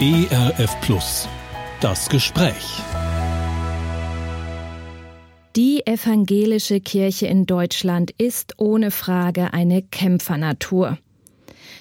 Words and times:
ERF 0.00 0.80
Plus. 0.80 1.28
Das 1.80 2.08
Gespräch. 2.08 2.80
Die 5.54 5.86
evangelische 5.86 6.80
Kirche 6.80 7.26
in 7.26 7.44
Deutschland 7.44 8.10
ist 8.10 8.54
ohne 8.56 8.90
Frage 8.90 9.52
eine 9.52 9.82
Kämpfernatur. 9.82 10.98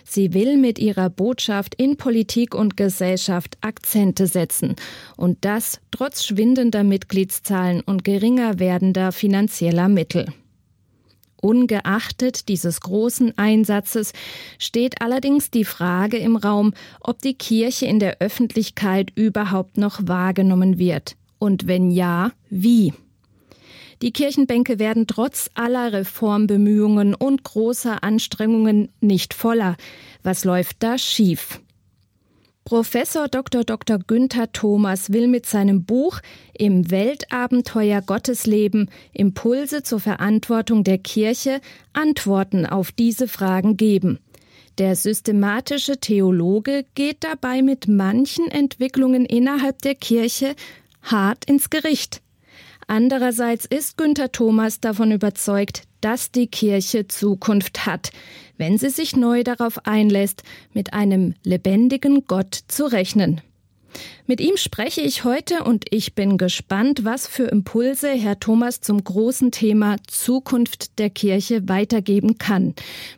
Sie 0.03 0.33
will 0.33 0.57
mit 0.57 0.77
ihrer 0.77 1.09
Botschaft 1.09 1.73
in 1.75 1.95
Politik 1.95 2.53
und 2.53 2.75
Gesellschaft 2.75 3.57
Akzente 3.61 4.27
setzen 4.27 4.75
und 5.15 5.45
das 5.45 5.79
trotz 5.89 6.25
schwindender 6.25 6.83
Mitgliedszahlen 6.83 7.79
und 7.79 8.03
geringer 8.03 8.59
werdender 8.59 9.13
finanzieller 9.13 9.87
Mittel. 9.87 10.25
Ungeachtet 11.41 12.47
dieses 12.47 12.81
großen 12.81 13.37
Einsatzes 13.37 14.13
steht 14.59 15.01
allerdings 15.01 15.51
die 15.51 15.65
Frage 15.65 16.17
im 16.17 16.35
Raum, 16.35 16.73
ob 17.01 17.19
die 17.19 17.33
Kirche 17.33 17.87
in 17.87 17.99
der 17.99 18.21
Öffentlichkeit 18.21 19.11
überhaupt 19.15 19.77
noch 19.77 19.99
wahrgenommen 20.03 20.77
wird 20.77 21.15
und 21.39 21.67
wenn 21.67 21.89
ja, 21.91 22.31
wie. 22.49 22.93
Die 24.01 24.11
Kirchenbänke 24.11 24.79
werden 24.79 25.05
trotz 25.07 25.49
aller 25.53 25.93
Reformbemühungen 25.93 27.13
und 27.13 27.43
großer 27.43 28.03
Anstrengungen 28.03 28.89
nicht 28.99 29.33
voller. 29.33 29.77
Was 30.23 30.43
läuft 30.43 30.77
da 30.83 30.97
schief? 30.97 31.59
Professor 32.71 33.27
Dr. 33.27 33.65
Dr. 33.65 33.99
Günther 33.99 34.53
Thomas 34.53 35.11
will 35.11 35.27
mit 35.27 35.45
seinem 35.45 35.83
Buch 35.83 36.21
Im 36.57 36.89
Weltabenteuer 36.89 38.01
Gottesleben 38.01 38.89
Impulse 39.11 39.83
zur 39.83 39.99
Verantwortung 39.99 40.85
der 40.85 40.97
Kirche 40.97 41.59
Antworten 41.91 42.65
auf 42.65 42.93
diese 42.93 43.27
Fragen 43.27 43.75
geben. 43.75 44.19
Der 44.77 44.95
systematische 44.95 45.99
Theologe 45.99 46.85
geht 46.95 47.25
dabei 47.25 47.61
mit 47.61 47.89
manchen 47.89 48.49
Entwicklungen 48.49 49.25
innerhalb 49.25 49.81
der 49.81 49.95
Kirche 49.95 50.55
hart 51.01 51.43
ins 51.43 51.71
Gericht. 51.71 52.21
Andererseits 52.87 53.65
ist 53.65 53.97
Günther 53.97 54.31
Thomas 54.31 54.79
davon 54.79 55.11
überzeugt, 55.11 55.83
dass 56.01 56.31
die 56.31 56.47
Kirche 56.47 57.07
Zukunft 57.07 57.85
hat, 57.85 58.11
wenn 58.57 58.77
sie 58.77 58.89
sich 58.89 59.15
neu 59.15 59.43
darauf 59.43 59.85
einlässt, 59.85 60.43
mit 60.73 60.93
einem 60.93 61.35
lebendigen 61.43 62.25
Gott 62.27 62.59
zu 62.67 62.85
rechnen. 62.85 63.41
Mit 64.25 64.39
ihm 64.39 64.55
spreche 64.57 65.01
ich 65.01 65.23
heute 65.23 65.63
und 65.63 65.85
ich 65.89 66.15
bin 66.15 66.37
gespannt, 66.37 67.03
was 67.03 67.27
für 67.27 67.43
Impulse 67.43 68.09
Herr 68.09 68.39
Thomas 68.39 68.81
zum 68.81 69.03
großen 69.03 69.51
Thema 69.51 69.97
Zukunft 70.07 70.99
der 70.99 71.09
Kirche 71.09 71.67
weitergeben 71.67 72.37
kann. 72.37 72.73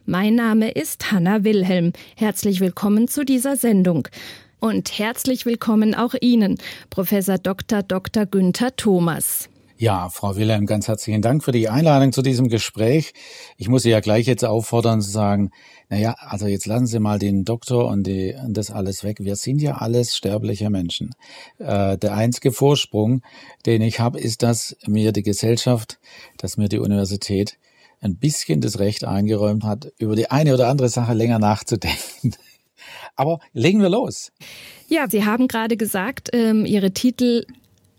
Mein 0.05 0.35
Name 0.35 0.71
ist 0.71 1.11
Hanna 1.11 1.43
Wilhelm. 1.43 1.93
Herzlich 2.15 2.59
willkommen 2.59 3.07
zu 3.07 3.23
dieser 3.23 3.55
Sendung. 3.55 4.07
Und 4.59 4.97
herzlich 4.97 5.45
willkommen 5.45 5.93
auch 5.93 6.15
Ihnen, 6.21 6.57
Professor 6.89 7.37
Dr. 7.37 7.83
Dr. 7.83 8.25
Günther 8.25 8.75
Thomas. 8.75 9.49
Ja, 9.83 10.07
Frau 10.07 10.37
Wilhelm, 10.37 10.65
ganz 10.65 10.87
herzlichen 10.87 11.21
Dank 11.21 11.43
für 11.43 11.51
die 11.51 11.67
Einladung 11.67 12.13
zu 12.13 12.21
diesem 12.21 12.47
Gespräch. 12.47 13.13
Ich 13.57 13.67
muss 13.67 13.83
Sie 13.83 13.89
ja 13.89 13.99
gleich 13.99 14.27
jetzt 14.27 14.45
auffordern 14.45 15.01
zu 15.01 15.11
sagen, 15.11 15.51
naja, 15.89 16.15
also 16.19 16.47
jetzt 16.47 16.67
lassen 16.67 16.87
Sie 16.87 16.99
mal 16.99 17.19
den 17.19 17.43
Doktor 17.43 17.89
und, 17.89 18.07
die, 18.07 18.33
und 18.45 18.55
das 18.55 18.71
alles 18.71 19.03
weg. 19.03 19.17
Wir 19.19 19.35
sind 19.35 19.61
ja 19.61 19.79
alles 19.79 20.15
sterbliche 20.15 20.69
Menschen. 20.69 21.09
Äh, 21.57 21.97
der 21.97 22.13
einzige 22.13 22.53
Vorsprung, 22.53 23.23
den 23.65 23.81
ich 23.81 23.99
habe, 23.99 24.21
ist, 24.21 24.41
dass 24.41 24.77
mir 24.87 25.11
die 25.11 25.21
Gesellschaft, 25.21 25.99
dass 26.37 26.55
mir 26.55 26.69
die 26.69 26.79
Universität 26.79 27.57
ein 27.99 28.15
bisschen 28.15 28.61
das 28.61 28.79
Recht 28.79 29.03
eingeräumt 29.03 29.65
hat, 29.65 29.91
über 29.97 30.15
die 30.15 30.31
eine 30.31 30.53
oder 30.53 30.69
andere 30.69 30.87
Sache 30.87 31.13
länger 31.13 31.39
nachzudenken. 31.39 32.31
Aber 33.17 33.39
legen 33.51 33.81
wir 33.81 33.89
los. 33.89 34.31
Ja, 34.87 35.09
Sie 35.09 35.25
haben 35.25 35.49
gerade 35.49 35.75
gesagt, 35.75 36.29
ähm, 36.31 36.65
Ihre 36.65 36.91
Titel 36.91 37.45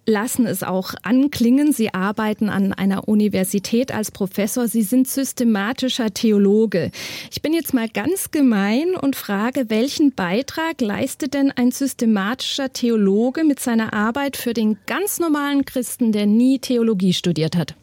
lassen 0.06 0.46
es 0.46 0.62
auch 0.62 0.94
anklingen. 1.02 1.72
Sie 1.72 1.92
arbeiten 1.92 2.48
an 2.48 2.72
einer 2.72 3.08
Universität 3.08 3.92
als 3.92 4.10
Professor. 4.10 4.68
Sie 4.68 4.82
sind 4.82 5.08
systematischer 5.08 6.12
Theologe. 6.12 6.90
Ich 7.30 7.42
bin 7.42 7.54
jetzt 7.54 7.74
mal 7.74 7.88
ganz 7.88 8.30
gemein 8.30 8.94
und 8.94 9.16
frage, 9.16 9.70
welchen 9.70 10.14
Beitrag 10.14 10.80
leistet 10.80 11.34
denn 11.34 11.50
ein 11.50 11.70
systematischer 11.70 12.72
Theologe 12.72 13.44
mit 13.44 13.60
seiner 13.60 13.92
Arbeit 13.92 14.36
für 14.36 14.54
den 14.54 14.78
ganz 14.86 15.18
normalen 15.18 15.64
Christen, 15.64 16.12
der 16.12 16.26
nie 16.26 16.58
Theologie 16.58 17.12
studiert 17.12 17.56
hat? 17.56 17.74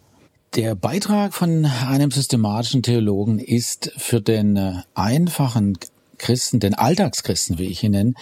Der 0.55 0.75
Beitrag 0.75 1.33
von 1.33 1.65
einem 1.65 2.11
systematischen 2.11 2.83
Theologen 2.83 3.39
ist 3.39 3.93
für 3.95 4.19
den 4.19 4.57
äh, 4.57 4.73
einfachen 4.95 5.77
Christen, 6.17 6.59
den 6.59 6.73
Alltagschristen, 6.73 7.57
wie 7.57 7.67
ich 7.67 7.83
ihn 7.83 7.91
nenne, 7.91 8.13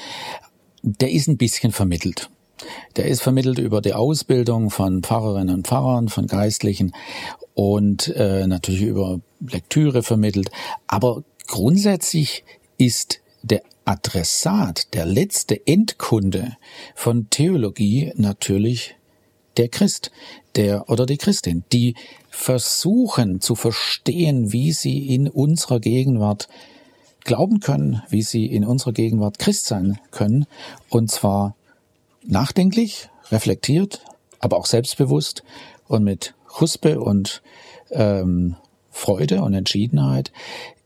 der 0.83 1.11
ist 1.11 1.27
ein 1.27 1.37
bisschen 1.37 1.71
vermittelt. 1.71 2.29
Der 2.95 3.05
ist 3.05 3.21
vermittelt 3.21 3.59
über 3.59 3.81
die 3.81 3.93
Ausbildung 3.93 4.69
von 4.69 5.01
Pfarrerinnen 5.01 5.55
und 5.55 5.67
Pfarrern, 5.67 6.09
von 6.09 6.27
Geistlichen 6.27 6.93
und 7.53 8.07
äh, 8.15 8.47
natürlich 8.47 8.81
über 8.81 9.19
Lektüre 9.39 10.03
vermittelt. 10.03 10.51
Aber 10.87 11.23
grundsätzlich 11.47 12.43
ist 12.77 13.21
der 13.41 13.61
Adressat, 13.85 14.93
der 14.93 15.05
letzte 15.05 15.65
Endkunde 15.65 16.57
von 16.95 17.29
Theologie 17.29 18.11
natürlich 18.15 18.95
der 19.57 19.67
Christ, 19.67 20.11
der 20.55 20.89
oder 20.89 21.05
die 21.05 21.17
Christin, 21.17 21.63
die 21.71 21.95
versuchen 22.29 23.41
zu 23.41 23.55
verstehen, 23.55 24.51
wie 24.53 24.71
sie 24.71 25.07
in 25.13 25.27
unserer 25.27 25.79
Gegenwart 25.79 26.47
glauben 27.23 27.59
können, 27.59 28.01
wie 28.09 28.21
sie 28.21 28.45
in 28.45 28.63
unserer 28.63 28.93
Gegenwart 28.93 29.39
Christ 29.39 29.65
sein 29.65 29.99
können, 30.11 30.45
und 30.89 31.11
zwar 31.11 31.55
nachdenklich, 32.25 33.09
reflektiert, 33.31 34.01
aber 34.39 34.57
auch 34.57 34.65
selbstbewusst 34.65 35.43
und 35.87 36.03
mit 36.03 36.33
Huspe 36.59 36.99
und 36.99 37.41
ähm, 37.91 38.55
Freude 38.91 39.41
und 39.41 39.53
Entschiedenheit 39.53 40.31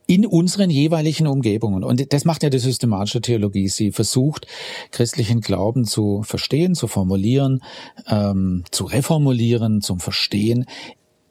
in 0.05 0.25
unseren 0.25 0.69
jeweiligen 0.69 1.27
Umgebungen. 1.27 1.83
Und 1.83 2.11
das 2.13 2.25
macht 2.25 2.43
ja 2.43 2.49
die 2.49 2.59
systematische 2.59 3.21
Theologie. 3.21 3.69
Sie 3.69 3.91
versucht, 3.91 4.47
christlichen 4.91 5.41
Glauben 5.41 5.85
zu 5.85 6.23
verstehen, 6.23 6.75
zu 6.75 6.87
formulieren, 6.87 7.63
ähm, 8.07 8.63
zu 8.71 8.83
reformulieren, 8.83 9.81
zum 9.81 9.99
Verstehen 9.99 10.65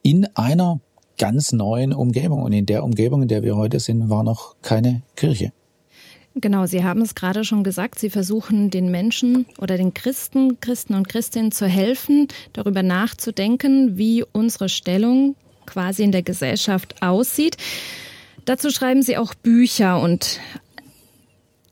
in 0.02 0.26
einer 0.34 0.80
ganz 1.18 1.52
neuen 1.52 1.92
Umgebung. 1.92 2.42
Und 2.42 2.52
in 2.52 2.66
der 2.66 2.82
Umgebung, 2.82 3.22
in 3.22 3.28
der 3.28 3.42
wir 3.42 3.56
heute 3.56 3.78
sind, 3.78 4.08
war 4.08 4.24
noch 4.24 4.56
keine 4.62 5.02
Kirche. 5.16 5.52
Genau, 6.34 6.64
Sie 6.64 6.82
haben 6.82 7.02
es 7.02 7.14
gerade 7.14 7.44
schon 7.44 7.62
gesagt, 7.62 7.98
Sie 7.98 8.08
versuchen 8.08 8.70
den 8.70 8.90
Menschen 8.90 9.44
oder 9.58 9.76
den 9.76 9.92
Christen, 9.92 10.60
Christen 10.60 10.94
und 10.94 11.08
Christinnen 11.08 11.52
zu 11.52 11.66
helfen, 11.66 12.28
darüber 12.54 12.82
nachzudenken, 12.82 13.98
wie 13.98 14.24
unsere 14.32 14.70
Stellung 14.70 15.36
quasi 15.66 16.02
in 16.02 16.12
der 16.12 16.22
Gesellschaft 16.22 17.02
aussieht. 17.02 17.58
Dazu 18.46 18.70
schreiben 18.70 19.02
Sie 19.02 19.18
auch 19.18 19.34
Bücher 19.34 20.00
und 20.00 20.40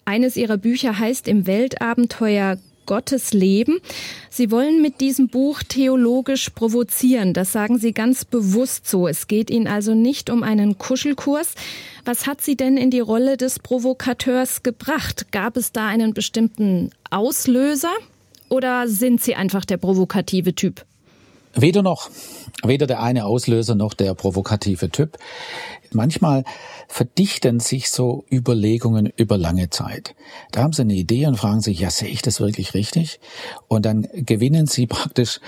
eines 0.04 0.37
Ihrer 0.37 0.59
Bücher 0.59 0.99
heißt 0.99 1.26
Im 1.26 1.47
Weltabenteuer 1.47 2.59
Gottes 2.87 3.33
Leben. 3.33 3.79
Sie 4.29 4.51
wollen 4.51 4.83
mit 4.83 5.01
diesem 5.01 5.29
Buch 5.29 5.63
theologisch 5.63 6.51
provozieren. 6.51 7.33
Das 7.35 7.53
sagen 7.53 7.79
Sie 7.79 7.93
ganz 7.93 8.25
bewusst 8.25 8.89
so. 8.89 9.09
Es 9.09 9.29
geht 9.29 9.51
Ihnen 9.51 9.67
also 9.67 9.95
nicht 9.95 10.31
um 10.31 10.43
einen 10.43 10.79
Kuschelkurs. 10.79 11.55
Was 12.05 12.27
hat 12.27 12.41
Sie 12.41 12.57
denn 12.57 12.77
in 12.77 12.91
die 12.91 13.01
Rolle 13.01 13.37
des 13.37 13.59
Provokateurs 13.59 14.63
gebracht? 14.63 15.33
Gab 15.33 15.57
es 15.57 15.73
da 15.73 15.87
einen 15.87 16.15
bestimmten 16.15 16.91
Auslöser 17.11 17.93
oder 18.49 18.89
sind 18.89 19.23
Sie 19.23 19.35
einfach 19.35 19.65
der 19.65 19.77
provokative 19.77 20.55
Typ? 20.55 20.85
Weder 21.55 21.83
noch. 21.83 22.11
Weder 22.62 22.87
der 22.87 23.03
eine 23.03 23.25
Auslöser 23.25 23.75
noch 23.75 23.94
der 23.94 24.15
provokative 24.15 24.91
Typ. 24.91 25.19
Manchmal 25.93 26.44
verdichten 26.88 27.59
sich 27.59 27.91
so 27.91 28.25
Überlegungen 28.31 29.06
über 29.16 29.37
lange 29.37 29.71
Zeit. 29.71 30.15
Da 30.53 30.62
haben 30.62 30.72
sie 30.72 30.83
eine 30.83 30.94
Idee 30.94 31.26
und 31.26 31.37
fragen 31.37 31.61
sich, 31.61 31.81
ja, 31.81 31.91
sehe 31.91 32.08
ich 32.08 32.23
das 32.23 32.41
wirklich 32.41 32.75
richtig? 32.75 33.19
Und 33.67 33.87
dann 33.87 34.06
gewinnen 34.12 34.67
sie 34.67 34.87
praktisch 34.87 35.41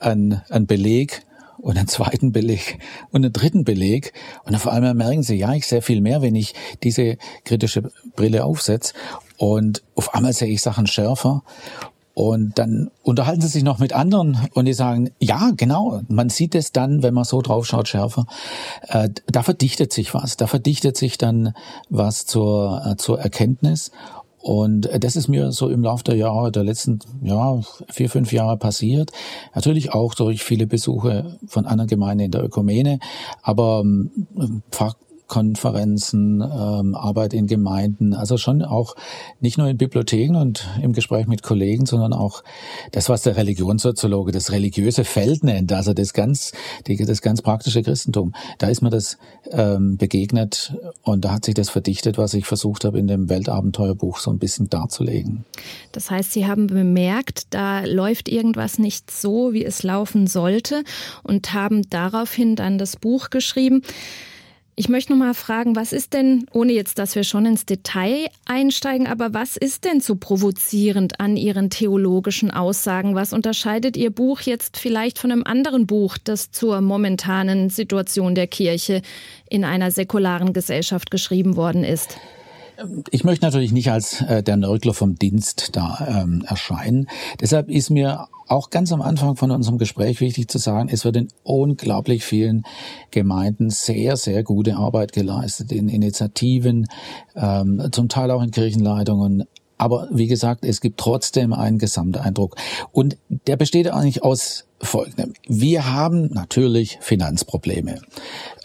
einen, 0.00 0.42
einen 0.50 0.66
Beleg 0.66 1.22
und 1.58 1.76
einen 1.76 1.88
zweiten 1.88 2.30
Beleg 2.32 2.78
und 3.10 3.24
einen 3.24 3.32
dritten 3.32 3.64
Beleg. 3.64 4.12
Und 4.44 4.54
auf 4.54 4.68
einmal 4.68 4.94
merken 4.94 5.22
sie, 5.22 5.36
ja, 5.36 5.52
ich 5.54 5.66
sehe 5.66 5.82
viel 5.82 6.00
mehr, 6.00 6.22
wenn 6.22 6.36
ich 6.36 6.54
diese 6.82 7.16
kritische 7.44 7.90
Brille 8.14 8.44
aufsetze. 8.44 8.94
Und 9.36 9.82
auf 9.96 10.14
einmal 10.14 10.32
sehe 10.32 10.48
ich 10.48 10.62
Sachen 10.62 10.86
schärfer. 10.86 11.42
Und 12.18 12.58
dann 12.58 12.90
unterhalten 13.04 13.42
sie 13.42 13.46
sich 13.46 13.62
noch 13.62 13.78
mit 13.78 13.92
anderen 13.92 14.36
und 14.52 14.64
die 14.64 14.72
sagen, 14.72 15.12
ja, 15.20 15.52
genau, 15.56 16.00
man 16.08 16.30
sieht 16.30 16.56
es 16.56 16.72
dann, 16.72 17.04
wenn 17.04 17.14
man 17.14 17.22
so 17.22 17.42
drauf 17.42 17.64
schaut, 17.64 17.86
schärfer. 17.86 18.26
Äh, 18.88 19.10
da 19.28 19.44
verdichtet 19.44 19.92
sich 19.92 20.14
was, 20.14 20.36
da 20.36 20.48
verdichtet 20.48 20.96
sich 20.96 21.16
dann 21.16 21.54
was 21.90 22.26
zur, 22.26 22.82
äh, 22.84 22.96
zur 22.96 23.20
Erkenntnis. 23.20 23.92
Und 24.40 24.86
äh, 24.86 24.98
das 24.98 25.14
ist 25.14 25.28
mir 25.28 25.52
so 25.52 25.68
im 25.68 25.84
Laufe 25.84 26.02
der 26.02 26.16
Jahre, 26.16 26.50
der 26.50 26.64
letzten 26.64 26.98
ja, 27.22 27.60
vier, 27.88 28.10
fünf 28.10 28.32
Jahre 28.32 28.56
passiert. 28.56 29.12
Natürlich 29.54 29.94
auch 29.94 30.14
durch 30.14 30.42
viele 30.42 30.66
Besuche 30.66 31.38
von 31.46 31.66
anderen 31.66 31.86
Gemeinden 31.86 32.24
in 32.24 32.30
der 32.32 32.42
Ökumene. 32.42 32.98
Aber 33.42 33.82
ähm, 33.84 34.10
Konferenzen, 35.28 36.40
ähm, 36.40 36.94
Arbeit 36.94 37.34
in 37.34 37.46
Gemeinden, 37.46 38.14
also 38.14 38.38
schon 38.38 38.62
auch 38.62 38.96
nicht 39.40 39.58
nur 39.58 39.68
in 39.68 39.76
Bibliotheken 39.76 40.36
und 40.36 40.66
im 40.82 40.94
Gespräch 40.94 41.26
mit 41.26 41.42
Kollegen, 41.42 41.86
sondern 41.86 42.14
auch 42.14 42.42
das, 42.92 43.08
was 43.08 43.22
der 43.22 43.36
Religionssoziologe 43.36 44.32
das 44.32 44.50
religiöse 44.50 45.04
Feld 45.04 45.44
nennt, 45.44 45.72
also 45.72 45.92
das 45.92 46.14
ganz, 46.14 46.52
das 46.86 47.22
ganz 47.22 47.42
praktische 47.42 47.82
Christentum. 47.82 48.32
Da 48.58 48.68
ist 48.68 48.80
mir 48.80 48.90
das 48.90 49.18
ähm, 49.50 49.98
begegnet 49.98 50.74
und 51.02 51.24
da 51.24 51.32
hat 51.32 51.44
sich 51.44 51.54
das 51.54 51.68
verdichtet, 51.68 52.16
was 52.16 52.32
ich 52.32 52.46
versucht 52.46 52.84
habe 52.84 52.98
in 52.98 53.06
dem 53.06 53.28
Weltabenteuerbuch 53.28 54.18
so 54.18 54.30
ein 54.30 54.38
bisschen 54.38 54.70
darzulegen. 54.70 55.44
Das 55.92 56.10
heißt, 56.10 56.32
Sie 56.32 56.46
haben 56.46 56.68
bemerkt, 56.68 57.48
da 57.50 57.84
läuft 57.84 58.30
irgendwas 58.30 58.78
nicht 58.78 59.10
so, 59.10 59.52
wie 59.52 59.64
es 59.64 59.82
laufen 59.82 60.26
sollte 60.26 60.84
und 61.22 61.52
haben 61.52 61.88
daraufhin 61.90 62.56
dann 62.56 62.78
das 62.78 62.96
Buch 62.96 63.28
geschrieben. 63.28 63.82
Ich 64.80 64.88
möchte 64.88 65.10
noch 65.10 65.18
mal 65.18 65.34
fragen, 65.34 65.74
was 65.74 65.92
ist 65.92 66.12
denn, 66.12 66.46
ohne 66.52 66.72
jetzt, 66.72 67.00
dass 67.00 67.16
wir 67.16 67.24
schon 67.24 67.44
ins 67.46 67.66
Detail 67.66 68.28
einsteigen, 68.44 69.08
aber 69.08 69.34
was 69.34 69.56
ist 69.56 69.84
denn 69.84 70.00
so 70.00 70.14
provozierend 70.14 71.18
an 71.18 71.36
Ihren 71.36 71.68
theologischen 71.68 72.52
Aussagen? 72.52 73.16
Was 73.16 73.32
unterscheidet 73.32 73.96
Ihr 73.96 74.10
Buch 74.10 74.40
jetzt 74.42 74.76
vielleicht 74.76 75.18
von 75.18 75.32
einem 75.32 75.42
anderen 75.42 75.88
Buch, 75.88 76.16
das 76.22 76.52
zur 76.52 76.80
momentanen 76.80 77.70
Situation 77.70 78.36
der 78.36 78.46
Kirche 78.46 79.02
in 79.50 79.64
einer 79.64 79.90
säkularen 79.90 80.52
Gesellschaft 80.52 81.10
geschrieben 81.10 81.56
worden 81.56 81.82
ist? 81.82 82.16
Ich 83.10 83.24
möchte 83.24 83.44
natürlich 83.44 83.72
nicht 83.72 83.90
als 83.90 84.20
äh, 84.22 84.42
der 84.42 84.56
Nörgler 84.56 84.94
vom 84.94 85.16
Dienst 85.16 85.70
da 85.76 86.22
ähm, 86.22 86.44
erscheinen. 86.46 87.08
Deshalb 87.40 87.68
ist 87.70 87.90
mir 87.90 88.28
auch 88.46 88.70
ganz 88.70 88.92
am 88.92 89.02
Anfang 89.02 89.36
von 89.36 89.50
unserem 89.50 89.78
Gespräch 89.78 90.20
wichtig 90.20 90.48
zu 90.48 90.58
sagen, 90.58 90.88
es 90.90 91.04
wird 91.04 91.16
in 91.16 91.28
unglaublich 91.42 92.24
vielen 92.24 92.62
Gemeinden 93.10 93.70
sehr, 93.70 94.16
sehr 94.16 94.44
gute 94.44 94.76
Arbeit 94.76 95.12
geleistet, 95.12 95.72
in 95.72 95.88
Initiativen, 95.88 96.86
ähm, 97.34 97.88
zum 97.90 98.08
Teil 98.08 98.30
auch 98.30 98.42
in 98.42 98.52
Kirchenleitungen. 98.52 99.44
Aber 99.76 100.08
wie 100.12 100.26
gesagt, 100.26 100.64
es 100.64 100.80
gibt 100.80 100.98
trotzdem 100.98 101.52
einen 101.52 101.78
Gesamteindruck. 101.78 102.56
Und 102.92 103.16
der 103.28 103.56
besteht 103.56 103.88
eigentlich 103.88 104.22
aus 104.22 104.66
Folgendem. 104.80 105.34
Wir 105.48 105.92
haben 105.92 106.26
natürlich 106.32 106.98
Finanzprobleme. 107.00 108.00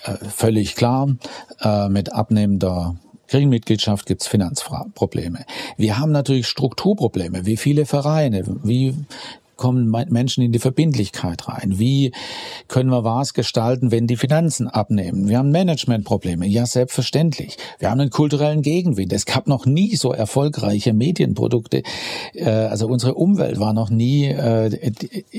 Äh, 0.06 0.16
völlig 0.30 0.76
klar, 0.76 1.16
äh, 1.62 1.90
mit 1.90 2.14
abnehmender 2.14 2.96
Kirchenmitgliedschaft 3.34 4.06
gibt 4.06 4.22
es 4.22 4.28
Finanzprobleme. 4.28 5.46
Wir 5.76 5.98
haben 5.98 6.12
natürlich 6.12 6.46
Strukturprobleme, 6.46 7.48
wie 7.48 7.58
viele 7.58 7.88
Vereine, 7.88 8.44
wie 8.64 8.94
kommen 9.56 9.90
Menschen 10.10 10.44
in 10.44 10.52
die 10.52 10.60
Verbindlichkeit 10.60 11.48
rein? 11.48 11.80
Wie 11.80 12.12
können 12.68 12.92
wir 12.92 13.04
was 13.04 13.34
gestalten, 13.34 13.90
wenn 13.90 14.06
die 14.06 14.18
Finanzen 14.18 14.68
abnehmen? 14.68 15.30
Wir 15.30 15.40
haben 15.40 15.50
Managementprobleme. 15.50 16.46
Ja, 16.46 16.68
selbstverständlich. 16.68 17.58
Wir 17.80 17.90
haben 17.90 18.02
einen 18.02 18.12
kulturellen 18.12 18.62
Gegenwind. 18.62 19.12
Es 19.14 19.26
gab 19.26 19.48
noch 19.48 19.66
nie 19.66 19.96
so 19.96 20.14
erfolgreiche 20.14 20.94
Medienprodukte. 20.94 21.82
Äh, 22.36 22.50
also 22.50 22.88
unsere 22.88 23.16
Umwelt 23.16 23.60
war 23.60 23.74
noch 23.74 23.90
nie 23.90 24.26
äh, 24.26 24.92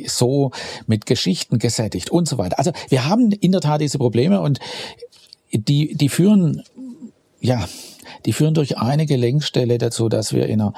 so 0.08 0.50
mit 0.88 1.06
Geschichten 1.06 1.60
gesättigt 1.60 2.10
und 2.10 2.26
so 2.26 2.38
weiter. 2.38 2.58
Also 2.58 2.72
wir 2.88 3.06
haben 3.06 3.30
in 3.30 3.52
der 3.52 3.60
Tat 3.60 3.80
diese 3.80 3.98
Probleme 3.98 4.40
und 4.40 4.58
die, 5.54 5.94
die 5.94 6.08
führen 6.08 6.62
ja, 7.44 7.68
die 8.24 8.32
führen 8.32 8.54
durch 8.54 8.78
eine 8.78 9.04
Gelenkstelle 9.04 9.76
dazu, 9.76 10.08
dass 10.08 10.32
wir 10.32 10.46
in 10.46 10.62
einer, 10.62 10.72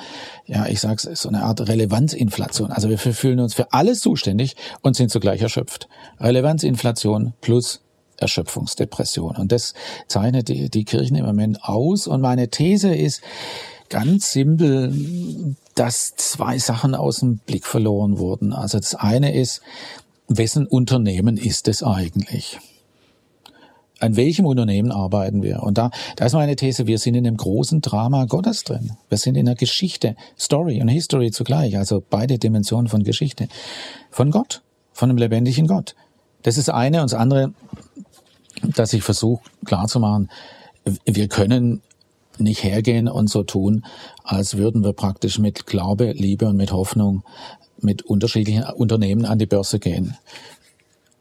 ja, 0.46 0.66
ich 0.66 0.80
sag's, 0.80 1.04
so 1.04 1.28
eine 1.28 1.44
Art 1.44 1.68
Relevanzinflation. 1.68 2.72
Also 2.72 2.90
wir 2.90 2.98
fühlen 2.98 3.38
uns 3.38 3.54
für 3.54 3.72
alles 3.72 4.00
zuständig 4.00 4.56
und 4.82 4.96
sind 4.96 5.12
zugleich 5.12 5.40
erschöpft. 5.42 5.88
Relevanzinflation 6.18 7.34
plus 7.40 7.82
Erschöpfungsdepression. 8.16 9.36
Und 9.36 9.52
das 9.52 9.74
zeichnet 10.08 10.48
die, 10.48 10.68
die 10.68 10.84
Kirchen 10.84 11.16
im 11.16 11.24
Moment 11.24 11.62
aus. 11.62 12.08
Und 12.08 12.20
meine 12.20 12.48
These 12.48 12.92
ist 12.92 13.22
ganz 13.88 14.32
simpel, 14.32 15.54
dass 15.76 16.16
zwei 16.16 16.58
Sachen 16.58 16.96
aus 16.96 17.20
dem 17.20 17.38
Blick 17.38 17.64
verloren 17.64 18.18
wurden. 18.18 18.52
Also 18.52 18.78
das 18.78 18.96
eine 18.96 19.36
ist, 19.36 19.60
wessen 20.26 20.66
Unternehmen 20.66 21.36
ist 21.36 21.68
es 21.68 21.84
eigentlich? 21.84 22.58
An 23.98 24.16
welchem 24.16 24.46
Unternehmen 24.46 24.93
arbeiten 24.93 25.43
wir? 25.43 25.62
Und 25.62 25.78
da, 25.78 25.90
da 26.16 26.26
ist 26.26 26.34
meine 26.34 26.56
These, 26.56 26.87
wir 26.87 26.98
sind 26.98 27.14
in 27.14 27.26
einem 27.26 27.37
großen 27.37 27.81
Drama 27.81 28.26
Gottes 28.26 28.64
drin. 28.64 28.93
Wir 29.08 29.19
sind 29.19 29.37
in 29.37 29.46
der 29.46 29.54
Geschichte, 29.54 30.16
Story 30.38 30.81
und 30.81 30.88
History 30.88 31.31
zugleich, 31.31 31.76
also 31.76 32.02
beide 32.08 32.38
Dimensionen 32.38 32.88
von 32.88 33.04
Geschichte. 33.04 33.48
Von 34.10 34.31
Gott, 34.31 34.62
von 34.93 35.08
einem 35.08 35.19
lebendigen 35.19 35.66
Gott. 35.66 35.94
Das 36.43 36.58
ist 36.58 36.69
eine 36.69 37.02
und 37.02 37.10
das 37.10 37.19
andere, 37.19 37.52
dass 38.62 38.93
ich 38.93 39.02
versuche 39.02 39.43
klarzumachen, 39.64 40.31
wir 41.04 41.28
können 41.28 41.82
nicht 42.38 42.62
hergehen 42.62 43.08
und 43.08 43.31
so 43.31 43.42
tun, 43.42 43.84
als 44.22 44.58
würden 44.58 44.84
wir 44.84 44.92
praktisch 44.92 45.38
mit 45.38 45.66
Glaube, 45.66 46.12
Liebe 46.12 46.46
und 46.46 46.56
mit 46.56 46.70
Hoffnung 46.70 47.25
mit 47.78 48.02
unterschiedlichen 48.02 48.64
Unternehmen 48.64 49.25
an 49.25 49.38
die 49.38 49.46
Börse 49.46 49.78
gehen 49.78 50.16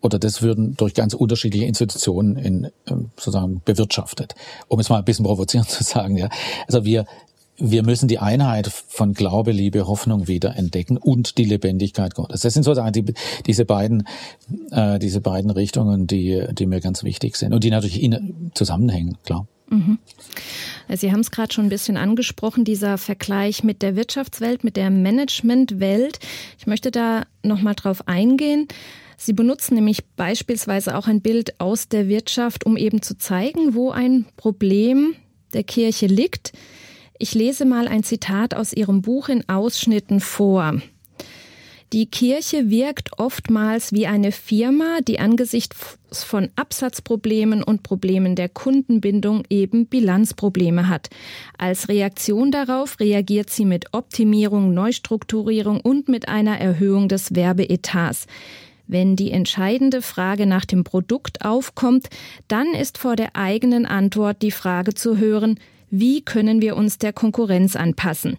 oder 0.06 0.20
das 0.20 0.44
würden 0.44 0.78
durch 0.78 0.94
ganz 0.94 1.16
unterschiedliche 1.16 1.66
Institutionen 1.66 2.38
in, 2.38 2.72
ähm, 2.88 3.10
sozusagen 3.18 3.62
bewirtschaftet. 3.66 4.36
Um 4.68 4.80
es 4.80 4.90
mal 4.90 5.00
ein 5.00 5.06
bisschen 5.06 5.26
provozierend 5.26 5.70
zu 5.72 5.84
sagen, 5.84 6.16
ja. 6.16 6.30
Also 6.68 6.86
wir, 6.86 7.06
wir 7.58 7.82
müssen 7.82 8.08
die 8.08 8.20
Einheit 8.20 8.68
von 8.68 9.16
Glaube, 9.16 9.52
Liebe, 9.52 9.88
Hoffnung 9.88 10.28
wieder 10.28 10.56
entdecken 10.56 10.98
und 10.98 11.40
die 11.40 11.46
Lebendigkeit 11.46 12.14
Gottes. 12.14 12.42
Das 12.42 12.54
sind 12.54 12.64
sozusagen 12.64 12.94
die, 12.94 13.14
diese 13.48 13.66
beiden, 13.66 14.08
äh, 14.70 15.00
diese 15.00 15.22
beiden 15.22 15.50
Richtungen, 15.50 16.06
die, 16.06 16.46
die 16.52 16.68
mir 16.68 16.82
ganz 16.82 17.04
wichtig 17.04 17.36
sind 17.36 17.54
und 17.54 17.64
die 17.64 17.72
natürlich 17.72 18.02
in, 18.02 18.52
zusammenhängen, 18.54 19.18
klar. 19.26 19.48
Mhm. 19.70 19.98
Sie 20.94 21.12
haben 21.12 21.22
es 21.22 21.32
gerade 21.32 21.52
schon 21.52 21.66
ein 21.66 21.70
bisschen 21.70 21.98
angesprochen, 21.98 22.64
dieser 22.64 23.00
Vergleich 23.00 23.64
mit 23.64 23.82
der 23.82 23.96
Wirtschaftswelt, 23.96 24.64
mit 24.64 24.78
der 24.78 24.92
Managementwelt. 24.92 26.20
Ich 26.60 26.68
möchte 26.68 26.92
da 26.92 27.24
nochmal 27.42 27.74
drauf 27.74 28.08
eingehen. 28.08 28.68
Sie 29.18 29.34
benutzen 29.34 29.76
nämlich 29.76 30.06
beispielsweise 30.16 30.98
auch 30.98 31.08
ein 31.08 31.22
Bild 31.22 31.60
aus 31.60 31.88
der 31.88 32.08
Wirtschaft, 32.08 32.66
um 32.66 32.78
eben 32.78 33.02
zu 33.02 33.18
zeigen, 33.18 33.74
wo 33.74 33.92
ein 33.92 34.26
Problem 34.38 35.16
der 35.54 35.64
Kirche 35.64 36.08
liegt. 36.08 36.54
Ich 37.18 37.34
lese 37.34 37.66
mal 37.66 37.88
ein 37.88 38.04
Zitat 38.04 38.54
aus 38.54 38.74
Ihrem 38.74 39.02
Buch 39.02 39.30
in 39.30 39.48
Ausschnitten 39.48 40.20
vor. 40.20 40.82
Die 41.94 42.08
Kirche 42.08 42.70
wirkt 42.70 43.20
oftmals 43.20 43.94
wie 43.94 44.08
eine 44.08 44.34
Firma, 44.34 45.00
die 45.08 45.20
angesichts 45.20 45.98
von 46.12 46.50
Absatzproblemen 46.56 47.64
und 47.64 47.84
Problemen 47.84 48.36
der 48.36 48.50
Kundenbindung 48.50 49.44
eben 49.50 49.86
Bilanzprobleme 49.86 50.90
hat. 50.90 51.10
Als 51.58 51.88
Reaktion 51.88 52.52
darauf 52.52 53.00
reagiert 53.00 53.50
sie 53.50 53.66
mit 53.66 53.94
Optimierung, 53.94 54.74
Neustrukturierung 54.74 55.80
und 55.80 56.10
mit 56.10 56.28
einer 56.28 56.60
Erhöhung 56.60 57.08
des 57.08 57.36
Werbeetats. 57.36 58.28
Wenn 58.88 59.16
die 59.16 59.32
entscheidende 59.32 60.02
Frage 60.02 60.46
nach 60.46 60.66
dem 60.66 60.84
Produkt 60.84 61.44
aufkommt, 61.44 62.08
dann 62.48 62.74
ist 62.74 62.98
vor 62.98 63.16
der 63.16 63.36
eigenen 63.36 63.86
Antwort 63.86 64.42
die 64.42 64.52
Frage 64.52 64.94
zu 64.94 65.18
hören, 65.18 65.60
wie 65.90 66.22
können 66.22 66.62
wir 66.62 66.76
uns 66.76 66.98
der 66.98 67.14
Konkurrenz 67.14 67.76
anpassen? 67.76 68.38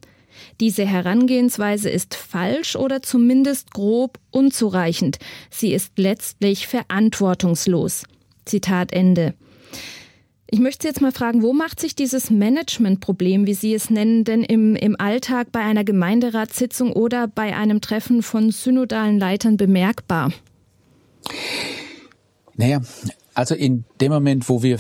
Diese 0.61 0.85
Herangehensweise 0.85 1.89
ist 1.89 2.15
falsch 2.15 2.77
oder 2.77 3.03
zumindest 3.03 3.73
grob 3.73 4.19
unzureichend. 4.31 5.19
Sie 5.51 5.73
ist 5.73 5.93
letztlich 5.97 6.67
verantwortungslos. 6.67 8.05
Zitat 8.45 8.93
Ende. 8.93 9.35
Ich 10.49 10.61
möchte 10.61 10.87
jetzt 10.87 11.01
mal 11.01 11.11
fragen, 11.11 11.43
wo 11.43 11.53
macht 11.53 11.81
sich 11.81 11.97
dieses 11.97 12.31
Managementproblem, 12.31 13.47
wie 13.47 13.55
Sie 13.55 13.75
es 13.75 13.91
nennen, 13.91 14.23
denn 14.23 14.45
im, 14.45 14.77
im 14.77 14.99
Alltag 15.01 15.51
bei 15.51 15.61
einer 15.61 15.83
Gemeinderatssitzung 15.83 16.93
oder 16.93 17.27
bei 17.27 17.57
einem 17.57 17.81
Treffen 17.81 18.23
von 18.23 18.53
synodalen 18.53 19.19
Leitern 19.19 19.57
bemerkbar? 19.57 20.33
Naja, 22.55 22.81
also 23.35 23.57
in 23.57 23.85
dem 24.01 24.13
Moment, 24.13 24.49
wo 24.49 24.63
wir 24.63 24.79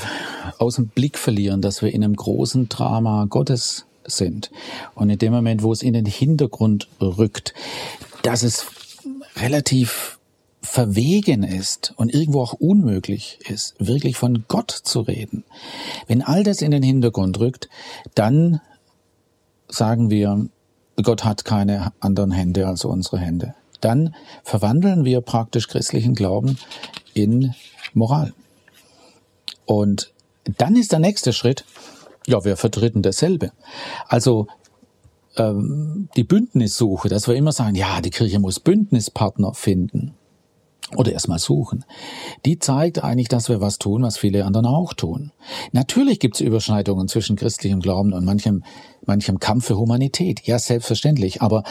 aus 0.58 0.76
dem 0.76 0.86
Blick 0.86 1.18
verlieren, 1.18 1.60
dass 1.62 1.82
wir 1.82 1.92
in 1.92 2.04
einem 2.04 2.14
großen 2.14 2.68
Drama 2.68 3.26
Gottes 3.28 3.86
sind 4.04 4.52
und 4.94 5.10
in 5.10 5.18
dem 5.18 5.32
Moment, 5.32 5.64
wo 5.64 5.72
es 5.72 5.82
in 5.82 5.94
den 5.94 6.06
Hintergrund 6.06 6.88
rückt, 7.00 7.54
dass 8.22 8.44
es 8.44 8.66
relativ 9.36 10.18
verwegen 10.66 11.42
ist 11.42 11.94
und 11.96 12.12
irgendwo 12.12 12.42
auch 12.42 12.52
unmöglich 12.52 13.38
ist, 13.48 13.74
wirklich 13.78 14.16
von 14.16 14.44
Gott 14.48 14.70
zu 14.70 15.00
reden, 15.00 15.44
wenn 16.06 16.22
all 16.22 16.42
das 16.42 16.60
in 16.60 16.70
den 16.70 16.82
Hintergrund 16.82 17.38
rückt, 17.40 17.68
dann 18.14 18.60
sagen 19.68 20.10
wir, 20.10 20.46
Gott 21.02 21.24
hat 21.24 21.44
keine 21.44 21.92
anderen 22.00 22.32
Hände 22.32 22.66
als 22.66 22.84
unsere 22.84 23.18
Hände. 23.18 23.54
Dann 23.80 24.14
verwandeln 24.42 25.04
wir 25.04 25.20
praktisch 25.20 25.68
christlichen 25.68 26.14
Glauben 26.14 26.58
in 27.14 27.54
Moral. 27.92 28.32
Und 29.66 30.12
dann 30.58 30.76
ist 30.76 30.92
der 30.92 31.00
nächste 31.00 31.32
Schritt, 31.32 31.64
ja, 32.26 32.44
wir 32.44 32.56
vertreten 32.56 33.02
dasselbe. 33.02 33.52
Also 34.08 34.46
ähm, 35.36 36.08
die 36.16 36.24
Bündnissuche, 36.24 37.08
dass 37.08 37.28
wir 37.28 37.34
immer 37.34 37.52
sagen, 37.52 37.74
ja, 37.74 38.00
die 38.00 38.10
Kirche 38.10 38.38
muss 38.38 38.60
Bündnispartner 38.60 39.54
finden. 39.54 40.14
Oder 40.94 41.12
erstmal 41.12 41.38
suchen, 41.38 41.84
die 42.44 42.58
zeigt 42.58 43.02
eigentlich, 43.02 43.28
dass 43.28 43.48
wir 43.48 43.60
was 43.60 43.78
tun, 43.78 44.02
was 44.02 44.18
viele 44.18 44.44
anderen 44.44 44.66
auch 44.66 44.94
tun. 44.94 45.32
Natürlich 45.72 46.20
gibt 46.20 46.36
es 46.36 46.40
Überschneidungen 46.40 47.08
zwischen 47.08 47.36
christlichem 47.36 47.80
Glauben 47.80 48.12
und 48.12 48.24
manchem, 48.24 48.62
manchem 49.04 49.40
Kampf 49.40 49.66
für 49.66 49.78
Humanität. 49.78 50.46
Ja, 50.46 50.58
selbstverständlich. 50.58 51.42
Aber 51.42 51.64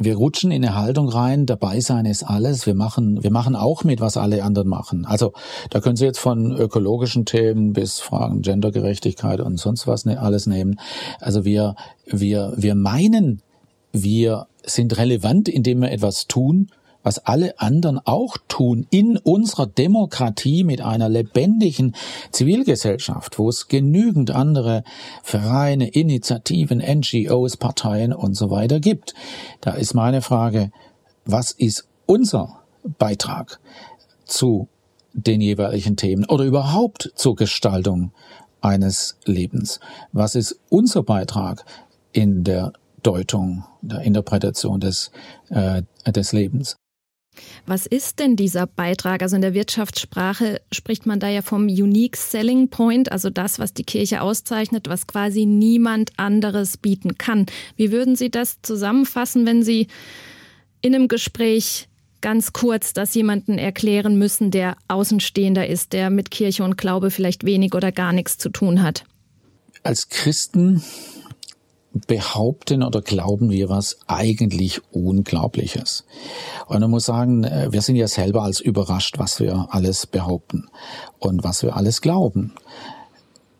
wir 0.00 0.16
rutschen 0.16 0.52
in 0.52 0.64
eine 0.64 0.76
Haltung 0.76 1.08
rein, 1.08 1.46
dabei 1.46 1.80
sein 1.80 2.06
ist 2.06 2.22
alles. 2.22 2.66
Wir 2.66 2.74
machen, 2.74 3.22
wir 3.24 3.32
machen 3.32 3.56
auch 3.56 3.82
mit, 3.82 4.00
was 4.00 4.16
alle 4.16 4.44
anderen 4.44 4.68
machen. 4.68 5.04
Also 5.04 5.32
da 5.70 5.80
können 5.80 5.96
Sie 5.96 6.04
jetzt 6.04 6.20
von 6.20 6.52
ökologischen 6.52 7.24
Themen 7.24 7.72
bis 7.72 7.98
Fragen 7.98 8.42
Gendergerechtigkeit 8.42 9.40
und 9.40 9.58
sonst 9.58 9.88
was 9.88 10.04
ne, 10.04 10.20
alles 10.20 10.46
nehmen. 10.46 10.78
Also 11.18 11.44
wir, 11.44 11.74
wir, 12.06 12.52
wir 12.56 12.76
meinen, 12.76 13.42
wir 13.90 14.46
sind 14.64 14.96
relevant, 14.98 15.48
indem 15.48 15.80
wir 15.80 15.90
etwas 15.90 16.28
tun, 16.28 16.68
was 17.02 17.18
alle 17.18 17.58
anderen 17.60 17.98
auch 18.04 18.36
tun 18.48 18.86
in 18.90 19.16
unserer 19.16 19.66
Demokratie 19.66 20.64
mit 20.64 20.80
einer 20.80 21.08
lebendigen 21.08 21.94
Zivilgesellschaft, 22.32 23.38
wo 23.38 23.48
es 23.48 23.68
genügend 23.68 24.30
andere 24.30 24.84
Vereine, 25.22 25.88
Initiativen, 25.88 26.78
NGOs, 26.78 27.56
Parteien 27.56 28.12
und 28.12 28.34
so 28.34 28.50
weiter 28.50 28.80
gibt. 28.80 29.14
Da 29.60 29.72
ist 29.72 29.94
meine 29.94 30.22
Frage, 30.22 30.70
was 31.24 31.52
ist 31.52 31.88
unser 32.06 32.60
Beitrag 32.98 33.60
zu 34.24 34.68
den 35.12 35.40
jeweiligen 35.40 35.96
Themen 35.96 36.24
oder 36.26 36.44
überhaupt 36.44 37.12
zur 37.14 37.36
Gestaltung 37.36 38.12
eines 38.60 39.18
Lebens? 39.24 39.80
Was 40.12 40.34
ist 40.34 40.58
unser 40.68 41.02
Beitrag 41.02 41.64
in 42.12 42.44
der 42.44 42.72
Deutung, 43.02 43.64
der 43.80 44.00
Interpretation 44.00 44.80
des, 44.80 45.10
äh, 45.50 45.82
des 46.06 46.32
Lebens? 46.32 46.76
Was 47.66 47.86
ist 47.86 48.18
denn 48.18 48.36
dieser 48.36 48.66
Beitrag? 48.66 49.22
Also 49.22 49.36
in 49.36 49.42
der 49.42 49.54
Wirtschaftssprache 49.54 50.60
spricht 50.72 51.06
man 51.06 51.20
da 51.20 51.28
ja 51.28 51.42
vom 51.42 51.64
Unique 51.66 52.16
Selling 52.16 52.68
Point, 52.68 53.12
also 53.12 53.30
das, 53.30 53.58
was 53.58 53.74
die 53.74 53.84
Kirche 53.84 54.22
auszeichnet, 54.22 54.88
was 54.88 55.06
quasi 55.06 55.46
niemand 55.46 56.12
anderes 56.16 56.76
bieten 56.76 57.18
kann. 57.18 57.46
Wie 57.76 57.92
würden 57.92 58.16
Sie 58.16 58.30
das 58.30 58.62
zusammenfassen, 58.62 59.46
wenn 59.46 59.62
Sie 59.62 59.88
in 60.80 60.94
einem 60.94 61.08
Gespräch 61.08 61.88
ganz 62.20 62.52
kurz 62.52 62.92
das 62.92 63.14
jemanden 63.14 63.58
erklären 63.58 64.18
müssen, 64.18 64.50
der 64.50 64.76
Außenstehender 64.88 65.66
ist, 65.66 65.92
der 65.92 66.10
mit 66.10 66.30
Kirche 66.30 66.64
und 66.64 66.76
Glaube 66.76 67.10
vielleicht 67.10 67.44
wenig 67.44 67.74
oder 67.74 67.92
gar 67.92 68.12
nichts 68.12 68.38
zu 68.38 68.48
tun 68.48 68.82
hat? 68.82 69.04
Als 69.82 70.08
Christen 70.08 70.82
behaupten 71.92 72.82
oder 72.82 73.00
glauben 73.00 73.50
wir 73.50 73.68
was 73.68 73.98
eigentlich 74.06 74.80
Unglaubliches. 74.92 76.04
Und 76.66 76.80
man 76.80 76.90
muss 76.90 77.06
sagen, 77.06 77.44
äh, 77.44 77.68
wir 77.70 77.82
sind 77.82 77.96
ja 77.96 78.08
selber 78.08 78.42
als 78.42 78.60
überrascht, 78.60 79.18
was 79.18 79.40
wir 79.40 79.68
alles 79.70 80.06
behaupten 80.06 80.68
und 81.18 81.44
was 81.44 81.62
wir 81.62 81.76
alles 81.76 82.00
glauben. 82.00 82.54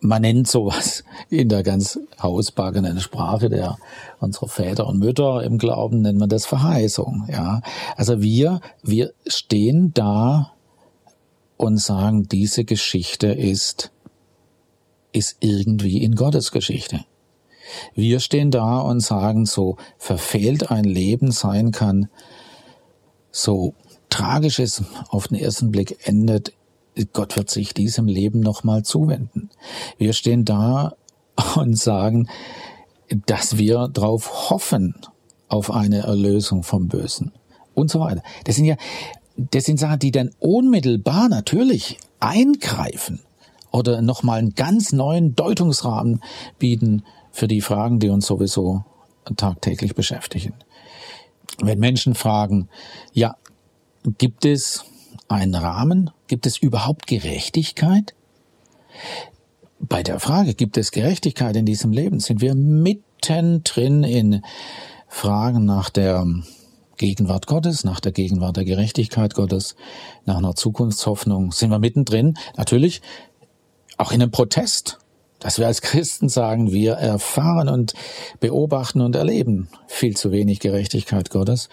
Man 0.01 0.23
nennt 0.23 0.47
sowas 0.47 1.05
in 1.29 1.49
der 1.49 1.63
ganz 1.63 1.99
hausbackenen 2.23 3.01
Sprache 3.01 3.49
der 3.49 3.79
unserer 4.21 4.49
Väter 4.49 4.87
und 4.87 4.99
Mütter 4.99 5.43
im 5.43 5.59
Glauben 5.59 6.03
nennt 6.03 6.19
man 6.19 6.29
das 6.29 6.47
Verheißung, 6.47 7.27
ja. 7.31 7.63
Also 7.97 8.21
wir, 8.21 8.61
wir 8.83 9.13
stehen 9.27 9.93
da 9.95 10.53
und 11.57 11.79
sagen, 11.79 12.29
diese 12.29 12.65
Geschichte 12.65 13.29
ist, 13.29 13.91
ist 15.13 15.39
irgendwie 15.41 16.05
in 16.05 16.15
Gottes 16.15 16.53
Geschichte. 16.53 17.05
Wir 17.95 18.21
stehen 18.21 18.51
da 18.51 18.79
und 18.79 19.01
sagen, 19.01 19.47
so 19.47 19.77
verfehlt 19.99 20.71
ein 20.71 20.85
Leben 20.85 21.31
sein 21.31 21.71
kann, 21.71 22.09
so 23.31 23.75
tragisch 24.09 24.59
es 24.59 24.83
auf 25.09 25.29
den 25.29 25.39
ersten 25.39 25.71
Blick 25.71 26.07
endet, 26.07 26.53
Gott 27.13 27.37
wird 27.37 27.51
sich 27.51 27.75
diesem 27.75 28.07
Leben 28.07 28.41
nochmal 28.41 28.83
zuwenden. 28.83 29.51
Wir 29.99 30.13
stehen 30.13 30.45
da 30.45 30.95
und 31.55 31.79
sagen, 31.79 32.29
dass 33.27 33.57
wir 33.57 33.89
darauf 33.89 34.51
hoffen, 34.51 34.95
auf 35.49 35.71
eine 35.71 36.01
Erlösung 36.01 36.63
vom 36.63 36.89
Bösen 36.89 37.33
und 37.75 37.91
so 37.91 38.01
weiter. 38.01 38.23
Das 38.45 38.57
sind 38.57 38.67
ja, 38.67 38.77
das 39.37 39.65
sind 39.65 39.79
Sachen, 39.79 39.99
die 39.99 40.11
dann 40.11 40.31
unmittelbar 40.41 41.29
natürlich 41.29 41.99
eingreifen 42.21 43.21
oder 43.71 44.03
nochmal 44.03 44.41
einen 44.41 44.55
ganz 44.55 44.93
neuen 44.93 45.35
Deutungsrahmen 45.35 46.21
bieten 46.59 47.03
für 47.39 47.49
die 47.49 47.61
Fragen, 47.61 48.01
die 48.01 48.09
uns 48.09 48.27
sowieso 48.27 48.85
tagtäglich 49.37 49.95
beschäftigen. 49.95 50.55
Wenn 51.63 51.79
Menschen 51.79 52.15
fragen, 52.15 52.69
ja, 53.13 53.37
gibt 54.19 54.45
es 54.45 54.85
einen 55.29 55.55
Rahmen? 55.55 56.11
Gibt 56.27 56.47
es 56.47 56.59
überhaupt 56.59 57.07
Gerechtigkeit? 57.07 58.15
Bei 59.79 60.03
der 60.03 60.19
Frage, 60.19 60.55
gibt 60.55 60.77
es 60.77 60.91
Gerechtigkeit 60.91 61.55
in 61.55 61.65
diesem 61.65 61.93
Leben, 61.93 62.19
sind 62.19 62.41
wir 62.41 62.57
mittendrin 62.57 64.03
in 64.03 64.43
Fragen 65.07 65.65
nach 65.65 65.91
der 65.91 66.27
Gegenwart 66.97 67.47
Gottes, 67.47 67.85
nach 67.85 68.01
der 68.01 68.13
Gegenwart 68.13 68.57
der 68.57 68.65
Gerechtigkeit 68.65 69.35
Gottes, 69.35 69.77
nach 70.25 70.39
einer 70.39 70.57
Zukunftshoffnung, 70.57 71.53
sind 71.53 71.71
wir 71.71 71.79
mittendrin, 71.79 72.37
natürlich 72.57 73.01
auch 73.97 74.11
in 74.11 74.21
einem 74.21 74.33
Protest 74.33 74.99
dass 75.41 75.59
wir 75.59 75.67
als 75.67 75.83
Christen 75.83 76.29
sagen, 76.29 76.73
wir 76.73 76.95
erfahren 76.95 77.69
und 77.69 77.95
beobachten 78.41 79.01
und 79.01 79.17
erleben 79.17 79.69
viel 79.87 80.17
zu 80.17 80.33
wenig 80.33 80.61
Gerechtigkeit 80.61 81.31
Gottes. 81.31 81.69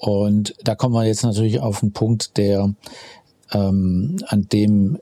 Und 0.00 0.54
da 0.62 0.74
kommen 0.74 0.94
wir 0.94 1.04
jetzt 1.04 1.24
natürlich 1.24 1.60
auf 1.60 1.82
einen 1.82 1.92
Punkt, 1.92 2.36
der 2.36 2.74
ähm, 3.52 4.16
an 4.26 4.48
dem 4.52 4.98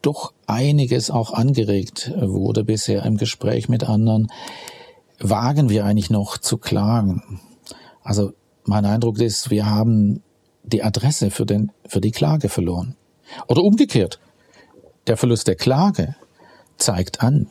doch 0.00 0.32
einiges 0.46 1.10
auch 1.10 1.32
angeregt 1.32 2.12
wurde 2.16 2.64
bisher 2.64 3.04
im 3.04 3.16
Gespräch 3.16 3.68
mit 3.68 3.88
anderen. 3.88 4.32
Wagen 5.20 5.68
wir 5.68 5.84
eigentlich 5.84 6.10
noch 6.10 6.38
zu 6.38 6.58
klagen? 6.58 7.40
Also 8.02 8.32
mein 8.64 8.84
Eindruck 8.84 9.20
ist, 9.20 9.50
wir 9.50 9.66
haben 9.66 10.22
die 10.64 10.82
Adresse 10.82 11.30
für, 11.30 11.46
den, 11.46 11.70
für 11.86 12.00
die 12.00 12.10
Klage 12.10 12.48
verloren. 12.48 12.96
Oder 13.46 13.62
umgekehrt, 13.62 14.18
der 15.06 15.16
Verlust 15.16 15.46
der 15.46 15.56
Klage 15.56 16.16
zeigt 16.82 17.22
an, 17.22 17.46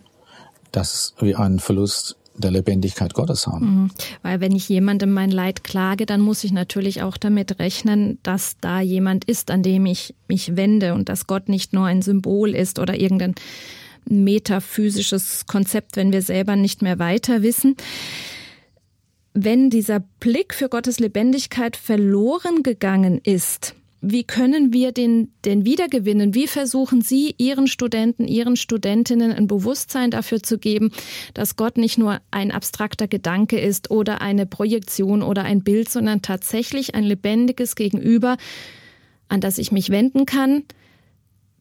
dass 0.72 1.16
wir 1.20 1.40
einen 1.40 1.60
Verlust 1.60 2.18
der 2.36 2.52
Lebendigkeit 2.52 3.14
Gottes 3.14 3.48
haben. 3.48 3.66
Mhm. 3.66 3.92
Weil 4.22 4.40
wenn 4.40 4.56
ich 4.56 4.68
jemandem 4.70 5.12
mein 5.12 5.32
Leid 5.32 5.64
klage, 5.64 6.06
dann 6.06 6.22
muss 6.22 6.44
ich 6.44 6.52
natürlich 6.52 7.02
auch 7.02 7.18
damit 7.18 7.60
rechnen, 7.60 8.20
dass 8.24 8.56
da 8.62 8.82
jemand 8.82 9.26
ist, 9.26 9.52
an 9.52 9.64
dem 9.64 9.86
ich 9.86 10.16
mich 10.28 10.56
wende 10.56 10.94
und 10.94 11.10
dass 11.10 11.28
Gott 11.28 11.50
nicht 11.50 11.74
nur 11.74 11.86
ein 11.86 12.02
Symbol 12.02 12.56
ist 12.56 12.80
oder 12.80 13.00
irgendein 13.00 13.36
metaphysisches 14.10 15.46
Konzept, 15.46 15.96
wenn 15.96 16.12
wir 16.12 16.22
selber 16.22 16.56
nicht 16.56 16.82
mehr 16.82 17.00
weiter 17.00 17.42
wissen. 17.42 17.76
Wenn 19.34 19.70
dieser 19.70 20.00
Blick 20.20 20.54
für 20.54 20.70
Gottes 20.70 21.00
Lebendigkeit 21.00 21.78
verloren 21.78 22.64
gegangen 22.64 23.22
ist, 23.24 23.76
wie 24.02 24.24
können 24.24 24.74
wir 24.74 24.92
den, 24.92 25.32
den 25.46 25.64
wiedergewinnen? 25.64 26.34
Wie 26.34 26.48
versuchen 26.48 27.02
Sie 27.02 27.36
Ihren 27.38 27.68
Studenten, 27.68 28.28
Ihren 28.28 28.58
Studentinnen 28.58 29.32
ein 29.32 29.48
Bewusstsein 29.48 30.10
dafür 30.10 30.42
zu 30.42 30.58
geben, 30.58 30.92
dass 31.36 31.56
Gott 31.56 31.78
nicht 31.78 32.00
nur 32.00 32.20
ein 32.32 32.52
abstrakter 32.52 33.08
Gedanke 33.08 33.60
ist 33.60 33.92
oder 33.92 34.20
eine 34.20 34.48
Projektion 34.48 35.22
oder 35.22 35.44
ein 35.44 35.64
Bild, 35.64 35.90
sondern 35.90 36.24
tatsächlich 36.24 36.96
ein 36.96 37.04
lebendiges 37.04 37.76
Gegenüber, 37.76 38.38
an 39.30 39.40
das 39.40 39.60
ich 39.60 39.72
mich 39.72 39.92
wenden 39.92 40.26
kann, 40.26 40.64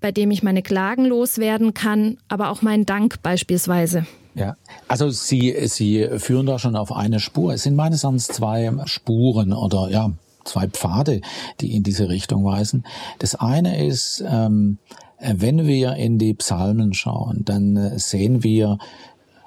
bei 0.00 0.10
dem 0.10 0.30
ich 0.30 0.42
meine 0.42 0.62
Klagen 0.62 1.04
loswerden 1.04 1.74
kann, 1.74 2.16
aber 2.28 2.48
auch 2.48 2.62
meinen 2.62 2.86
Dank 2.86 3.22
beispielsweise? 3.22 4.06
Ja, 4.34 4.56
also 4.88 5.10
Sie, 5.10 5.54
Sie 5.66 6.08
führen 6.16 6.46
da 6.46 6.58
schon 6.58 6.74
auf 6.74 6.90
eine 6.90 7.20
Spur. 7.20 7.52
Es 7.52 7.64
sind 7.64 7.76
meines 7.76 8.04
Erachtens 8.04 8.28
zwei 8.28 8.72
Spuren 8.86 9.52
oder 9.52 9.90
ja, 9.90 10.12
zwei 10.44 10.66
Pfade, 10.68 11.20
die 11.60 11.74
in 11.74 11.82
diese 11.82 12.08
Richtung 12.08 12.44
weisen. 12.44 12.84
Das 13.18 13.34
eine 13.34 13.84
ist, 13.84 14.24
ähm, 14.26 14.78
wenn 15.20 15.66
wir 15.66 15.96
in 15.96 16.18
die 16.18 16.34
Psalmen 16.34 16.94
schauen, 16.94 17.44
dann 17.44 17.76
äh, 17.76 17.98
sehen 17.98 18.42
wir 18.42 18.78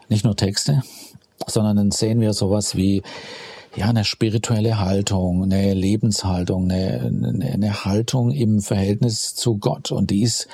nicht 0.10 0.24
nur 0.24 0.36
Texte, 0.36 0.84
sondern 1.48 1.78
dann 1.78 1.92
sehen 1.92 2.22
wir 2.22 2.34
sowas 2.34 2.76
wie 2.76 3.02
ja, 3.76 3.90
eine 3.90 4.06
spirituelle 4.06 4.80
Haltung, 4.80 5.44
eine 5.44 5.74
Lebenshaltung, 5.74 6.70
eine, 6.70 7.52
eine 7.54 7.86
Haltung 7.86 8.32
im 8.32 8.62
Verhältnis 8.62 9.34
zu 9.34 9.58
Gott. 9.58 9.92
Und 9.92 10.12
die 10.12 10.22
ist 10.22 10.48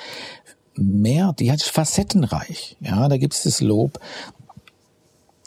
mehr, 0.74 1.34
die 1.38 1.52
hat 1.52 1.62
facettenreich. 1.62 2.76
Ja, 2.80 3.08
da 3.08 3.18
gibt 3.18 3.34
es 3.34 3.42
das 3.42 3.60
Lob, 3.60 4.00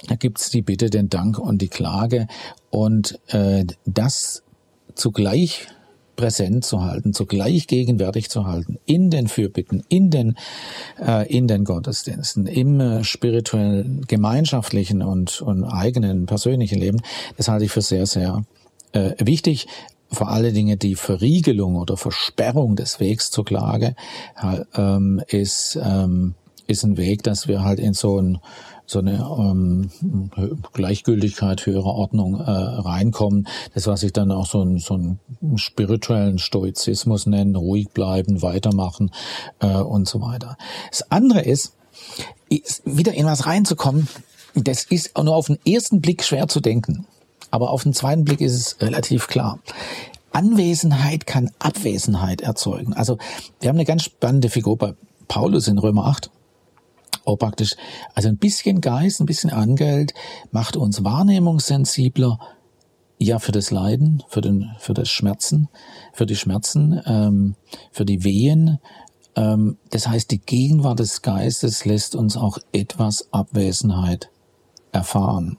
da 0.08 0.16
gibt 0.16 0.40
es 0.40 0.50
die 0.50 0.62
Bitte, 0.62 0.90
den 0.90 1.10
Dank 1.10 1.40
und 1.40 1.62
die 1.62 1.70
Klage. 1.70 2.28
Und 2.70 3.20
äh, 3.28 3.66
das 3.86 4.44
zugleich 4.96 5.68
präsent 6.16 6.64
zu 6.64 6.84
halten, 6.84 7.14
zugleich 7.14 7.68
gegenwärtig 7.68 8.30
zu 8.30 8.46
halten 8.46 8.78
in 8.86 9.10
den 9.10 9.28
Fürbitten, 9.28 9.84
in 9.90 10.10
den 10.10 10.36
äh, 11.04 11.28
in 11.28 11.48
den 11.48 11.64
Gottesdiensten, 11.64 12.46
im 12.46 12.80
äh, 12.80 13.04
spirituellen, 13.04 14.06
gemeinschaftlichen 14.08 15.02
und, 15.02 15.42
und 15.42 15.64
eigenen 15.64 16.26
persönlichen 16.26 16.80
Leben, 16.80 17.02
das 17.38 17.48
halte 17.48 17.66
ich 17.66 17.72
für 17.72 17.82
sehr 17.82 18.06
sehr 18.06 18.44
äh, 18.92 19.14
wichtig, 19.20 19.68
vor 20.12 20.30
allen 20.30 20.54
Dingen 20.54 20.78
die 20.78 20.96
Verriegelung 20.96 21.76
oder 21.76 21.98
Versperrung 21.98 22.76
des 22.76 23.00
Wegs 23.00 23.32
zur 23.32 23.46
Klage 23.46 23.96
ähm, 24.76 25.22
ist, 25.28 25.80
ähm, 25.84 26.36
ist 26.68 26.84
ein 26.84 26.98
Weg, 26.98 27.24
dass 27.24 27.48
wir 27.48 27.64
halt 27.64 27.80
in 27.80 27.94
so 27.94 28.20
ein 28.20 28.38
so 28.94 29.00
eine 29.00 29.18
ähm, 29.38 29.90
Gleichgültigkeit 30.72 31.66
höherer 31.66 31.94
Ordnung 31.94 32.40
äh, 32.40 32.50
reinkommen. 32.50 33.48
Das, 33.74 33.88
was 33.88 34.04
ich 34.04 34.14
dann 34.14 34.32
auch 34.32 34.46
so, 34.46 34.78
so 34.78 34.94
einen 34.94 35.20
spirituellen 35.58 36.40
Stoizismus 36.40 37.26
nennen, 37.26 37.56
ruhig 37.56 37.90
bleiben, 37.90 38.42
weitermachen 38.42 39.12
äh, 39.60 39.76
und 39.76 40.08
so 40.08 40.22
weiter. 40.22 40.58
Das 40.90 41.12
andere 41.12 41.42
ist, 41.42 41.74
ist, 42.50 42.82
wieder 42.86 43.14
in 43.14 43.26
was 43.26 43.46
reinzukommen, 43.46 44.08
das 44.56 44.86
ist 44.86 45.18
nur 45.18 45.36
auf 45.36 45.48
den 45.48 45.60
ersten 45.68 46.00
Blick 46.00 46.24
schwer 46.24 46.48
zu 46.48 46.62
denken. 46.62 47.06
Aber 47.52 47.72
auf 47.72 47.84
den 47.84 47.94
zweiten 47.94 48.24
Blick 48.24 48.42
ist 48.42 48.54
es 48.54 48.82
relativ 48.82 49.28
klar. 49.28 49.60
Anwesenheit 50.32 51.28
kann 51.28 51.52
Abwesenheit 51.60 52.42
erzeugen. 52.42 52.94
Also 52.94 53.18
wir 53.60 53.70
haben 53.70 53.76
eine 53.76 53.86
ganz 53.86 54.04
spannende 54.04 54.50
Figur 54.50 54.78
bei 54.78 54.94
Paulus 55.28 55.68
in 55.68 55.78
Römer 55.78 56.06
8 56.06 56.32
auch 57.26 57.38
praktisch, 57.38 57.76
also 58.16 58.30
ein 58.30 58.38
bisschen 58.38 58.82
Geist, 58.82 59.20
ein 59.20 59.26
bisschen 59.26 59.50
Angeld 59.50 60.14
macht 60.52 60.76
uns 60.76 61.04
wahrnehmungssensibler, 61.04 62.40
ja, 63.18 63.40
für 63.40 63.52
das 63.52 63.72
Leiden, 63.72 64.24
für 64.28 64.42
den, 64.42 64.72
für 64.80 64.94
das 64.94 65.10
Schmerzen, 65.10 65.70
für 66.12 66.26
die 66.26 66.36
Schmerzen, 66.36 67.02
ähm, 67.06 67.56
für 67.92 68.06
die 68.06 68.24
Wehen. 68.24 68.80
Ähm, 69.36 69.78
das 69.92 70.08
heißt, 70.08 70.30
die 70.32 70.40
Gegenwart 70.40 71.00
des 71.00 71.22
Geistes 71.22 71.86
lässt 71.86 72.16
uns 72.16 72.36
auch 72.36 72.58
etwas 72.74 73.32
Abwesenheit 73.32 74.30
erfahren. 74.92 75.58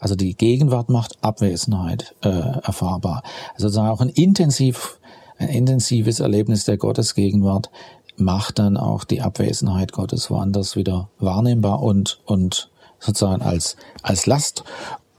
Also 0.00 0.16
die 0.16 0.34
Gegenwart 0.34 0.88
macht 0.88 1.22
Abwesenheit 1.22 2.14
äh, 2.22 2.28
erfahrbar. 2.28 3.22
Also 3.54 3.68
sozusagen 3.68 3.90
auch 3.90 4.00
ein 4.00 4.08
intensiv, 4.08 4.98
ein 5.38 5.48
intensives 5.48 6.20
Erlebnis 6.20 6.64
der 6.64 6.76
Gottesgegenwart 6.76 7.70
macht 8.16 8.58
dann 8.58 8.76
auch 8.76 9.04
die 9.04 9.22
Abwesenheit 9.22 9.92
Gottes 9.92 10.30
woanders 10.30 10.76
wieder 10.76 11.08
wahrnehmbar 11.18 11.82
und, 11.82 12.20
und 12.24 12.70
sozusagen 13.00 13.42
als, 13.42 13.76
als 14.02 14.26
Last, 14.26 14.64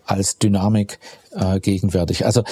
als 0.05 0.37
Dynamik 0.37 0.99
äh, 1.31 1.59
gegenwärtig. 1.59 2.25
Also 2.25 2.43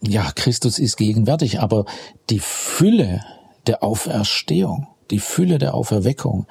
ja, 0.00 0.30
Christus 0.34 0.78
ist 0.78 0.96
gegenwärtig, 0.96 1.60
aber 1.60 1.84
die 2.30 2.38
Fülle 2.38 3.24
der 3.66 3.82
Auferstehung, 3.82 4.86
die 5.10 5.18
Fülle 5.18 5.58
der 5.58 5.74
Auferweckung, 5.74 6.46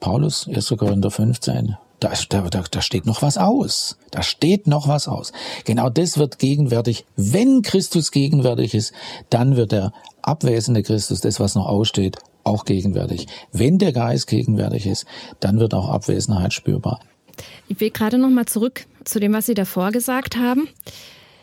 Paulus, 0.00 0.48
1. 0.48 0.74
Korinther 0.76 1.10
15, 1.10 1.76
da, 2.00 2.12
da, 2.28 2.62
da 2.70 2.82
steht 2.82 3.06
noch 3.06 3.22
was 3.22 3.38
aus. 3.38 3.96
Da 4.10 4.22
steht 4.22 4.66
noch 4.66 4.88
was 4.88 5.08
aus. 5.08 5.32
Genau 5.64 5.88
das 5.88 6.18
wird 6.18 6.38
gegenwärtig. 6.38 7.06
Wenn 7.16 7.62
Christus 7.62 8.10
gegenwärtig 8.10 8.74
ist, 8.74 8.92
dann 9.30 9.56
wird 9.56 9.72
der 9.72 9.92
abwesende 10.20 10.82
Christus, 10.82 11.20
das 11.20 11.40
was 11.40 11.54
noch 11.54 11.66
aussteht, 11.66 12.18
auch 12.44 12.64
gegenwärtig. 12.64 13.26
Wenn 13.52 13.78
der 13.78 13.92
Geist 13.92 14.26
gegenwärtig 14.26 14.86
ist, 14.86 15.06
dann 15.40 15.58
wird 15.58 15.74
auch 15.74 15.88
Abwesenheit 15.88 16.52
spürbar. 16.52 17.00
Ich 17.68 17.80
will 17.80 17.90
gerade 17.90 18.18
noch 18.18 18.30
mal 18.30 18.46
zurück 18.46 18.86
zu 19.04 19.18
dem, 19.20 19.32
was 19.32 19.46
Sie 19.46 19.54
davor 19.54 19.90
gesagt 19.90 20.36
haben. 20.36 20.68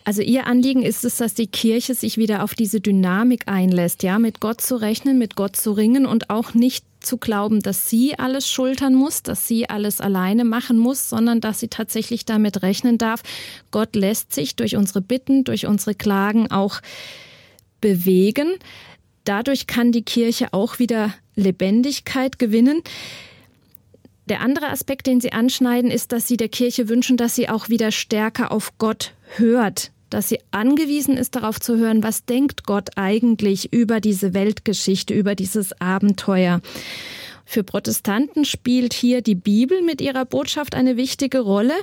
Also 0.04 0.22
Ihr 0.22 0.48
Anliegen 0.48 0.82
ist 0.82 1.06
es, 1.06 1.18
dass 1.18 1.34
die 1.34 1.48
Kirche 1.48 1.94
sich 1.94 2.18
wieder 2.18 2.44
auf 2.44 2.56
diese 2.56 2.82
Dynamik 2.82 3.48
einlässt, 3.48 4.04
ja, 4.04 4.18
mit 4.18 4.40
Gott 4.40 4.62
zu 4.62 4.76
rechnen, 4.76 5.18
mit 5.18 5.36
Gott 5.36 5.56
zu 5.56 5.74
ringen 5.74 6.06
und 6.06 6.30
auch 6.30 6.54
nicht 6.54 6.86
zu 7.02 7.18
glauben, 7.18 7.62
dass 7.62 7.90
sie 7.90 8.18
alles 8.18 8.50
schultern 8.50 8.94
muss, 8.94 9.24
dass 9.24 9.48
sie 9.48 9.70
alles 9.70 10.02
alleine 10.02 10.46
machen 10.46 10.78
muss, 10.78 11.10
sondern 11.10 11.42
dass 11.42 11.60
sie 11.60 11.68
tatsächlich 11.68 12.26
damit 12.26 12.62
rechnen 12.62 12.98
darf. 12.98 13.24
Gott 13.72 13.96
lässt 13.96 14.34
sich 14.34 14.56
durch 14.56 14.76
unsere 14.76 15.02
Bitten, 15.02 15.44
durch 15.44 15.66
unsere 15.66 15.96
Klagen 15.96 16.52
auch 16.52 16.82
bewegen. 17.80 18.54
Dadurch 19.24 19.68
kann 19.68 19.92
die 19.92 20.04
Kirche 20.04 20.54
auch 20.54 20.80
wieder 20.80 21.14
Lebendigkeit 21.36 22.40
gewinnen. 22.40 22.82
Der 24.28 24.42
andere 24.42 24.70
Aspekt, 24.70 25.08
den 25.08 25.22
Sie 25.22 25.32
anschneiden, 25.32 25.92
ist, 25.92 26.12
dass 26.12 26.28
Sie 26.28 26.38
der 26.38 26.50
Kirche 26.50 26.90
wünschen, 26.90 27.18
dass 27.18 27.36
sie 27.36 27.50
auch 27.50 27.70
wieder 27.70 27.92
stärker 27.92 28.52
auf 28.52 28.78
Gott 28.78 29.14
hört, 29.38 29.92
dass 30.10 30.30
sie 30.30 30.40
angewiesen 30.52 31.18
ist, 31.18 31.36
darauf 31.36 31.60
zu 31.60 31.78
hören, 31.78 32.04
was 32.04 32.26
denkt 32.26 32.66
Gott 32.66 32.98
eigentlich 32.98 33.74
über 33.74 34.00
diese 34.00 34.34
Weltgeschichte, 34.34 35.14
über 35.14 35.36
dieses 35.36 35.80
Abenteuer. 35.82 36.62
Für 37.52 37.66
Protestanten 37.66 38.46
spielt 38.46 38.94
hier 38.94 39.22
die 39.22 39.36
Bibel 39.36 39.82
mit 39.82 40.00
ihrer 40.00 40.24
Botschaft 40.24 40.74
eine 40.74 40.96
wichtige 40.96 41.42
Rolle. 41.42 41.74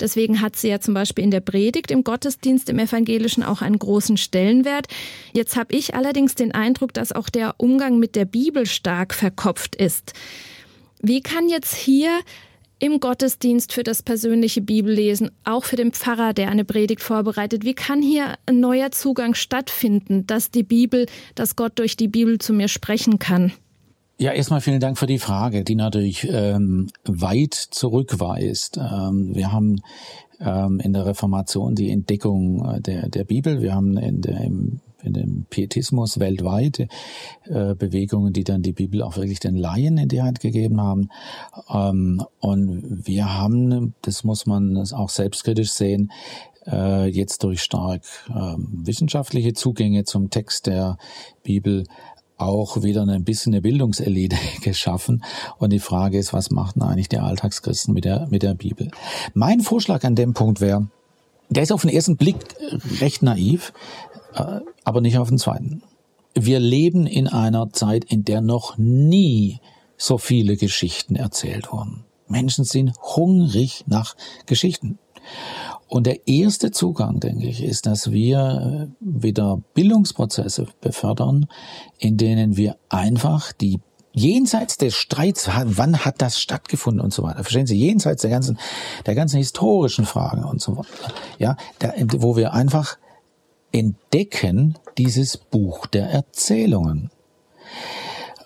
Deswegen 0.00 0.40
hat 0.40 0.56
sie 0.56 0.70
ja 0.70 0.80
zum 0.80 0.92
Beispiel 0.92 1.22
in 1.22 1.30
der 1.30 1.38
Predigt 1.38 1.92
im 1.92 2.02
Gottesdienst 2.02 2.68
im 2.68 2.80
Evangelischen 2.80 3.44
auch 3.44 3.62
einen 3.62 3.78
großen 3.78 4.16
Stellenwert. 4.16 4.88
Jetzt 5.32 5.54
habe 5.54 5.72
ich 5.72 5.94
allerdings 5.94 6.34
den 6.34 6.50
Eindruck, 6.50 6.92
dass 6.92 7.12
auch 7.12 7.28
der 7.28 7.54
Umgang 7.58 8.00
mit 8.00 8.16
der 8.16 8.24
Bibel 8.24 8.66
stark 8.66 9.14
verkopft 9.14 9.76
ist. 9.76 10.14
Wie 11.00 11.20
kann 11.20 11.48
jetzt 11.48 11.76
hier 11.76 12.18
im 12.80 12.98
Gottesdienst 12.98 13.72
für 13.72 13.84
das 13.84 14.02
persönliche 14.02 14.62
Bibellesen, 14.62 15.30
auch 15.44 15.64
für 15.64 15.76
den 15.76 15.92
Pfarrer, 15.92 16.34
der 16.34 16.50
eine 16.50 16.64
Predigt 16.64 17.04
vorbereitet. 17.04 17.64
Wie 17.64 17.74
kann 17.74 18.02
hier 18.02 18.34
ein 18.46 18.58
neuer 18.58 18.90
Zugang 18.90 19.34
stattfinden, 19.34 20.26
dass 20.26 20.50
die 20.50 20.64
Bibel, 20.64 21.06
dass 21.36 21.54
Gott 21.54 21.78
durch 21.78 21.96
die 21.96 22.08
Bibel 22.08 22.38
zu 22.38 22.52
mir 22.52 22.66
sprechen 22.66 23.20
kann? 23.20 23.52
Ja, 24.16 24.30
erstmal 24.30 24.60
vielen 24.60 24.78
Dank 24.78 24.96
für 24.96 25.08
die 25.08 25.18
Frage, 25.18 25.64
die 25.64 25.74
natürlich 25.74 26.28
ähm, 26.30 26.88
weit 27.04 27.54
zurückweist. 27.54 28.76
Ähm, 28.76 29.34
wir 29.34 29.50
haben 29.50 29.80
ähm, 30.40 30.78
in 30.78 30.92
der 30.92 31.04
Reformation 31.04 31.74
die 31.74 31.90
Entdeckung 31.90 32.64
äh, 32.64 32.80
der, 32.80 33.08
der 33.08 33.24
Bibel. 33.24 33.60
Wir 33.60 33.74
haben 33.74 33.96
in, 33.96 34.20
der, 34.20 34.40
im, 34.42 34.78
in 35.02 35.14
dem 35.14 35.46
Pietismus 35.50 36.20
weltweit 36.20 36.86
äh, 37.46 37.74
Bewegungen, 37.74 38.32
die 38.32 38.44
dann 38.44 38.62
die 38.62 38.72
Bibel 38.72 39.02
auch 39.02 39.16
wirklich 39.16 39.40
den 39.40 39.56
Laien 39.56 39.98
in 39.98 40.08
die 40.08 40.22
Hand 40.22 40.38
gegeben 40.38 40.80
haben. 40.80 41.08
Ähm, 41.68 42.24
und 42.38 43.06
wir 43.06 43.36
haben, 43.36 43.94
das 44.02 44.22
muss 44.22 44.46
man 44.46 44.76
auch 44.92 45.08
selbstkritisch 45.08 45.72
sehen, 45.72 46.12
äh, 46.66 47.08
jetzt 47.08 47.42
durch 47.42 47.62
stark 47.62 48.02
äh, 48.28 48.54
wissenschaftliche 48.58 49.54
Zugänge 49.54 50.04
zum 50.04 50.30
Text 50.30 50.66
der 50.68 50.98
Bibel 51.42 51.84
auch 52.36 52.82
wieder 52.82 53.02
ein 53.02 53.24
bisschen 53.24 53.52
eine 53.52 53.62
Bildungselite 53.62 54.36
geschaffen. 54.62 55.24
Und 55.58 55.70
die 55.72 55.78
Frage 55.78 56.18
ist, 56.18 56.32
was 56.32 56.50
macht 56.50 56.76
denn 56.76 56.82
eigentlich 56.82 57.08
der 57.08 57.24
Alltagschristen 57.24 57.94
mit 57.94 58.04
der, 58.04 58.26
mit 58.30 58.42
der 58.42 58.54
Bibel? 58.54 58.90
Mein 59.34 59.60
Vorschlag 59.60 60.04
an 60.04 60.14
dem 60.14 60.34
Punkt 60.34 60.60
wäre, 60.60 60.88
der 61.48 61.62
ist 61.62 61.72
auf 61.72 61.82
den 61.82 61.90
ersten 61.90 62.16
Blick 62.16 62.36
recht 63.00 63.22
naiv, 63.22 63.72
äh, 64.34 64.60
aber 64.84 65.00
nicht 65.00 65.18
auf 65.18 65.28
den 65.28 65.38
zweiten. 65.38 65.82
Wir 66.34 66.58
leben 66.58 67.06
in 67.06 67.28
einer 67.28 67.70
Zeit, 67.70 68.04
in 68.04 68.24
der 68.24 68.40
noch 68.40 68.76
nie 68.76 69.60
so 69.96 70.18
viele 70.18 70.56
Geschichten 70.56 71.14
erzählt 71.14 71.72
wurden. 71.72 72.04
Menschen 72.26 72.64
sind 72.64 72.92
hungrig 73.00 73.84
nach 73.86 74.16
Geschichten. 74.46 74.98
Und 75.94 76.08
der 76.08 76.26
erste 76.26 76.72
Zugang, 76.72 77.20
denke 77.20 77.46
ich, 77.46 77.62
ist, 77.62 77.86
dass 77.86 78.10
wir 78.10 78.88
wieder 78.98 79.62
Bildungsprozesse 79.74 80.66
befördern, 80.80 81.46
in 81.98 82.16
denen 82.16 82.56
wir 82.56 82.76
einfach 82.88 83.52
die 83.52 83.78
jenseits 84.10 84.76
des 84.76 84.96
Streits, 84.96 85.48
wann 85.48 86.04
hat 86.04 86.20
das 86.20 86.40
stattgefunden 86.40 87.00
und 87.00 87.14
so 87.14 87.22
weiter. 87.22 87.44
Verstehen 87.44 87.68
Sie, 87.68 87.78
jenseits 87.78 88.22
der 88.22 88.32
ganzen, 88.32 88.58
der 89.06 89.14
ganzen 89.14 89.36
historischen 89.36 90.04
Fragen 90.04 90.42
und 90.42 90.60
so 90.60 90.76
weiter. 90.76 91.14
Ja, 91.38 91.56
da, 91.78 91.92
wo 92.16 92.34
wir 92.34 92.54
einfach 92.54 92.98
entdecken 93.70 94.76
dieses 94.98 95.36
Buch 95.36 95.86
der 95.86 96.10
Erzählungen. 96.10 97.12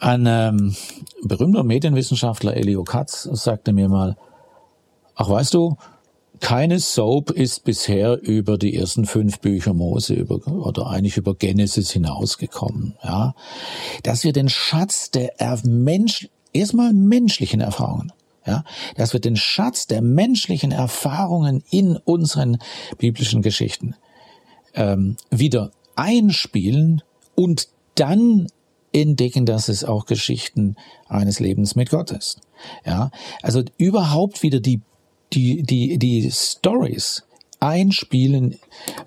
Ein 0.00 0.26
ähm, 0.26 0.76
berühmter 1.22 1.64
Medienwissenschaftler, 1.64 2.58
Elio 2.58 2.84
Katz, 2.84 3.22
sagte 3.22 3.72
mir 3.72 3.88
mal, 3.88 4.18
ach 5.14 5.30
weißt 5.30 5.54
du, 5.54 5.78
keine 6.40 6.78
Soap 6.78 7.30
ist 7.30 7.64
bisher 7.64 8.20
über 8.20 8.58
die 8.58 8.74
ersten 8.74 9.06
fünf 9.06 9.40
Bücher 9.40 9.74
Mose 9.74 10.14
über, 10.14 10.46
oder 10.46 10.88
eigentlich 10.88 11.16
über 11.16 11.34
Genesis 11.34 11.90
hinausgekommen. 11.90 12.94
Ja, 13.02 13.34
dass 14.02 14.24
wir 14.24 14.32
den 14.32 14.48
Schatz 14.48 15.10
der 15.10 15.32
Mensch, 15.64 16.28
erstmal 16.52 16.92
menschlichen 16.92 17.60
Erfahrungen, 17.60 18.12
ja, 18.46 18.64
dass 18.96 19.12
wir 19.12 19.20
den 19.20 19.36
Schatz 19.36 19.86
der 19.86 20.02
menschlichen 20.02 20.72
Erfahrungen 20.72 21.62
in 21.70 21.96
unseren 21.96 22.58
biblischen 22.96 23.42
Geschichten 23.42 23.94
ähm, 24.74 25.16
wieder 25.30 25.70
einspielen 25.96 27.02
und 27.34 27.68
dann 27.94 28.46
entdecken, 28.92 29.44
dass 29.44 29.68
es 29.68 29.84
auch 29.84 30.06
Geschichten 30.06 30.76
eines 31.08 31.40
Lebens 31.40 31.76
mit 31.76 31.90
Gott 31.90 32.10
ist. 32.10 32.40
Ja, 32.84 33.10
also 33.42 33.62
überhaupt 33.76 34.42
wieder 34.42 34.60
die 34.60 34.80
die, 35.32 35.62
die, 35.62 35.98
die 35.98 36.30
Stories 36.30 37.24
einspielen 37.60 38.56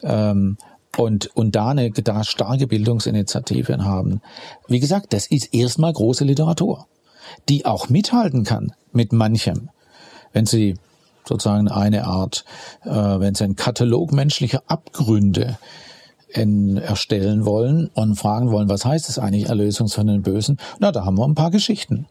ähm, 0.03 0.57
und, 0.97 1.35
und 1.35 1.55
da 1.55 1.69
eine 1.69 1.91
da 1.91 2.23
starke 2.23 2.67
Bildungsinitiativen 2.67 3.85
haben. 3.85 4.21
Wie 4.67 4.79
gesagt, 4.79 5.13
das 5.13 5.27
ist 5.27 5.53
erstmal 5.53 5.93
große 5.93 6.25
Literatur, 6.25 6.87
die 7.49 7.65
auch 7.65 7.89
mithalten 7.89 8.43
kann 8.43 8.73
mit 8.91 9.13
manchem. 9.13 9.69
Wenn 10.33 10.45
sie 10.45 10.75
sozusagen 11.25 11.69
eine 11.69 12.05
Art, 12.05 12.45
äh, 12.83 12.89
wenn 12.89 13.35
sie 13.35 13.45
ein 13.45 13.55
Katalog 13.55 14.11
menschlicher 14.11 14.63
Abgründe 14.67 15.57
in, 16.29 16.77
erstellen 16.77 17.45
wollen 17.45 17.89
und 17.93 18.15
fragen 18.15 18.51
wollen, 18.51 18.69
was 18.69 18.85
heißt 18.85 19.09
es 19.09 19.19
eigentlich 19.19 19.47
Erlösung 19.49 19.87
von 19.87 20.07
den 20.07 20.23
Bösen? 20.23 20.57
Na, 20.79 20.91
da 20.91 21.05
haben 21.05 21.17
wir 21.17 21.25
ein 21.25 21.35
paar 21.35 21.51
Geschichten. 21.51 22.07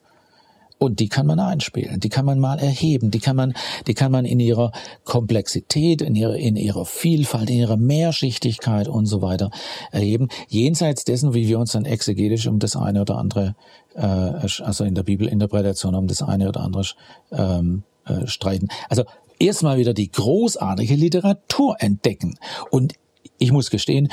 Und 0.82 0.98
die 0.98 1.10
kann 1.10 1.26
man 1.26 1.38
einspielen, 1.38 2.00
die 2.00 2.08
kann 2.08 2.24
man 2.24 2.38
mal 2.38 2.58
erheben, 2.58 3.10
die 3.10 3.18
kann 3.18 3.36
man, 3.36 3.52
die 3.86 3.92
kann 3.92 4.10
man 4.10 4.24
in 4.24 4.40
ihrer 4.40 4.72
Komplexität, 5.04 6.00
in 6.00 6.14
ihrer, 6.14 6.36
in 6.36 6.56
ihrer 6.56 6.86
Vielfalt, 6.86 7.50
in 7.50 7.58
ihrer 7.58 7.76
Mehrschichtigkeit 7.76 8.88
und 8.88 9.04
so 9.04 9.20
weiter 9.20 9.50
erheben. 9.92 10.28
Jenseits 10.48 11.04
dessen, 11.04 11.34
wie 11.34 11.48
wir 11.48 11.58
uns 11.58 11.72
dann 11.72 11.84
exegetisch 11.84 12.46
um 12.46 12.58
das 12.58 12.76
eine 12.76 13.02
oder 13.02 13.18
andere, 13.18 13.56
äh, 13.94 14.00
also 14.00 14.84
in 14.84 14.94
der 14.94 15.02
Bibelinterpretation 15.02 15.94
um 15.94 16.06
das 16.06 16.22
eine 16.22 16.48
oder 16.48 16.62
andere 16.62 16.86
ähm, 17.30 17.82
äh, 18.06 18.26
streiten. 18.26 18.68
Also 18.88 19.04
erstmal 19.38 19.76
wieder 19.76 19.92
die 19.92 20.10
großartige 20.10 20.94
Literatur 20.94 21.76
entdecken 21.80 22.38
und 22.70 22.94
ich 23.38 23.52
muss 23.52 23.70
gestehen, 23.70 24.08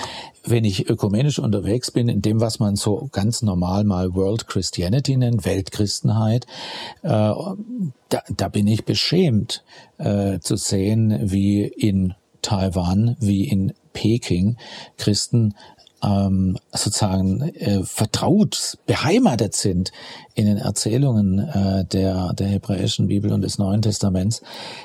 wenn 0.45 0.63
ich 0.63 0.89
ökumenisch 0.89 1.39
unterwegs 1.39 1.91
bin, 1.91 2.07
in 2.07 2.21
dem, 2.21 2.39
was 2.39 2.59
man 2.59 2.75
so 2.75 3.09
ganz 3.11 3.41
normal 3.41 3.83
mal 3.83 4.15
World 4.15 4.47
Christianity 4.47 5.17
nennt, 5.17 5.45
Weltchristenheit, 5.45 6.45
äh, 7.03 7.09
da, 7.09 8.21
da 8.35 8.47
bin 8.47 8.67
ich 8.67 8.85
beschämt 8.85 9.63
äh, 9.97 10.39
zu 10.39 10.55
sehen, 10.55 11.19
wie 11.31 11.63
in 11.63 12.13
Taiwan, 12.41 13.17
wie 13.19 13.47
in 13.47 13.73
Peking 13.91 14.57
Christen 14.97 15.55
ähm, 16.03 16.57
sozusagen 16.71 17.41
äh, 17.41 17.83
vertraut, 17.83 18.77
beheimatet 18.85 19.55
sind 19.55 19.91
in 20.35 20.45
den 20.45 20.57
Erzählungen 20.57 21.39
äh, 21.39 21.85
der, 21.85 22.33
der 22.33 22.47
hebräischen 22.47 23.07
Bibel 23.07 23.33
und 23.33 23.41
des 23.41 23.57
Neuen 23.57 23.81
Testaments, 23.81 24.41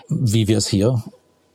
wie 0.09 0.49
wir 0.49 0.59
es 0.59 0.67
hier 0.67 1.03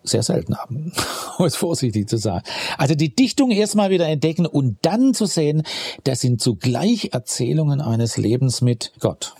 sehr 0.07 0.23
selten 0.23 0.57
haben, 0.57 0.91
um 1.37 1.45
es 1.45 1.55
vorsichtig 1.55 2.09
zu 2.09 2.17
sagen. 2.17 2.43
Also 2.77 2.95
die 2.95 3.13
Dichtung 3.15 3.51
erstmal 3.51 3.89
wieder 3.89 4.07
entdecken 4.07 4.45
und 4.45 4.77
dann 4.81 5.13
zu 5.13 5.25
sehen, 5.25 5.63
das 6.03 6.21
sind 6.21 6.41
zugleich 6.41 7.09
Erzählungen 7.13 7.81
eines 7.81 8.17
Lebens 8.17 8.61
mit 8.61 8.93
Gott. 8.99 9.35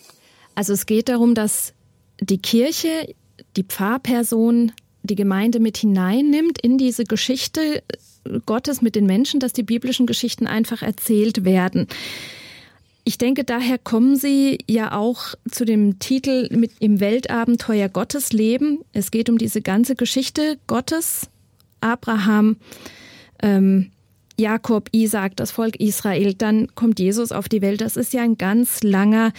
Also 0.55 0.73
es 0.73 0.85
geht 0.85 1.09
darum, 1.09 1.35
dass 1.35 1.73
die 2.19 2.39
Kirche, 2.39 3.13
die 3.55 3.63
Pfarrperson, 3.63 4.71
die 5.03 5.15
Gemeinde 5.15 5.59
mit 5.59 5.77
hineinnimmt 5.77 6.59
in 6.61 6.77
diese 6.77 7.03
Geschichte 7.03 7.83
Gottes 8.45 8.81
mit 8.81 8.95
den 8.95 9.05
Menschen, 9.05 9.39
dass 9.39 9.53
die 9.53 9.63
biblischen 9.63 10.05
Geschichten 10.05 10.47
einfach 10.47 10.81
erzählt 10.81 11.45
werden. 11.45 11.87
Ich 13.07 13.17
denke, 13.17 13.45
daher 13.45 13.77
kommen 13.77 14.17
Sie 14.17 14.57
ja 14.67 14.91
auch 14.91 15.35
zu 15.49 15.63
dem 15.63 15.97
Titel 15.97 16.53
mit 16.53 16.73
im 16.81 16.99
Weltabenteuer 16.99 17.87
Gottes 17.87 18.33
leben. 18.33 18.79
Es 18.91 19.11
geht 19.11 19.29
um 19.29 19.37
diese 19.37 19.61
ganze 19.61 19.95
Geschichte 19.95 20.57
Gottes, 20.67 21.29
Abraham, 21.79 22.57
ähm, 23.41 23.91
Jakob, 24.37 24.89
Isaac, 24.91 25.37
das 25.37 25.51
Volk 25.51 25.77
Israel. 25.77 26.33
Dann 26.33 26.75
kommt 26.75 26.99
Jesus 26.99 27.31
auf 27.31 27.47
die 27.47 27.61
Welt. 27.61 27.79
Das 27.79 27.95
ist 27.95 28.11
ja 28.11 28.23
ein 28.23 28.37
ganz 28.37 28.83
langer 28.83 29.31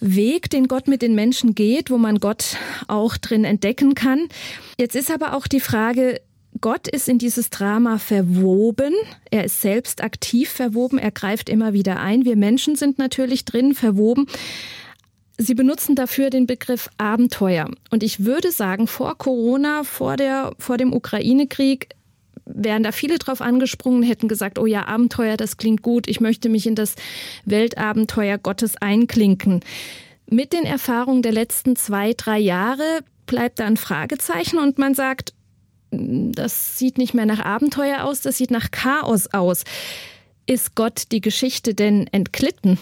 Weg, 0.00 0.48
den 0.48 0.66
Gott 0.66 0.88
mit 0.88 1.02
den 1.02 1.14
Menschen 1.14 1.54
geht, 1.54 1.90
wo 1.90 1.98
man 1.98 2.20
Gott 2.20 2.56
auch 2.88 3.18
drin 3.18 3.44
entdecken 3.44 3.94
kann. 3.94 4.28
Jetzt 4.80 4.96
ist 4.96 5.10
aber 5.10 5.36
auch 5.36 5.46
die 5.46 5.60
Frage, 5.60 6.22
Gott 6.60 6.88
ist 6.88 7.08
in 7.08 7.18
dieses 7.18 7.50
Drama 7.50 7.98
verwoben. 7.98 8.94
Er 9.30 9.44
ist 9.44 9.60
selbst 9.60 10.02
aktiv 10.02 10.48
verwoben. 10.48 10.98
Er 10.98 11.10
greift 11.10 11.48
immer 11.48 11.72
wieder 11.72 12.00
ein. 12.00 12.24
Wir 12.24 12.36
Menschen 12.36 12.76
sind 12.76 12.98
natürlich 12.98 13.44
drin 13.44 13.74
verwoben. 13.74 14.26
Sie 15.38 15.54
benutzen 15.54 15.96
dafür 15.96 16.30
den 16.30 16.46
Begriff 16.46 16.88
Abenteuer. 16.98 17.70
Und 17.90 18.02
ich 18.02 18.24
würde 18.24 18.50
sagen, 18.50 18.86
vor 18.86 19.18
Corona, 19.18 19.84
vor, 19.84 20.16
der, 20.16 20.52
vor 20.58 20.78
dem 20.78 20.92
Ukraine-Krieg, 20.92 21.88
wären 22.46 22.84
da 22.84 22.92
viele 22.92 23.18
drauf 23.18 23.40
angesprungen, 23.40 24.02
hätten 24.02 24.28
gesagt, 24.28 24.58
oh 24.58 24.66
ja, 24.66 24.86
Abenteuer, 24.86 25.36
das 25.36 25.56
klingt 25.56 25.82
gut. 25.82 26.08
Ich 26.08 26.20
möchte 26.20 26.48
mich 26.48 26.66
in 26.66 26.76
das 26.76 26.94
Weltabenteuer 27.44 28.38
Gottes 28.38 28.76
einklinken. 28.76 29.60
Mit 30.30 30.52
den 30.52 30.64
Erfahrungen 30.64 31.22
der 31.22 31.32
letzten 31.32 31.76
zwei, 31.76 32.14
drei 32.16 32.38
Jahre 32.38 33.00
bleibt 33.26 33.58
da 33.58 33.66
ein 33.66 33.76
Fragezeichen 33.76 34.58
und 34.58 34.78
man 34.78 34.94
sagt, 34.94 35.34
das 35.90 36.78
sieht 36.78 36.98
nicht 36.98 37.14
mehr 37.14 37.26
nach 37.26 37.44
Abenteuer 37.44 38.04
aus, 38.04 38.20
das 38.20 38.38
sieht 38.38 38.50
nach 38.50 38.70
Chaos 38.70 39.28
aus. 39.32 39.64
Ist 40.46 40.74
Gott 40.74 41.12
die 41.12 41.20
Geschichte 41.20 41.74
denn 41.74 42.06
entglitten? 42.08 42.78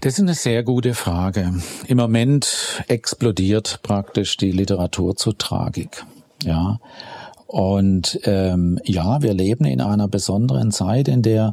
Das 0.00 0.14
ist 0.14 0.20
eine 0.20 0.34
sehr 0.34 0.62
gute 0.62 0.94
Frage. 0.94 1.54
Im 1.86 1.96
Moment 1.96 2.84
explodiert 2.88 3.80
praktisch 3.82 4.36
die 4.36 4.52
Literatur 4.52 5.16
zur 5.16 5.36
Tragik. 5.36 6.04
Ja. 6.44 6.78
Und 7.46 8.20
ähm, 8.24 8.78
ja, 8.84 9.22
wir 9.22 9.32
leben 9.32 9.64
in 9.64 9.80
einer 9.80 10.06
besonderen 10.06 10.70
Zeit, 10.70 11.08
in 11.08 11.22
der 11.22 11.52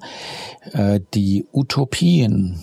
äh, 0.73 0.99
die 1.13 1.45
Utopien 1.53 2.60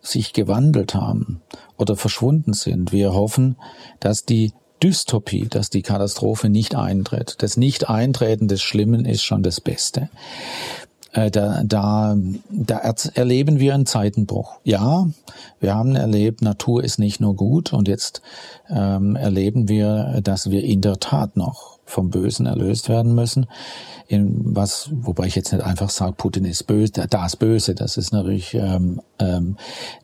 sich 0.00 0.32
gewandelt 0.32 0.94
haben 0.94 1.42
oder 1.76 1.96
verschwunden 1.96 2.52
sind. 2.52 2.92
Wir 2.92 3.12
hoffen, 3.12 3.56
dass 4.00 4.24
die 4.24 4.52
Dystopie, 4.82 5.48
dass 5.48 5.70
die 5.70 5.82
Katastrophe 5.82 6.48
nicht 6.48 6.74
eintritt. 6.74 7.36
Das 7.38 7.56
Nicht-Eintreten 7.56 8.48
des 8.48 8.62
Schlimmen 8.62 9.04
ist 9.04 9.22
schon 9.22 9.42
das 9.42 9.60
Beste. 9.60 10.08
Äh, 11.12 11.30
da, 11.30 11.62
da, 11.64 12.16
da 12.50 12.94
erleben 13.14 13.58
wir 13.58 13.74
einen 13.74 13.86
Zeitenbruch. 13.86 14.58
Ja, 14.64 15.08
wir 15.60 15.74
haben 15.74 15.96
erlebt, 15.96 16.42
Natur 16.42 16.84
ist 16.84 16.98
nicht 16.98 17.20
nur 17.20 17.34
gut 17.34 17.72
und 17.72 17.88
jetzt 17.88 18.22
ähm, 18.68 19.16
erleben 19.16 19.68
wir, 19.68 20.20
dass 20.22 20.50
wir 20.50 20.62
in 20.62 20.80
der 20.80 21.00
Tat 21.00 21.36
noch 21.36 21.78
vom 21.86 22.10
Bösen 22.10 22.46
erlöst 22.46 22.88
werden 22.88 23.14
müssen. 23.14 23.46
In 24.06 24.54
was, 24.54 24.90
wobei 24.92 25.26
ich 25.26 25.34
jetzt 25.34 25.52
nicht 25.52 25.64
einfach 25.64 25.90
sage, 25.90 26.12
Putin 26.12 26.44
ist 26.44 26.66
böse, 26.66 26.92
da 27.08 27.26
ist 27.26 27.36
böse, 27.36 27.74
das 27.74 27.96
ist 27.96 28.12
natürlich 28.12 28.54
ähm, 28.54 29.00
ähm, 29.18 29.56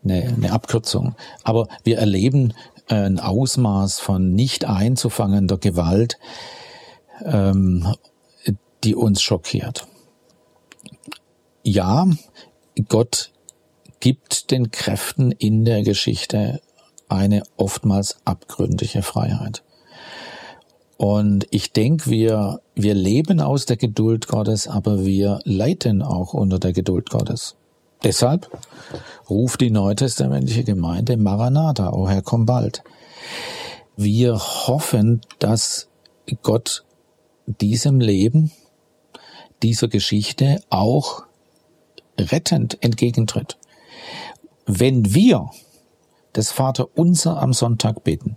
eine, 0.03 0.25
eine 0.25 0.53
Abkürzung. 0.53 1.15
Aber 1.43 1.69
wir 1.85 1.99
erleben 1.99 2.55
ein 2.88 3.18
Ausmaß 3.18 4.01
von 4.01 4.33
nicht 4.35 4.64
einzufangender 4.64 5.59
Gewalt, 5.59 6.18
ähm, 7.25 7.94
die 8.85 8.94
uns 8.94 9.23
schockiert. 9.23 9.87
Ja, 11.62 12.07
Gott 12.88 13.31
gibt 14.01 14.51
den 14.51 14.70
Kräften 14.70 15.33
in 15.33 15.64
der 15.64 15.83
Geschichte 15.83 16.61
eine 17.09 17.42
oftmals 17.57 18.18
abgründige 18.25 19.03
Freiheit. 19.03 19.62
Und 20.97 21.47
ich 21.51 21.73
denke, 21.73 22.11
wir, 22.11 22.61
wir 22.75 22.94
leben 22.94 23.40
aus 23.40 23.66
der 23.66 23.77
Geduld 23.77 24.29
Gottes, 24.29 24.68
aber 24.68 25.05
wir 25.05 25.40
leiden 25.44 26.03
auch 26.03 26.35
unter 26.35 26.59
der 26.59 26.73
Geduld 26.73 27.11
Gottes. 27.11 27.57
Deshalb 28.05 28.51
ruft 29.29 29.62
die 29.62 29.71
neutestamentliche 29.71 30.62
Gemeinde 30.62 31.17
Maranatha, 31.17 31.90
o 31.93 32.09
Herr, 32.09 32.23
komm 32.23 32.45
bald. 32.45 32.85
Wir 33.97 34.38
hoffen, 34.38 35.23
dass 35.38 35.88
Gott 36.43 36.85
diesem 37.47 38.01
Leben, 38.01 38.53
dieser 39.62 39.88
Geschichte 39.88 40.61
auch 40.69 41.25
rettend 42.19 42.83
entgegentritt. 42.83 43.57
Wenn 44.67 45.14
wir 45.14 45.51
das 46.35 46.51
Vater 46.51 46.88
unser 46.95 47.40
am 47.40 47.53
Sonntag 47.53 48.05
beten, 48.05 48.37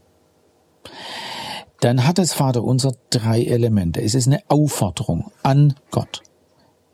dann 1.81 2.07
hat 2.07 2.17
das 2.17 2.33
Vater 2.33 2.63
unser 2.63 2.93
drei 3.09 3.43
Elemente. 3.43 4.01
Es 4.01 4.15
ist 4.15 4.27
eine 4.27 4.41
Aufforderung 4.47 5.31
an 5.43 5.75
Gott. 5.91 6.21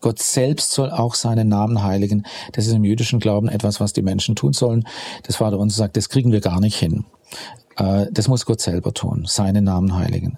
Gott 0.03 0.19
selbst 0.19 0.71
soll 0.71 0.91
auch 0.91 1.15
seinen 1.15 1.47
Namen 1.47 1.81
heiligen. 1.81 2.25
Das 2.51 2.67
ist 2.67 2.73
im 2.73 2.83
jüdischen 2.83 3.21
Glauben 3.21 3.47
etwas, 3.47 3.79
was 3.79 3.93
die 3.93 4.01
Menschen 4.01 4.35
tun 4.35 4.51
sollen. 4.51 4.85
Das 5.23 5.37
Vater 5.37 5.57
uns 5.57 5.77
sagt, 5.77 5.95
das 5.95 6.09
kriegen 6.09 6.33
wir 6.33 6.41
gar 6.41 6.59
nicht 6.59 6.77
hin. 6.77 7.05
Äh, 7.77 8.07
das 8.11 8.27
muss 8.27 8.45
Gott 8.45 8.59
selber 8.59 8.93
tun, 8.93 9.23
seinen 9.25 9.63
Namen 9.63 9.95
heiligen. 9.95 10.37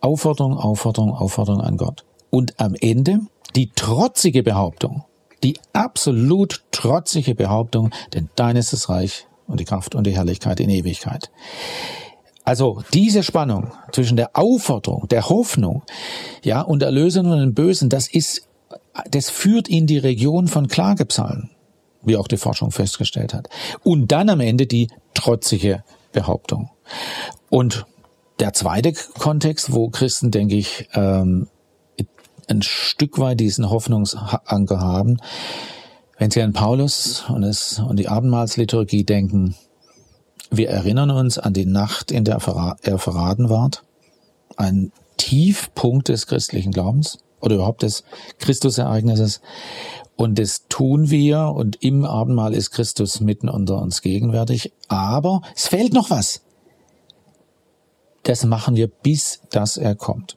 Aufforderung, 0.00 0.56
Aufforderung, 0.56 1.12
Aufforderung 1.12 1.60
an 1.60 1.76
Gott. 1.76 2.04
Und 2.30 2.58
am 2.58 2.74
Ende 2.74 3.20
die 3.54 3.70
trotzige 3.76 4.42
Behauptung, 4.42 5.04
die 5.42 5.58
absolut 5.74 6.64
trotzige 6.72 7.34
Behauptung, 7.34 7.90
denn 8.14 8.30
dein 8.36 8.56
ist 8.56 8.72
das 8.72 8.88
Reich 8.88 9.26
und 9.46 9.60
die 9.60 9.66
Kraft 9.66 9.94
und 9.94 10.06
die 10.06 10.16
Herrlichkeit 10.16 10.60
in 10.60 10.70
Ewigkeit. 10.70 11.30
Also 12.42 12.82
diese 12.94 13.22
Spannung 13.22 13.72
zwischen 13.92 14.16
der 14.16 14.30
Aufforderung, 14.32 15.08
der 15.08 15.28
Hoffnung, 15.28 15.82
ja, 16.42 16.62
und 16.62 16.82
Erlösung 16.82 17.26
und 17.26 17.40
dem 17.40 17.54
Bösen, 17.54 17.90
das 17.90 18.08
ist 18.08 18.48
das 19.10 19.30
führt 19.30 19.68
in 19.68 19.86
die 19.86 19.98
Region 19.98 20.48
von 20.48 20.68
Klagepsalmen, 20.68 21.50
wie 22.02 22.16
auch 22.16 22.28
die 22.28 22.36
Forschung 22.36 22.70
festgestellt 22.70 23.34
hat. 23.34 23.48
Und 23.82 24.12
dann 24.12 24.28
am 24.28 24.40
Ende 24.40 24.66
die 24.66 24.88
trotzige 25.14 25.84
Behauptung. 26.12 26.70
Und 27.50 27.86
der 28.40 28.52
zweite 28.52 28.92
Kontext, 28.92 29.72
wo 29.72 29.88
Christen, 29.88 30.30
denke 30.30 30.56
ich, 30.56 30.88
ähm, 30.94 31.48
ein 32.48 32.62
Stück 32.62 33.18
weit 33.18 33.40
diesen 33.40 33.70
Hoffnungsanker 33.70 34.80
haben, 34.80 35.18
wenn 36.18 36.30
sie 36.30 36.42
an 36.42 36.52
Paulus 36.52 37.24
und, 37.28 37.42
es, 37.42 37.78
und 37.78 37.98
die 37.98 38.08
Abendmahlsliturgie 38.08 39.04
denken, 39.04 39.54
wir 40.50 40.68
erinnern 40.68 41.10
uns 41.10 41.38
an 41.38 41.52
die 41.52 41.66
Nacht, 41.66 42.12
in 42.12 42.24
der 42.24 42.34
er 42.82 42.98
verraten 42.98 43.48
ward, 43.48 43.82
ein 44.56 44.92
Tiefpunkt 45.16 46.08
des 46.08 46.26
christlichen 46.26 46.70
Glaubens 46.70 47.18
oder 47.44 47.56
überhaupt 47.56 47.82
des 47.82 48.04
Christusereignisses. 48.38 49.40
Und 50.16 50.38
das 50.38 50.66
tun 50.68 51.10
wir 51.10 51.52
und 51.54 51.82
im 51.82 52.04
Abendmahl 52.04 52.54
ist 52.54 52.70
Christus 52.70 53.20
mitten 53.20 53.48
unter 53.48 53.80
uns 53.80 54.00
gegenwärtig. 54.00 54.72
Aber 54.88 55.42
es 55.54 55.68
fehlt 55.68 55.92
noch 55.92 56.10
was. 56.10 56.42
Das 58.22 58.44
machen 58.44 58.76
wir, 58.76 58.88
bis 58.88 59.42
dass 59.50 59.76
er 59.76 59.94
kommt. 59.94 60.36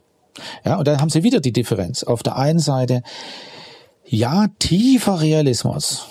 Ja, 0.64 0.76
und 0.76 0.86
dann 0.86 1.00
haben 1.00 1.10
Sie 1.10 1.22
wieder 1.22 1.40
die 1.40 1.52
Differenz. 1.52 2.02
Auf 2.02 2.22
der 2.22 2.36
einen 2.36 2.58
Seite, 2.58 3.02
ja, 4.04 4.46
tiefer 4.58 5.20
Realismus 5.20 6.06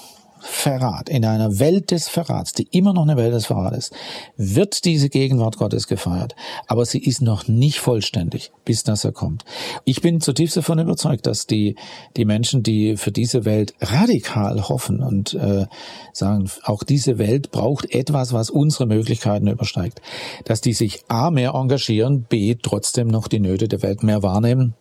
Verrat, 0.50 1.10
in 1.10 1.26
einer 1.26 1.60
Welt 1.60 1.92
des 1.92 2.08
Verrats, 2.08 2.54
die 2.54 2.70
immer 2.72 2.94
noch 2.94 3.04
eine 3.04 3.18
Welt 3.18 3.34
des 3.34 3.48
Verrats 3.48 3.78
ist, 3.78 3.94
wird 4.38 4.86
diese 4.86 5.10
Gegenwart 5.10 5.58
Gottes 5.58 5.88
gefeiert. 5.88 6.36
Aber 6.68 6.86
sie 6.86 7.00
ist 7.00 7.22
noch 7.22 7.50
nicht 7.50 7.80
vollständig, 7.80 8.54
bis 8.64 8.84
das 8.84 9.04
er 9.04 9.12
kommt. 9.12 9.44
Ich 9.84 10.02
bin 10.02 10.22
zutiefst 10.22 10.56
davon 10.56 10.80
überzeugt, 10.80 11.28
dass 11.28 11.48
die, 11.48 11.76
die 12.16 12.24
Menschen, 12.24 12.64
die 12.64 12.96
für 12.96 13.12
diese 13.12 13.44
Welt 13.44 13.76
radikal 13.82 14.70
hoffen 14.70 15.04
und 15.04 15.34
äh, 15.34 15.66
sagen, 16.14 16.50
auch 16.64 16.84
diese 16.84 17.18
Welt 17.18 17.52
braucht 17.52 17.94
etwas, 17.94 18.32
was 18.32 18.50
unsere 18.50 18.86
Möglichkeiten 18.86 19.48
übersteigt, 19.48 20.02
dass 20.46 20.62
die 20.62 20.74
sich 20.74 21.04
A 21.10 21.30
mehr 21.30 21.56
engagieren, 21.56 22.24
B 22.24 22.56
trotzdem 22.56 23.08
noch 23.08 23.28
die 23.28 23.42
Nöte 23.42 23.68
der 23.68 23.82
Welt 23.82 24.02
mehr 24.02 24.24
wahrnehmen 24.24 24.76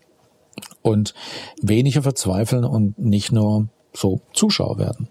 und 0.83 1.13
weniger 1.61 2.03
verzweifeln 2.03 2.65
und 2.65 2.99
nicht 2.99 3.33
nur 3.33 3.69
so 3.97 4.21
Zuschauer 4.33 4.79
werden. 4.79 5.09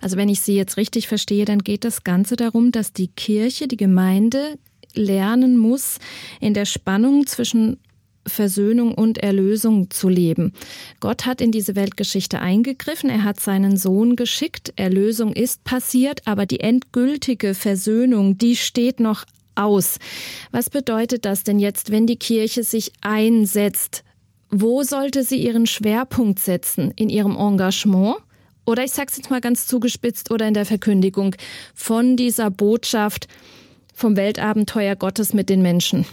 Also 0.00 0.16
wenn 0.16 0.28
ich 0.28 0.40
Sie 0.40 0.54
jetzt 0.54 0.76
richtig 0.76 1.08
verstehe, 1.08 1.44
dann 1.44 1.60
geht 1.60 1.84
das 1.84 2.04
Ganze 2.04 2.36
darum, 2.36 2.72
dass 2.72 2.92
die 2.92 3.08
Kirche, 3.08 3.68
die 3.68 3.76
Gemeinde 3.76 4.58
lernen 4.94 5.56
muss, 5.56 5.98
in 6.40 6.54
der 6.54 6.64
Spannung 6.64 7.26
zwischen 7.26 7.78
Versöhnung 8.26 8.94
und 8.94 9.18
Erlösung 9.18 9.90
zu 9.90 10.08
leben. 10.08 10.52
Gott 11.00 11.26
hat 11.26 11.40
in 11.40 11.52
diese 11.52 11.74
Weltgeschichte 11.74 12.40
eingegriffen, 12.40 13.08
er 13.08 13.24
hat 13.24 13.40
seinen 13.40 13.76
Sohn 13.76 14.14
geschickt, 14.14 14.72
Erlösung 14.76 15.32
ist 15.32 15.64
passiert, 15.64 16.26
aber 16.26 16.46
die 16.46 16.60
endgültige 16.60 17.54
Versöhnung, 17.54 18.36
die 18.36 18.56
steht 18.56 19.00
noch 19.00 19.24
aus. 19.54 19.98
Was 20.50 20.70
bedeutet 20.70 21.24
das 21.24 21.44
denn 21.44 21.58
jetzt, 21.58 21.90
wenn 21.90 22.06
die 22.06 22.18
Kirche 22.18 22.62
sich 22.62 22.92
einsetzt? 23.00 24.04
Wo 24.50 24.82
sollte 24.82 25.22
sie 25.22 25.36
ihren 25.36 25.66
Schwerpunkt 25.66 26.38
setzen? 26.38 26.92
In 26.96 27.08
ihrem 27.08 27.36
Engagement? 27.36 28.16
oder 28.70 28.84
ich 28.84 28.92
sage 28.92 29.08
es 29.10 29.16
jetzt 29.16 29.30
mal 29.30 29.40
ganz 29.40 29.66
zugespitzt 29.66 30.30
oder 30.30 30.46
in 30.46 30.54
der 30.54 30.64
Verkündigung 30.64 31.34
von 31.74 32.16
dieser 32.16 32.50
Botschaft 32.50 33.28
vom 33.94 34.16
Weltabenteuer 34.16 34.96
Gottes 34.96 35.34
mit 35.34 35.48
den 35.48 35.60
Menschen? 35.60 36.06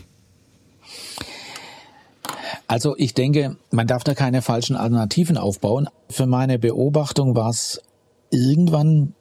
Also 2.67 2.95
ich 2.97 3.13
denke, 3.13 3.55
man 3.71 3.87
darf 3.87 4.03
da 4.03 4.13
keine 4.13 4.41
falschen 4.41 4.75
Alternativen 4.75 5.37
aufbauen. 5.37 5.87
Für 6.09 6.25
meine 6.25 6.59
Beobachtung 6.59 7.35
war 7.35 7.49
es 7.49 7.81
irgendwann 8.29 9.13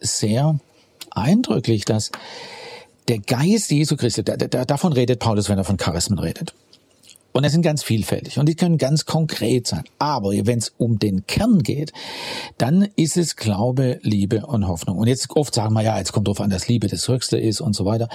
sehr 0.00 0.58
eindrücklich, 1.10 1.84
dass 1.84 2.10
der 3.06 3.18
Geist 3.18 3.70
Jesu 3.70 3.96
Christi, 3.96 4.24
davon 4.24 4.92
redet 4.92 5.20
Paulus, 5.20 5.48
wenn 5.48 5.58
er 5.58 5.64
von 5.64 5.76
Charismen 5.76 6.18
redet. 6.18 6.54
Und 7.36 7.42
es 7.42 7.50
sind 7.50 7.62
ganz 7.62 7.82
vielfältig 7.82 8.38
und 8.38 8.48
die 8.48 8.54
können 8.54 8.78
ganz 8.78 9.06
konkret 9.06 9.66
sein. 9.66 9.82
Aber 9.98 10.30
wenn 10.30 10.58
es 10.58 10.72
um 10.78 11.00
den 11.00 11.26
Kern 11.26 11.64
geht, 11.64 11.92
dann 12.58 12.86
ist 12.94 13.16
es 13.16 13.34
Glaube, 13.34 13.98
Liebe 14.02 14.46
und 14.46 14.68
Hoffnung. 14.68 14.98
Und 14.98 15.08
jetzt 15.08 15.28
oft 15.34 15.52
sagen 15.52 15.74
wir, 15.74 15.82
ja, 15.82 15.98
jetzt 15.98 16.12
kommt 16.12 16.28
drauf 16.28 16.40
an, 16.40 16.50
dass 16.50 16.68
Liebe 16.68 16.86
das 16.86 17.08
Höchste 17.08 17.36
ist 17.36 17.60
und 17.60 17.74
so 17.74 17.84
weiter. 17.86 18.08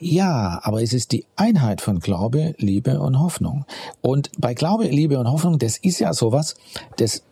Ja, 0.00 0.58
aber 0.64 0.82
es 0.82 0.92
ist 0.92 1.12
die 1.12 1.24
Einheit 1.36 1.80
von 1.80 2.00
Glaube, 2.00 2.56
Liebe 2.58 2.98
und 2.98 3.20
Hoffnung. 3.20 3.64
Und 4.00 4.32
bei 4.38 4.54
Glaube, 4.54 4.88
Liebe 4.88 5.20
und 5.20 5.30
Hoffnung, 5.30 5.60
das 5.60 5.78
ist 5.78 6.00
ja 6.00 6.12
sowas, 6.12 6.56
das 6.96 7.22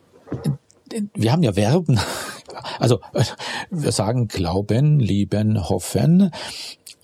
wir 1.15 1.33
haben 1.33 1.43
ja 1.43 1.53
Verben, 1.55 1.99
also 2.79 3.01
wir 3.71 3.91
sagen 3.91 4.29
glauben, 4.29 5.01
lieben, 5.01 5.69
hoffen 5.69 6.31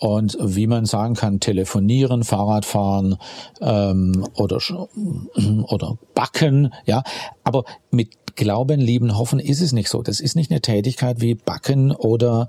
und 0.03 0.37
wie 0.41 0.67
man 0.67 0.85
sagen 0.85 1.15
kann, 1.15 1.39
telefonieren, 1.39 2.25
Fahrradfahren 2.25 3.19
ähm, 3.61 4.27
oder 4.35 4.59
oder 5.69 5.97
backen, 6.13 6.75
ja. 6.87 7.05
Aber 7.45 7.65
mit 7.93 8.35
Glauben, 8.35 8.81
Lieben, 8.81 9.17
Hoffen 9.17 9.39
ist 9.39 9.61
es 9.61 9.73
nicht 9.73 9.89
so. 9.89 10.03
Das 10.03 10.19
ist 10.19 10.35
nicht 10.35 10.51
eine 10.51 10.61
Tätigkeit 10.61 11.21
wie 11.21 11.37
Backen 11.37 11.93
oder 11.93 12.49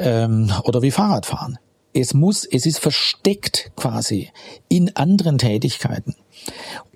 ähm, 0.00 0.50
oder 0.62 0.80
wie 0.80 0.90
Fahrradfahren. 0.90 1.58
Es 1.92 2.14
muss, 2.14 2.46
es 2.46 2.64
ist 2.64 2.78
versteckt 2.78 3.72
quasi 3.76 4.30
in 4.68 4.96
anderen 4.96 5.36
Tätigkeiten. 5.36 6.14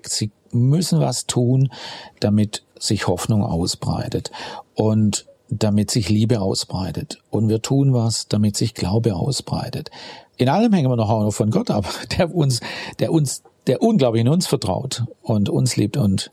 Sie 0.01 0.31
müssen 0.51 1.01
was 1.01 1.27
tun, 1.27 1.71
damit 2.19 2.63
sich 2.79 3.05
Hoffnung 3.05 3.43
ausbreitet. 3.43 4.31
Und 4.73 5.27
damit 5.49 5.91
sich 5.91 6.09
Liebe 6.09 6.41
ausbreitet. 6.41 7.19
Und 7.29 7.49
wir 7.49 7.61
tun 7.61 7.93
was, 7.93 8.27
damit 8.27 8.55
sich 8.55 8.73
Glaube 8.73 9.15
ausbreitet. 9.15 9.89
In 10.37 10.49
allem 10.49 10.71
hängen 10.73 10.89
wir 10.89 10.95
noch 10.95 11.09
auch 11.09 11.31
von 11.31 11.51
Gott 11.51 11.71
ab, 11.71 11.85
der 12.17 12.33
uns, 12.33 12.61
der 12.99 13.11
uns, 13.11 13.43
der 13.67 13.81
unglaublich 13.81 14.21
in 14.21 14.29
uns 14.29 14.47
vertraut 14.47 15.03
und 15.21 15.49
uns 15.49 15.75
liebt 15.75 15.97
und 15.97 16.31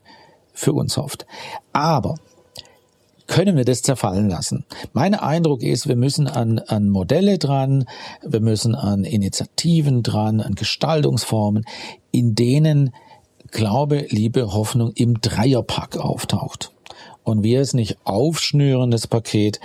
für 0.53 0.73
uns 0.73 0.97
hofft. 0.97 1.25
Aber 1.73 2.15
können 3.27 3.57
wir 3.57 3.65
das 3.65 3.81
zerfallen 3.81 4.29
lassen? 4.29 4.65
Mein 4.93 5.13
Eindruck 5.13 5.61
ist, 5.61 5.87
wir 5.87 5.97
müssen 5.97 6.27
an, 6.27 6.59
an 6.59 6.89
Modelle 6.89 7.37
dran, 7.37 7.85
wir 8.25 8.39
müssen 8.39 8.73
an 8.73 9.03
Initiativen 9.03 10.01
dran, 10.01 10.39
an 10.39 10.55
Gestaltungsformen, 10.55 11.65
in 12.11 12.35
denen 12.35 12.93
Glaube, 13.51 14.05
Liebe, 14.09 14.53
Hoffnung 14.53 14.91
im 14.95 15.21
Dreierpack 15.21 15.97
auftaucht 15.97 16.71
und 17.27 17.43
wir 17.43 17.59
es 17.59 17.73
nicht 17.73 17.97
aufschnüren, 18.05 18.89
das 18.89 19.05
Paket, 19.05 19.59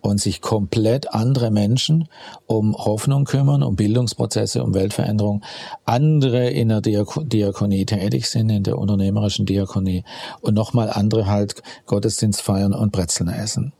und 0.00 0.20
sich 0.20 0.40
komplett 0.40 1.12
andere 1.12 1.50
Menschen 1.50 2.08
um 2.46 2.76
Hoffnung 2.76 3.24
kümmern, 3.24 3.64
um 3.64 3.74
Bildungsprozesse, 3.74 4.62
um 4.62 4.72
Weltveränderung, 4.72 5.42
andere 5.84 6.48
in 6.50 6.68
der 6.68 6.80
Diakonie 6.80 7.84
tätig 7.84 8.26
sind, 8.26 8.48
in 8.50 8.62
der 8.62 8.78
unternehmerischen 8.78 9.44
Diakonie 9.44 10.04
und 10.40 10.54
nochmal 10.54 10.88
andere 10.90 11.26
halt 11.26 11.60
Gottesdienst 11.86 12.40
feiern 12.40 12.72
und 12.72 12.92
Brezeln 12.92 13.28
essen. 13.28 13.72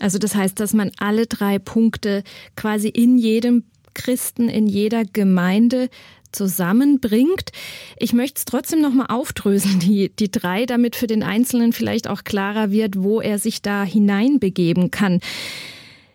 Also 0.00 0.18
das 0.18 0.34
heißt, 0.34 0.58
dass 0.58 0.72
man 0.72 0.90
alle 0.98 1.26
drei 1.26 1.60
Punkte 1.60 2.24
quasi 2.56 2.88
in 2.88 3.16
jedem 3.16 3.62
Christen, 3.94 4.48
in 4.48 4.66
jeder 4.66 5.04
Gemeinde 5.04 5.88
zusammenbringt. 6.32 7.50
Ich 7.96 8.12
möchte 8.12 8.38
es 8.38 8.44
trotzdem 8.44 8.80
nochmal 8.80 9.06
aufdröseln, 9.08 9.78
die, 9.78 10.10
die 10.10 10.30
drei, 10.30 10.66
damit 10.66 10.96
für 10.96 11.06
den 11.06 11.22
Einzelnen 11.22 11.72
vielleicht 11.72 12.08
auch 12.08 12.24
klarer 12.24 12.70
wird, 12.70 13.02
wo 13.02 13.20
er 13.20 13.38
sich 13.38 13.62
da 13.62 13.84
hineinbegeben 13.84 14.90
kann. 14.90 15.20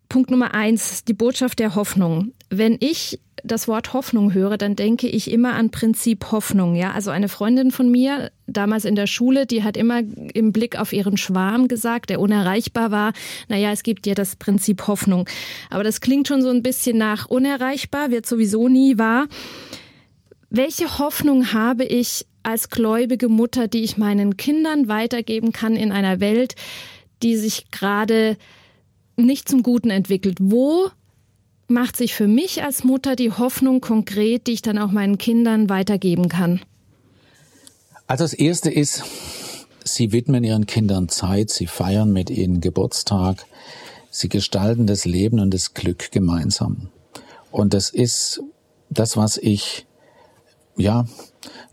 Punkt 0.10 0.32
Nummer 0.32 0.54
eins, 0.54 1.04
die 1.04 1.14
Botschaft 1.14 1.60
der 1.60 1.76
Hoffnung. 1.76 2.32
Wenn 2.50 2.78
ich 2.80 3.20
das 3.44 3.68
Wort 3.68 3.94
Hoffnung 3.94 4.34
höre, 4.34 4.58
dann 4.58 4.76
denke 4.76 5.08
ich 5.08 5.32
immer 5.32 5.54
an 5.54 5.70
Prinzip 5.70 6.32
Hoffnung. 6.32 6.76
Ja, 6.76 6.92
also 6.92 7.12
eine 7.12 7.30
Freundin 7.30 7.72
von 7.72 7.90
mir, 7.90 8.32
damals 8.48 8.86
in 8.86 8.96
der 8.96 9.08
Schule, 9.08 9.46
die 9.46 9.64
hat 9.64 9.78
immer 9.78 10.02
im 10.34 10.52
Blick 10.52 10.80
auf 10.80 10.94
ihren 10.94 11.18
Schwarm 11.18 11.68
gesagt, 11.68 12.10
der 12.10 12.20
unerreichbar 12.20 12.92
war. 12.92 13.14
Naja, 13.48 13.72
es 13.72 13.84
gibt 13.84 14.08
ja 14.08 14.16
das 14.16 14.36
Prinzip 14.36 14.88
Hoffnung. 14.88 15.28
Aber 15.70 15.84
das 15.84 16.02
klingt 16.02 16.28
schon 16.28 16.42
so 16.42 16.50
ein 16.50 16.64
bisschen 16.64 16.98
nach 16.98 17.28
unerreichbar, 17.28 18.12
wird 18.12 18.26
sowieso 18.26 18.70
nie 18.70 18.98
wahr. 18.98 19.28
Welche 20.50 21.00
Hoffnung 21.00 21.52
habe 21.52 21.84
ich 21.84 22.26
als 22.44 22.70
gläubige 22.70 23.28
Mutter, 23.28 23.68
die 23.68 23.84
ich 23.84 23.98
meinen 23.98 24.38
Kindern 24.38 24.88
weitergeben 24.88 25.52
kann 25.52 25.76
in 25.76 25.92
einer 25.92 26.22
Welt, 26.22 26.56
die 27.22 27.36
sich 27.36 27.70
gerade 27.72 28.38
nicht 29.18 29.50
zum 29.50 29.64
Guten 29.64 29.90
entwickelt? 29.90 30.38
Wo 30.40 30.90
macht 31.68 31.98
sich 31.98 32.14
für 32.14 32.28
mich 32.28 32.64
als 32.64 32.86
Mutter 32.86 33.18
die 33.18 33.32
Hoffnung 33.32 33.82
konkret, 33.82 34.48
die 34.48 34.54
ich 34.54 34.62
dann 34.62 34.78
auch 34.78 34.92
meinen 34.92 35.18
Kindern 35.18 35.70
weitergeben 35.70 36.30
kann? 36.30 36.62
Also 38.08 38.24
das 38.24 38.34
Erste 38.34 38.72
ist, 38.72 39.04
Sie 39.84 40.14
widmen 40.14 40.44
Ihren 40.44 40.66
Kindern 40.66 41.10
Zeit, 41.10 41.50
Sie 41.50 41.68
feiern 41.68 42.14
mit 42.14 42.30
ihnen 42.30 42.62
Geburtstag, 42.62 43.46
Sie 44.12 44.30
gestalten 44.30 44.88
das 44.88 45.04
Leben 45.04 45.42
und 45.42 45.54
das 45.54 45.74
Glück 45.74 46.12
gemeinsam. 46.12 46.90
Und 47.52 47.74
das 47.74 47.90
ist 47.90 48.42
das, 48.90 49.18
was 49.18 49.38
ich 49.38 49.87
ja, 50.78 51.06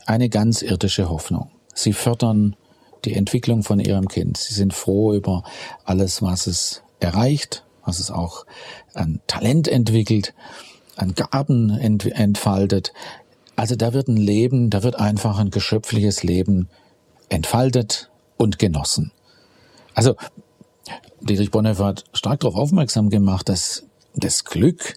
eine 0.07 0.29
ganz 0.29 0.63
irdische 0.63 1.09
Hoffnung. 1.09 1.51
Sie 1.75 1.93
fördern 1.93 2.57
die 3.05 3.15
Entwicklung 3.15 3.63
von 3.63 3.81
ihrem 3.81 4.09
Kind. 4.09 4.37
Sie 4.37 4.55
sind 4.55 4.73
froh 4.73 5.15
über 5.15 5.45
alles, 5.85 6.23
was 6.23 6.47
es 6.47 6.83
erreicht, 7.01 7.65
was 7.85 8.01
es 8.01 8.11
auch 8.11 8.47
an 8.95 9.21
Talent 9.27 9.69
entwickelt, 9.69 10.35
an 10.97 11.15
Gaben 11.15 11.71
ent 11.71 12.07
entfaltet. 12.07 12.93
Also 13.57 13.77
da 13.77 13.93
wird 13.93 14.09
ein 14.09 14.17
Leben, 14.17 14.71
da 14.71 14.83
wird 14.83 14.97
einfach 14.97 15.39
ein 15.39 15.51
geschöpfliches 15.51 16.23
Leben 16.23 16.69
entfaltet 17.29 18.11
und 18.37 18.59
genossen. 18.59 19.13
Also 19.95 20.17
Dietrich 21.21 21.51
Bonhoeffer 21.51 21.87
hat 21.87 22.05
stark 22.13 22.41
darauf 22.41 22.57
aufmerksam 22.57 23.11
gemacht, 23.11 23.49
dass 23.49 23.87
das 24.15 24.45
Glück 24.45 24.95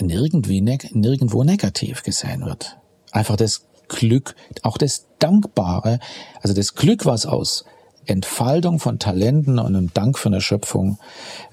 nirgendwie 0.00 0.60
nirgendwo 0.60 1.44
negativ 1.44 2.02
gesehen 2.02 2.44
wird. 2.44 2.77
Einfach 3.10 3.36
das 3.36 3.62
Glück, 3.88 4.34
auch 4.62 4.78
das 4.78 5.06
Dankbare, 5.18 5.98
also 6.42 6.54
das 6.54 6.74
Glück, 6.74 7.06
was 7.06 7.26
aus 7.26 7.64
Entfaltung 8.06 8.78
von 8.78 8.98
Talenten 8.98 9.58
und 9.58 9.76
einem 9.76 9.92
Dank 9.92 10.18
für 10.18 10.28
eine 10.28 10.40
Schöpfung 10.40 10.98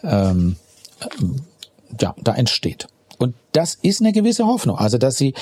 ähm, 0.04 0.58
ja, 2.00 2.16
da 2.22 2.34
entsteht. 2.34 2.88
Und 3.18 3.36
das 3.52 3.76
ist 3.76 4.02
eine 4.02 4.12
gewisse 4.12 4.46
Hoffnung. 4.46 4.78
Also, 4.78 4.98
dass 4.98 5.18
sie, 5.18 5.34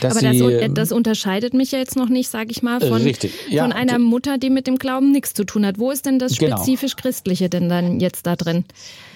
dass 0.00 0.16
Aber 0.16 0.32
sie, 0.32 0.38
das, 0.38 0.50
äh, 0.50 0.70
das 0.70 0.92
unterscheidet 0.92 1.54
mich 1.54 1.72
ja 1.72 1.78
jetzt 1.78 1.96
noch 1.96 2.08
nicht, 2.08 2.30
sage 2.30 2.50
ich 2.50 2.62
mal, 2.62 2.80
von, 2.80 3.04
ja. 3.48 3.62
von 3.62 3.72
einer 3.72 3.98
Mutter, 3.98 4.38
die 4.38 4.50
mit 4.50 4.66
dem 4.66 4.76
Glauben 4.76 5.12
nichts 5.12 5.34
zu 5.34 5.44
tun 5.44 5.66
hat. 5.66 5.78
Wo 5.78 5.90
ist 5.90 6.06
denn 6.06 6.18
das 6.18 6.36
Genau. 6.38 6.56
spezifisch 6.56 6.96
Christliche 6.96 7.48
denn 7.48 7.68
dann 7.68 8.00
jetzt 8.00 8.26
da 8.26 8.36
drin? 8.36 8.64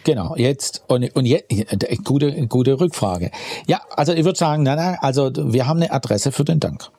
Genau, 0.05 0.35
jetzt 0.37 0.83
und, 0.89 1.15
und 1.15 1.27
jetzt 1.27 1.49
gute 2.05 2.47
gute 2.47 2.81
Rückfrage. 2.81 3.31
Ja, 3.67 3.83
also 3.91 4.13
ich 4.13 4.25
würde 4.25 4.39
sagen, 4.39 4.63
nein, 4.63 4.77
nein, 4.77 4.97
also 5.01 5.31
wir 5.35 5.67
haben 5.67 5.81
eine 5.81 5.93
Adresse 5.93 6.33
für 6.33 6.45
den 6.45 6.61
Dank. 6.61 6.91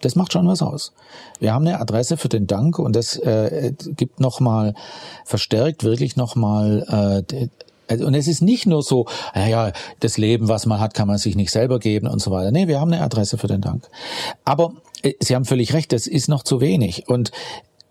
Das 0.00 0.16
macht 0.16 0.32
schon 0.32 0.46
was 0.46 0.60
aus. 0.60 0.92
Wir 1.40 1.54
haben 1.54 1.66
eine 1.66 1.80
Adresse 1.80 2.18
für 2.18 2.28
den 2.28 2.46
Dank 2.46 2.78
und 2.78 2.94
das 2.94 3.16
äh, 3.16 3.72
gibt 3.96 4.20
noch 4.20 4.38
mal 4.40 4.74
verstärkt 5.24 5.82
wirklich 5.82 6.16
noch 6.16 6.36
mal 6.36 7.24
äh, 7.30 7.48
also, 7.88 8.06
und 8.06 8.14
es 8.14 8.28
ist 8.28 8.42
nicht 8.42 8.66
nur 8.66 8.82
so, 8.82 9.06
naja, 9.34 9.72
das 10.00 10.18
Leben, 10.18 10.48
was 10.48 10.66
man 10.66 10.80
hat, 10.80 10.94
kann 10.94 11.08
man 11.08 11.18
sich 11.18 11.36
nicht 11.36 11.50
selber 11.50 11.78
geben 11.78 12.06
und 12.06 12.20
so 12.20 12.30
weiter. 12.30 12.50
Nee, 12.50 12.68
wir 12.68 12.80
haben 12.80 12.92
eine 12.92 13.02
Adresse 13.02 13.38
für 13.38 13.46
den 13.46 13.60
Dank. 13.60 13.88
Aber 14.44 14.72
äh, 15.02 15.12
Sie 15.20 15.34
haben 15.34 15.44
völlig 15.44 15.72
recht, 15.74 15.92
das 15.92 16.06
ist 16.06 16.28
noch 16.28 16.42
zu 16.42 16.60
wenig. 16.60 17.08
Und 17.08 17.30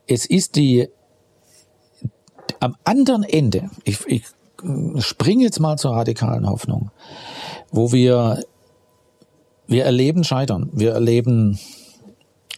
es 0.08 0.26
ist 0.26 0.56
die 0.56 0.90
am 2.60 2.76
anderen 2.84 3.24
Ende, 3.24 3.70
ich, 3.84 4.06
ich 4.08 4.24
springe 5.00 5.44
jetzt 5.44 5.60
mal 5.60 5.78
zur 5.78 5.92
radikalen 5.92 6.50
Hoffnung, 6.50 6.92
wo 7.72 7.92
wir, 7.92 8.42
wir 9.68 9.84
erleben 9.84 10.24
Scheitern, 10.24 10.70
wir 10.72 10.94
erleben 10.94 11.60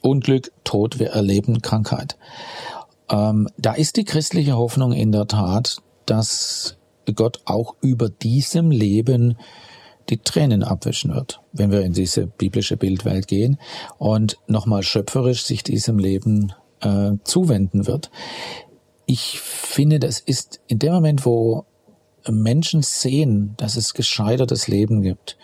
Unglück, 0.01 0.51
Tod, 0.63 0.99
wir 0.99 1.09
erleben 1.09 1.61
Krankheit. 1.61 2.17
Ähm, 3.09 3.49
da 3.57 3.73
ist 3.73 3.97
die 3.97 4.05
christliche 4.05 4.55
Hoffnung 4.55 4.93
in 4.93 5.11
der 5.11 5.27
Tat, 5.27 5.77
dass 6.05 6.77
Gott 7.13 7.41
auch 7.45 7.75
über 7.81 8.09
diesem 8.09 8.71
Leben 8.71 9.37
die 10.09 10.17
Tränen 10.17 10.63
abwischen 10.63 11.13
wird, 11.13 11.41
wenn 11.51 11.71
wir 11.71 11.81
in 11.81 11.93
diese 11.93 12.27
biblische 12.27 12.77
Bildwelt 12.77 13.27
gehen 13.27 13.57
und 13.97 14.37
nochmal 14.47 14.83
schöpferisch 14.83 15.43
sich 15.43 15.63
diesem 15.63 15.97
Leben 15.97 16.53
äh, 16.81 17.13
zuwenden 17.23 17.87
wird. 17.87 18.11
Ich 19.07 19.39
finde, 19.39 19.99
das 19.99 20.19
ist 20.19 20.61
in 20.67 20.79
dem 20.79 20.93
Moment, 20.93 21.25
wo 21.25 21.65
Menschen 22.29 22.81
sehen, 22.81 23.53
dass 23.57 23.77
es 23.77 23.93
gescheitertes 23.93 24.67
Leben 24.67 25.01
gibt 25.01 25.37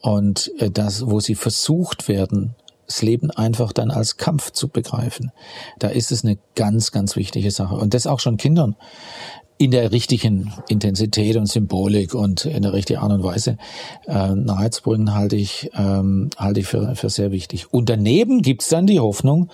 und 0.00 0.52
äh, 0.58 0.70
das, 0.70 1.06
wo 1.06 1.20
sie 1.20 1.34
versucht 1.34 2.08
werden, 2.08 2.54
das 2.86 3.02
Leben 3.02 3.30
einfach 3.30 3.72
dann 3.72 3.90
als 3.90 4.16
Kampf 4.16 4.52
zu 4.52 4.68
begreifen. 4.68 5.32
Da 5.78 5.88
ist 5.88 6.12
es 6.12 6.24
eine 6.24 6.38
ganz, 6.54 6.92
ganz 6.92 7.16
wichtige 7.16 7.50
Sache. 7.50 7.74
Und 7.74 7.94
das 7.94 8.06
auch 8.06 8.20
schon 8.20 8.36
Kindern 8.36 8.76
in 9.58 9.70
der 9.70 9.90
richtigen 9.92 10.52
Intensität 10.68 11.36
und 11.36 11.46
Symbolik 11.46 12.14
und 12.14 12.44
in 12.44 12.62
der 12.62 12.72
richtigen 12.72 13.00
Art 13.00 13.12
und 13.12 13.24
Weise 13.24 13.56
äh, 14.06 14.34
nahezubringen, 14.34 15.14
halte 15.14 15.36
ich, 15.36 15.70
ähm, 15.76 16.30
halte 16.36 16.60
ich 16.60 16.66
für, 16.66 16.94
für 16.94 17.08
sehr 17.08 17.30
wichtig. 17.30 17.72
Und 17.72 17.88
daneben 17.88 18.42
gibt's 18.42 18.68
dann 18.68 18.86
die 18.86 19.00
Hoffnung, 19.00 19.50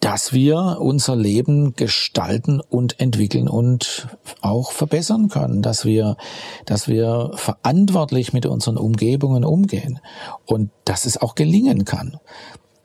dass 0.00 0.32
wir 0.34 0.78
unser 0.80 1.16
Leben 1.16 1.76
gestalten 1.76 2.60
und 2.60 3.00
entwickeln 3.00 3.48
und 3.48 4.08
auch 4.42 4.72
verbessern 4.72 5.28
können, 5.28 5.62
dass 5.62 5.84
wir, 5.84 6.16
dass 6.66 6.88
wir 6.88 7.30
verantwortlich 7.36 8.32
mit 8.32 8.44
unseren 8.44 8.76
Umgebungen 8.76 9.44
umgehen 9.44 10.00
und 10.44 10.70
dass 10.84 11.06
es 11.06 11.16
auch 11.16 11.34
gelingen 11.34 11.84
kann, 11.86 12.18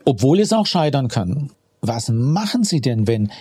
obwohl 0.05 0.39
es 0.39 0.53
auch 0.53 0.65
scheitern 0.65 1.09
kann. 1.09 1.51
Was 1.81 2.09
machen 2.09 2.63
Sie 2.63 2.79
denn, 2.81 3.07
wenn 3.07 3.31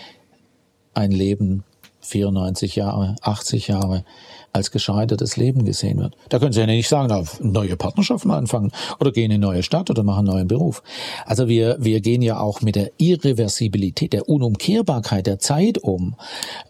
ein 0.95 1.13
Leben 1.13 1.63
94 2.09 2.77
Jahre, 2.77 3.17
80 3.23 3.69
Jahre 3.69 4.05
als 4.53 4.71
gescheitertes 4.71 5.37
Leben 5.37 5.65
gesehen 5.65 5.99
wird. 5.99 6.17
Da 6.29 6.39
können 6.39 6.53
Sie 6.53 6.61
ja 6.61 6.67
nicht 6.67 6.89
sagen, 6.89 7.29
neue 7.41 7.77
Partnerschaften 7.77 8.31
anfangen 8.31 8.73
oder 8.99 9.13
gehen 9.13 9.31
in 9.31 9.43
eine 9.43 9.53
neue 9.53 9.63
Stadt 9.63 9.91
oder 9.91 10.03
machen 10.03 10.27
einen 10.27 10.35
neuen 10.35 10.49
Beruf. 10.49 10.83
Also 11.27 11.49
wir, 11.49 11.77
wir 11.81 12.01
gehen 12.01 12.23
ja 12.23 12.41
auch 12.41 12.61
mit 12.63 12.77
der 12.77 12.91
Irreversibilität, 12.97 14.13
der 14.13 14.29
Unumkehrbarkeit 14.29 15.27
der 15.27 15.39
Zeit 15.39 15.79
um. 15.79 16.17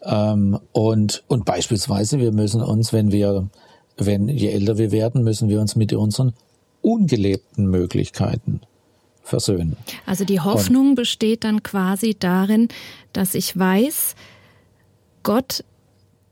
Ähm, 0.03 0.59
und, 0.71 1.23
und 1.27 1.45
beispielsweise, 1.45 2.19
wir 2.19 2.31
müssen 2.31 2.61
uns, 2.61 2.93
wenn 2.93 3.11
wir, 3.11 3.49
wenn 3.97 4.27
je 4.27 4.49
älter 4.49 4.77
wir 4.77 4.91
werden, 4.91 5.23
müssen 5.23 5.49
wir 5.49 5.59
uns 5.61 5.75
mit 5.75 5.93
unseren 5.93 6.33
ungelebten 6.81 7.67
Möglichkeiten 7.67 8.61
versöhnen. 9.23 9.77
Also 10.05 10.25
die 10.25 10.39
Hoffnung 10.39 10.95
besteht 10.95 11.43
dann 11.43 11.63
quasi 11.63 12.15
darin, 12.19 12.67
dass 13.13 13.35
ich 13.35 13.57
weiß, 13.57 14.15
Gott 15.29 15.63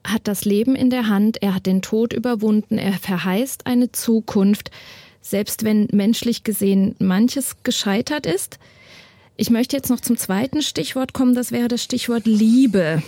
hat 0.04 0.28
das 0.28 0.44
Leben 0.44 0.76
in 0.76 0.90
der 0.90 1.08
Hand, 1.08 1.44
er 1.44 1.54
hat 1.54 1.68
den 1.68 1.84
Tod 1.84 2.14
überwunden, 2.14 2.80
er 2.80 2.94
verheißt 2.94 3.68
eine 3.68 3.92
Zukunft, 3.92 4.72
selbst 5.22 5.64
wenn 5.64 5.88
menschlich 5.92 6.44
gesehen 6.44 6.96
manches 6.98 7.58
gescheitert 7.62 8.26
ist. 8.26 8.58
Ich 9.36 9.52
möchte 9.52 9.76
jetzt 9.76 9.92
noch 9.92 10.00
zum 10.00 10.18
zweiten 10.18 10.64
Stichwort 10.64 11.14
kommen, 11.14 11.36
das 11.36 11.52
wäre 11.52 11.68
das 11.68 11.84
Stichwort 11.84 12.26
Liebe. 12.26 13.04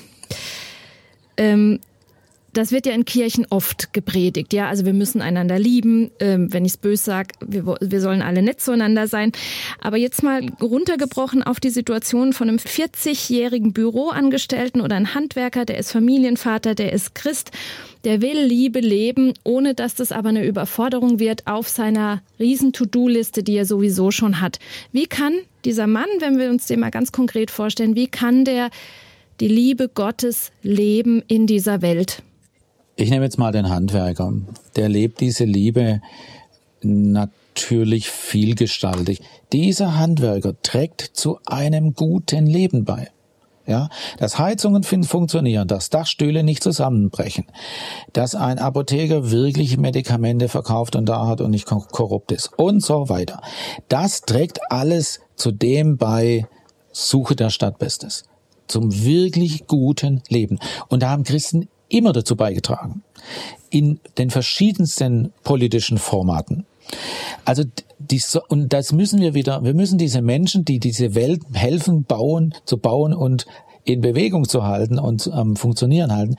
Ähm, 1.38 1.80
das 2.60 2.74
wird 2.74 2.86
ja 2.86 2.92
in 2.92 3.06
Kirchen 3.06 3.48
oft 3.50 3.94
gepredigt, 3.94 4.52
ja. 4.52 4.68
Also 4.68 4.86
wir 4.86 4.92
müssen 4.92 5.22
einander 5.22 5.58
lieben. 5.58 6.12
Ähm, 6.20 6.52
wenn 6.52 6.66
ich 6.66 6.74
es 6.74 6.78
böse 6.78 7.04
sage, 7.04 7.30
wir, 7.40 7.78
wir 7.80 8.02
sollen 8.02 8.22
alle 8.22 8.42
nett 8.42 8.60
zueinander 8.60 9.08
sein. 9.08 9.32
Aber 9.80 9.96
jetzt 9.96 10.24
mal 10.24 10.46
runtergebrochen 10.62 11.42
auf 11.42 11.62
die 11.62 11.70
Situation 11.70 12.34
von 12.34 12.50
einem 12.50 12.58
40-jährigen 12.58 13.72
Büroangestellten 13.72 14.82
oder 14.82 14.98
einem 14.98 15.16
Handwerker, 15.16 15.64
der 15.64 15.78
ist 15.78 15.94
Familienvater, 15.94 16.76
der 16.76 16.92
ist 16.92 17.16
Christ, 17.16 17.52
der 18.04 18.22
will 18.22 18.42
Liebe 18.42 18.82
leben, 18.82 19.34
ohne 19.46 19.74
dass 19.74 19.96
das 19.96 20.12
aber 20.12 20.30
eine 20.30 20.46
Überforderung 20.46 21.20
wird 21.20 21.48
auf 21.48 21.70
seiner 21.70 22.22
riesen 22.40 22.74
To-Do-Liste, 22.74 23.42
die 23.42 23.56
er 23.56 23.66
sowieso 23.66 24.12
schon 24.12 24.42
hat. 24.42 24.60
Wie 24.92 25.08
kann 25.08 25.34
dieser 25.64 25.88
Mann, 25.88 26.10
wenn 26.20 26.38
wir 26.38 26.50
uns 26.50 26.68
den 26.68 26.82
mal 26.82 26.92
ganz 26.92 27.14
konkret 27.14 27.52
vorstellen, 27.52 27.96
wie 27.96 28.08
kann 28.08 28.44
der 28.44 28.70
die 29.40 29.48
Liebe 29.48 29.88
Gottes 29.88 30.52
leben 30.62 31.24
in 31.28 31.48
dieser 31.48 31.82
Welt? 31.82 32.22
Ich 33.00 33.10
nehme 33.10 33.24
jetzt 33.24 33.38
mal 33.38 33.54
den 33.54 33.70
Handwerker. 33.70 34.34
Der 34.76 34.90
lebt 34.90 35.22
diese 35.22 35.46
Liebe 35.46 36.02
natürlich 36.82 38.10
vielgestaltig. 38.10 39.22
Dieser 39.54 39.98
Handwerker 39.98 40.62
trägt 40.64 41.04
zu 41.14 41.40
einem 41.46 41.94
guten 41.94 42.46
Leben 42.46 42.84
bei. 42.84 43.08
Ja, 43.66 43.88
dass 44.18 44.38
Heizungen 44.38 44.84
funktionieren, 44.84 45.70
dass 45.70 45.90
Dachstühle 45.90 46.44
nicht 46.44 46.62
zusammenbrechen, 46.62 47.46
dass 48.12 48.36
ein 48.36 48.60
Apotheker 48.60 49.32
wirklich 49.32 49.78
Medikamente 49.78 50.50
verkauft 50.50 50.98
und 50.98 51.08
da 51.08 51.26
hat 51.26 51.40
und 51.40 51.52
nicht 51.52 51.68
korrupt 51.68 52.34
ist 52.34 52.52
und 52.58 52.84
so 52.84 53.08
weiter. 53.08 53.42
Das 53.88 54.24
trägt 54.24 54.60
alles 54.72 55.22
zu 55.36 55.52
dem 55.54 55.96
bei 55.96 56.48
Suche 56.92 57.38
der 57.38 57.50
Stadtbestes, 57.50 58.24
zum 58.68 58.92
wirklich 58.92 59.68
guten 59.68 60.22
Leben. 60.28 60.60
Und 60.90 61.04
da 61.04 61.12
haben 61.12 61.24
Christen 61.24 61.70
immer 61.90 62.14
dazu 62.14 62.36
beigetragen. 62.36 63.04
In 63.70 64.00
den 64.18 64.30
verschiedensten 64.30 65.34
politischen 65.44 65.98
Formaten. 65.98 66.66
Also 67.46 67.64
die, 68.00 68.22
und 68.48 68.74
das 68.74 68.94
müssen 68.94 69.22
wir 69.22 69.34
wieder, 69.34 69.64
wir 69.64 69.74
müssen 69.74 69.98
diese 69.98 70.22
Menschen, 70.22 70.66
die 70.66 70.80
diese 70.80 71.14
Welt 71.16 71.42
helfen, 71.54 72.04
bauen, 72.04 72.56
zu 72.66 72.78
bauen 72.78 73.14
und 73.14 73.46
in 73.90 74.02
Bewegung 74.02 74.48
zu 74.48 74.64
halten 74.64 75.00
und 75.00 75.28
am 75.34 75.50
ähm, 75.50 75.56
Funktionieren 75.56 76.16
halten, 76.16 76.36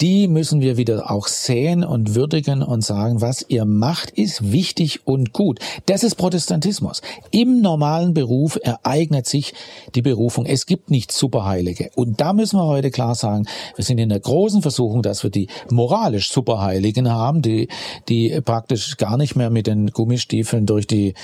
die 0.00 0.28
müssen 0.28 0.60
wir 0.60 0.76
wieder 0.76 1.10
auch 1.10 1.26
sehen 1.26 1.84
und 1.84 2.14
würdigen 2.14 2.62
und 2.62 2.84
sagen, 2.84 3.20
was 3.20 3.44
ihr 3.48 3.64
macht, 3.64 4.10
ist 4.10 4.52
wichtig 4.52 5.06
und 5.06 5.32
gut. 5.32 5.60
Das 5.86 6.04
ist 6.04 6.16
Protestantismus. 6.16 7.02
Im 7.30 7.60
normalen 7.60 8.14
Beruf 8.14 8.58
ereignet 8.62 9.26
sich 9.26 9.54
die 9.94 10.02
Berufung. 10.02 10.44
Es 10.44 10.66
gibt 10.66 10.90
nicht 10.90 11.12
Superheilige. 11.12 11.90
Und 11.94 12.20
da 12.20 12.32
müssen 12.32 12.58
wir 12.58 12.66
heute 12.66 12.90
klar 12.90 13.14
sagen, 13.14 13.46
wir 13.76 13.84
sind 13.84 13.98
in 13.98 14.08
der 14.08 14.20
großen 14.20 14.62
Versuchung, 14.62 15.02
dass 15.02 15.22
wir 15.22 15.30
die 15.30 15.48
moralisch 15.70 16.30
Superheiligen 16.30 17.10
haben, 17.10 17.42
die, 17.42 17.68
die 18.08 18.40
praktisch 18.44 18.96
gar 18.96 19.16
nicht 19.16 19.36
mehr 19.36 19.50
mit 19.50 19.66
den 19.66 19.88
Gummistiefeln 19.88 20.66
durch 20.66 20.86
die 20.86 21.14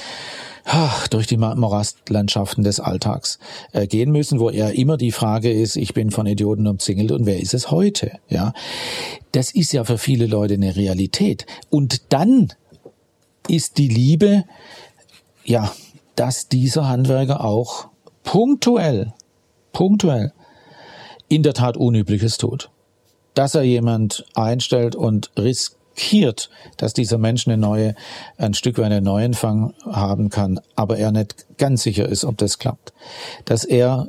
durch 1.11 1.27
die 1.27 1.37
Morastlandschaften 1.37 2.65
des 2.65 2.81
Alltags 2.81 3.39
äh, 3.73 3.87
gehen 3.87 4.11
müssen, 4.11 4.39
wo 4.41 4.51
ja 4.51 4.69
immer 4.69 4.97
die 4.97 5.13
Frage 5.13 5.51
ist, 5.51 5.77
ich 5.77 5.95
bin 5.95 6.11
von 6.11 6.27
Idioten 6.27 6.67
umzingelt 6.67 7.13
und 7.13 7.27
wer 7.27 7.41
ist 7.41 7.55
es 7.55 7.71
heute? 7.71 8.13
Ja, 8.29 8.53
das 9.33 9.53
ist 9.53 9.73
ja 9.73 9.85
für 9.85 9.99
viele 9.99 10.27
Leute 10.27 10.55
eine 10.55 10.77
Realität. 10.77 11.47
Und 11.71 12.13
dann 12.13 12.53
ist 13.49 13.79
die 13.79 13.89
Liebe, 13.89 14.45
ja, 15.45 15.73
dass 16.17 16.49
dieser 16.49 16.89
Handwerker 16.89 17.45
auch 17.45 17.89
punktuell, 18.23 19.15
punktuell 19.73 20.33
in 21.29 21.43
der 21.43 21.55
Tat 21.55 21.77
Unübliches 21.77 22.39
tut. 22.39 22.71
Dass 23.35 23.55
er 23.55 23.63
jemand 23.63 24.27
einstellt 24.35 24.97
und 24.97 25.31
riskiert, 25.39 25.78
riskiert, 25.99 26.51
dass 26.77 26.93
dieser 26.93 27.19
Mensch 27.19 27.47
eine 27.47 27.57
neue, 27.57 27.95
ein 28.37 28.55
Stück 28.55 28.79
weit 28.79 28.87
einen 28.87 29.05
Neuanfang 29.05 29.75
haben 29.85 30.31
kann, 30.31 30.61
aber 30.77 30.99
er 30.99 31.13
nicht 31.13 31.47
ganz 31.59 31.83
sicher 31.83 32.09
ist, 32.09 32.25
ob 32.25 32.39
das 32.39 32.59
klappt. 32.59 32.93
Dass 33.45 33.65
er 33.65 34.09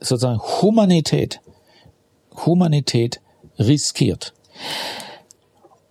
sozusagen 0.00 0.40
Humanität, 0.40 1.40
Humanität 2.46 3.20
riskiert. 3.58 4.32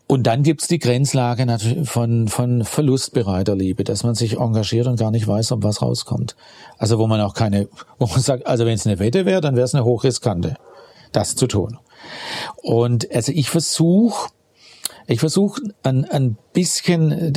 Und 0.07 0.23
dann 0.23 0.41
gibt's 0.41 0.67
die 0.67 0.79
Grenzlage 0.79 1.45
von, 1.85 2.27
von 2.27 2.63
verlustbereiter 2.63 3.55
Liebe, 3.55 3.83
dass 3.83 4.03
man 4.03 4.15
sich 4.15 4.39
engagiert 4.39 4.87
und 4.87 4.99
gar 4.99 5.11
nicht 5.11 5.27
weiß, 5.27 5.51
ob 5.51 5.63
was 5.63 5.83
rauskommt. 5.83 6.35
Also 6.79 6.97
wo 6.97 7.05
man 7.05 7.21
auch 7.21 7.35
keine, 7.35 7.67
wo 7.99 8.07
man 8.07 8.19
sagt, 8.19 8.47
also 8.47 8.65
wenn 8.65 8.73
es 8.73 8.87
eine 8.87 8.97
Wette 8.97 9.27
wäre, 9.27 9.41
dann 9.41 9.55
wäre 9.55 9.65
es 9.65 9.75
eine 9.75 9.85
hochriskante, 9.85 10.55
das 11.11 11.35
zu 11.35 11.45
tun. 11.45 11.77
Und 12.55 13.13
also 13.13 13.31
ich 13.31 13.51
versuche, 13.51 14.29
ich 15.09 15.19
versuche 15.19 15.61
ein, 15.83 16.05
ein 16.05 16.37
bisschen 16.53 17.33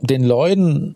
den 0.00 0.24
Leuten 0.24 0.94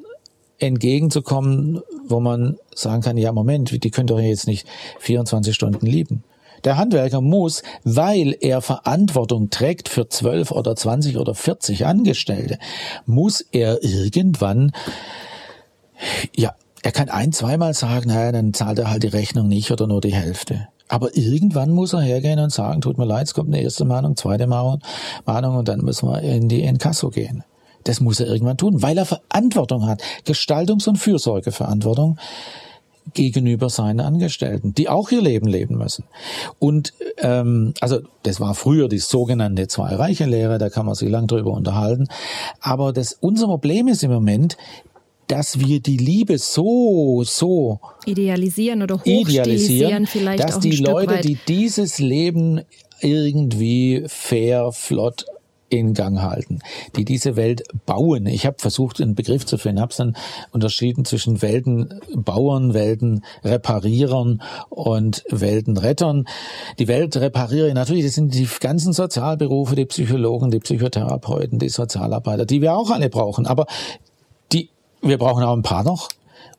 entgegenzukommen, 0.59 1.83
wo 2.07 2.21
man 2.21 2.57
sagen 2.75 3.03
kann, 3.03 3.19
ja 3.19 3.33
Moment, 3.33 3.83
die 3.85 3.91
können 3.91 4.07
doch 4.07 4.21
jetzt 4.21 4.47
nicht 4.47 4.67
24 5.01 5.55
Stunden 5.55 5.85
lieben. 5.85 6.23
Der 6.65 6.77
Handwerker 6.77 7.21
muss, 7.21 7.63
weil 7.85 8.37
er 8.41 8.63
Verantwortung 8.63 9.51
trägt 9.51 9.89
für 9.89 10.09
12 10.09 10.53
oder 10.53 10.75
20 10.75 11.19
oder 11.19 11.35
40 11.35 11.85
Angestellte, 11.85 12.59
muss 13.05 13.41
er 13.41 13.83
irgendwann, 13.83 14.73
ja, 16.35 16.55
er 16.83 16.93
kann 16.93 17.09
ein, 17.09 17.33
zweimal 17.33 17.75
sagen, 17.75 18.09
naja, 18.09 18.31
dann 18.31 18.55
zahlt 18.55 18.79
er 18.79 18.91
halt 18.91 19.03
die 19.03 19.09
Rechnung 19.09 19.49
nicht 19.49 19.73
oder 19.73 19.89
nur 19.89 20.01
die 20.01 20.15
Hälfte. 20.15 20.69
Aber 20.89 21.17
irgendwann 21.17 21.71
muss 21.71 21.93
er 21.93 22.01
hergehen 22.01 22.39
und 22.39 22.53
sagen, 22.53 22.81
tut 22.81 22.99
mir 22.99 23.05
leid, 23.05 23.27
es 23.27 23.35
kommt 23.35 23.49
eine 23.49 23.63
erste 23.63 23.85
Mahnung, 23.85 24.17
zweite 24.17 24.47
Mahnung, 24.47 24.81
und 25.27 25.69
dann 25.69 25.81
müssen 25.81 26.09
wir 26.09 26.21
in 26.23 26.49
die 26.49 26.63
Inkasso 26.63 27.11
gehen. 27.11 27.45
Das 27.85 28.01
muss 28.01 28.21
er 28.21 28.27
irgendwann 28.27 28.57
tun, 28.57 28.83
weil 28.83 28.99
er 28.99 29.07
Verantwortung 29.07 29.87
hat, 29.87 30.03
Gestaltungs- 30.25 30.89
und 30.89 30.97
Fürsorgeverantwortung 30.97 32.19
gegenüber 33.15 33.71
seinen 33.71 34.01
Angestellten, 34.01 34.75
die 34.75 34.89
auch 34.89 35.11
ihr 35.11 35.23
Leben 35.23 35.47
leben 35.47 35.79
müssen. 35.79 36.05
Und 36.59 36.93
ähm, 37.19 37.75
also 37.81 38.01
das 38.25 38.41
war 38.41 38.55
früher 38.55 38.89
die 38.89 38.99
sogenannte 38.99 39.69
Zwei-Reiche-Lehre, 39.69 40.59
da 40.59 40.69
kann 40.69 40.87
man 40.87 40.97
sich 40.97 41.09
lang 41.09 41.29
drüber 41.29 41.53
unterhalten. 41.53 42.09
Aber 42.61 42.93
das 42.93 43.13
unser 43.13 43.47
Problem 43.47 43.87
ist 43.89 44.03
im 44.03 44.11
Moment, 44.11 44.57
dass 45.27 45.59
wir 45.59 45.81
die 45.81 45.97
Liebe 45.97 46.39
so, 46.39 47.23
so 47.25 47.81
idealisieren 48.05 48.83
oder 48.83 48.99
hochstilisieren 48.99 50.07
vielleicht 50.07 50.43
dass 50.43 50.57
auch 50.57 50.61
die 50.61 50.77
Leute, 50.77 51.15
weit. 51.15 51.25
die 51.25 51.39
dieses 51.49 51.99
Leben 51.99 52.63
irgendwie 53.01 54.05
fair, 54.07 54.73
flott 54.73 55.27
in 55.69 55.95
Gang 55.95 56.21
halten, 56.21 56.61
die 56.95 57.05
diese 57.05 57.37
Welt 57.37 57.65
bauen. 57.87 58.27
Ich 58.27 58.47
habe 58.47 58.57
versucht, 58.59 59.01
einen 59.01 59.15
Begriff 59.15 59.45
zu 59.47 59.59
finden, 59.59 59.81
habe 59.81 59.93
dann 59.97 60.17
unterschieden 60.53 61.05
zwischen 61.05 61.43
Weltenbauern, 61.43 62.73
Weltenreparierern 62.73 64.43
und 64.69 65.25
Weltenrettern. 65.29 66.27
Die 66.79 66.87
Weltreparierer, 66.89 67.75
natürlich, 67.75 68.05
das 68.05 68.15
sind 68.15 68.35
die 68.35 68.49
ganzen 68.61 68.93
Sozialberufe, 68.93 69.75
die 69.75 69.87
Psychologen, 69.87 70.51
die 70.51 70.61
Psychotherapeuten, 70.61 71.59
die 71.59 71.69
Sozialarbeiter, 71.69 72.47
die 72.47 72.63
wir 72.63 72.75
auch 72.77 72.91
alle 72.91 73.11
brauchen. 73.11 73.47
Aber 73.47 73.67
wir 75.09 75.19
brauchen 75.19 75.45
auch 75.45 75.57
ein 75.57 75.63
paar 75.63 75.85
noch. 75.85 76.09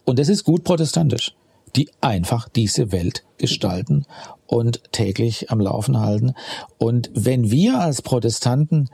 Und 0.05 0.19
das 0.19 0.29
ist 0.29 0.43
gut 0.43 0.63
protestantisch 0.63 1.33
die 1.77 1.89
einfach 2.01 2.49
diese 2.49 2.91
Welt 2.91 3.23
gestalten 3.37 4.05
und 4.47 4.91
täglich 4.91 5.51
am 5.51 5.59
Laufen 5.59 5.99
halten. 5.99 6.33
Und 6.77 7.11
wenn 7.13 7.51
wir 7.51 7.79
als 7.79 8.01
Protestanten 8.01 8.89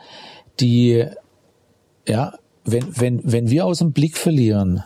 die, 0.60 1.06
ja, 2.08 2.34
wenn, 2.66 3.00
wenn, 3.00 3.22
wenn 3.24 3.50
wir 3.50 3.66
aus 3.66 3.80
dem 3.80 3.94
Blick 3.94 4.18
verlieren, 4.18 4.84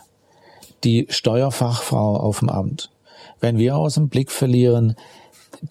die 0.84 1.06
Steuerfachfrau 1.08 2.16
auf 2.16 2.38
dem 2.38 2.48
Amt, 2.48 2.90
wenn 3.40 3.58
wir 3.58 3.76
aus 3.76 3.94
dem 3.94 4.08
Blick 4.08 4.30
verlieren, 4.30 4.94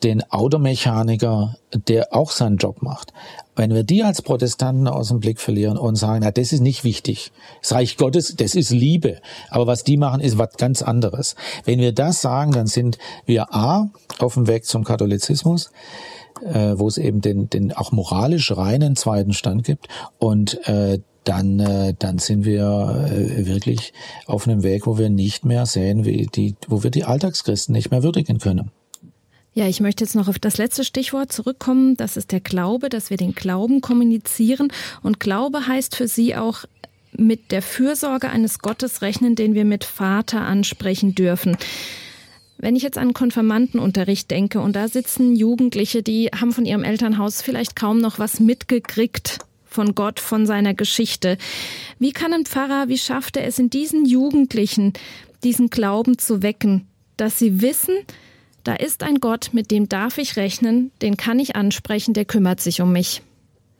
den 0.03 0.23
Automechaniker, 0.31 1.55
der 1.87 2.15
auch 2.15 2.31
seinen 2.31 2.57
Job 2.57 2.81
macht. 2.81 3.13
Wenn 3.55 3.73
wir 3.73 3.83
die 3.83 4.03
als 4.03 4.21
Protestanten 4.21 4.87
aus 4.87 5.07
dem 5.09 5.19
Blick 5.19 5.39
verlieren 5.39 5.77
und 5.77 5.95
sagen, 5.95 6.21
na, 6.23 6.31
das 6.31 6.53
ist 6.53 6.61
nicht 6.61 6.83
wichtig. 6.83 7.31
Das 7.61 7.73
Reich 7.73 7.97
Gottes, 7.97 8.35
das 8.35 8.55
ist 8.55 8.69
Liebe. 8.69 9.19
Aber 9.49 9.67
was 9.67 9.83
die 9.83 9.97
machen, 9.97 10.21
ist 10.21 10.37
was 10.37 10.57
ganz 10.57 10.81
anderes. 10.81 11.35
Wenn 11.65 11.79
wir 11.79 11.91
das 11.91 12.21
sagen, 12.21 12.51
dann 12.51 12.67
sind 12.67 12.97
wir 13.25 13.53
A, 13.53 13.89
auf 14.19 14.35
dem 14.35 14.47
Weg 14.47 14.65
zum 14.65 14.83
Katholizismus, 14.83 15.71
äh, 16.45 16.73
wo 16.75 16.87
es 16.87 16.97
eben 16.97 17.21
den, 17.21 17.49
den 17.49 17.73
auch 17.73 17.91
moralisch 17.91 18.55
reinen 18.55 18.95
zweiten 18.95 19.33
Stand 19.33 19.63
gibt 19.63 19.87
und 20.19 20.67
äh, 20.67 20.99
dann, 21.23 21.59
äh, 21.59 21.93
dann 21.97 22.19
sind 22.19 22.45
wir 22.45 23.05
äh, 23.11 23.45
wirklich 23.45 23.93
auf 24.27 24.47
einem 24.47 24.63
Weg, 24.63 24.87
wo 24.87 24.97
wir 24.97 25.09
nicht 25.09 25.45
mehr 25.45 25.65
sehen, 25.65 26.05
wie 26.05 26.27
die, 26.27 26.55
wo 26.67 26.83
wir 26.83 26.91
die 26.91 27.03
Alltagschristen 27.03 27.73
nicht 27.73 27.91
mehr 27.91 28.03
würdigen 28.03 28.39
können. 28.39 28.71
Ja, 29.57 29.67
ich 29.67 29.79
möchte 29.79 30.03
jetzt 30.03 30.13
noch 30.13 30.27
auf 30.27 30.37
das 30.37 30.59
letzte 30.59 30.83
Stichwort 30.83 31.31
zurückkommen. 31.31 31.97
Das 31.97 32.15
ist 32.15 32.31
der 32.31 32.41
Glaube, 32.41 32.89
dass 32.89 33.09
wir 33.09 33.17
den 33.17 33.33
Glauben 33.33 33.81
kommunizieren. 33.81 34.71
Und 35.01 35.19
Glaube 35.19 35.65
heißt 35.65 35.95
für 35.95 36.07
Sie 36.07 36.35
auch 36.35 36.65
mit 37.11 37.51
der 37.51 37.63
Fürsorge 37.63 38.29
eines 38.29 38.59
Gottes 38.59 39.01
rechnen, 39.01 39.33
den 39.33 39.55
wir 39.55 39.65
mit 39.65 39.83
Vater 39.83 40.41
ansprechen 40.41 41.15
dürfen. 41.15 41.57
Wenn 42.59 42.75
ich 42.75 42.83
jetzt 42.83 42.99
an 42.99 43.13
Konfirmandenunterricht 43.13 44.29
denke 44.29 44.59
und 44.59 44.75
da 44.75 44.87
sitzen 44.87 45.35
Jugendliche, 45.35 46.03
die 46.03 46.27
haben 46.27 46.51
von 46.51 46.65
ihrem 46.65 46.83
Elternhaus 46.83 47.41
vielleicht 47.41 47.75
kaum 47.75 47.97
noch 47.97 48.19
was 48.19 48.39
mitgekriegt 48.39 49.39
von 49.65 49.95
Gott, 49.95 50.19
von 50.19 50.45
seiner 50.45 50.75
Geschichte. 50.75 51.39
Wie 51.97 52.11
kann 52.11 52.31
ein 52.31 52.45
Pfarrer, 52.45 52.89
wie 52.89 52.99
schafft 52.99 53.37
er 53.37 53.47
es 53.47 53.57
in 53.57 53.71
diesen 53.71 54.05
Jugendlichen, 54.05 54.93
diesen 55.43 55.71
Glauben 55.71 56.19
zu 56.19 56.43
wecken, 56.43 56.85
dass 57.15 57.39
sie 57.39 57.59
wissen, 57.63 57.95
da 58.67 58.73
ist 58.73 59.03
ein 59.03 59.21
Gott, 59.21 59.51
mit 59.53 59.71
dem 59.71 59.87
darf 59.87 60.17
ich 60.17 60.35
rechnen, 60.35 60.91
den 61.01 61.15
kann 61.15 61.39
ich 61.39 61.55
ansprechen, 61.55 62.13
der 62.13 62.25
kümmert 62.25 62.59
sich 62.59 62.81
um 62.81 62.91
mich. 62.91 63.21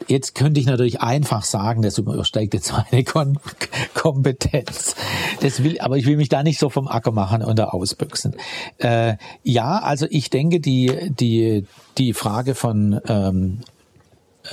Jetzt 0.08 0.36
könnte 0.36 0.60
ich 0.60 0.68
natürlich 0.68 1.02
einfach 1.02 1.44
sagen, 1.44 1.82
das 1.82 1.98
übersteigt 1.98 2.54
jetzt 2.54 2.72
meine 2.72 3.04
Kom 3.04 3.38
Kompetenz. 3.94 4.96
Das 5.42 5.64
will, 5.64 5.80
aber 5.80 5.98
ich 5.98 6.06
will 6.06 6.16
mich 6.16 6.30
da 6.30 6.44
nicht 6.44 6.60
so 6.60 6.70
vom 6.70 6.88
Acker 6.88 7.12
machen 7.12 7.44
und 7.44 7.60
da 7.60 7.66
ausbüchsen. 7.66 8.36
Äh, 8.78 9.18
ja, 9.44 9.80
also 9.80 10.06
ich 10.10 10.30
denke, 10.30 10.60
die, 10.62 10.92
die, 11.10 11.66
die 11.98 12.14
Frage 12.14 12.56
von 12.56 13.02
ähm, 13.10 13.60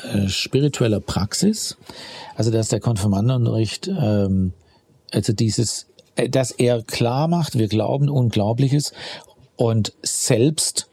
äh, 0.03 0.29
spiritueller 0.29 1.01
Praxis, 1.01 1.77
also 2.35 2.51
dass 2.51 2.69
der 2.69 2.81
Konfirmandenunterricht, 2.81 3.87
ähm, 3.87 4.55
also 5.13 5.33
dieses, 5.33 5.87
äh, 6.17 6.29
dass 6.29 6.51
er 6.51 6.83
klar 6.83 7.29
macht, 7.29 7.57
wir 7.57 7.69
glauben 7.69 8.09
Unglaubliches 8.09 8.93
und 9.57 9.93
selbst, 10.03 10.89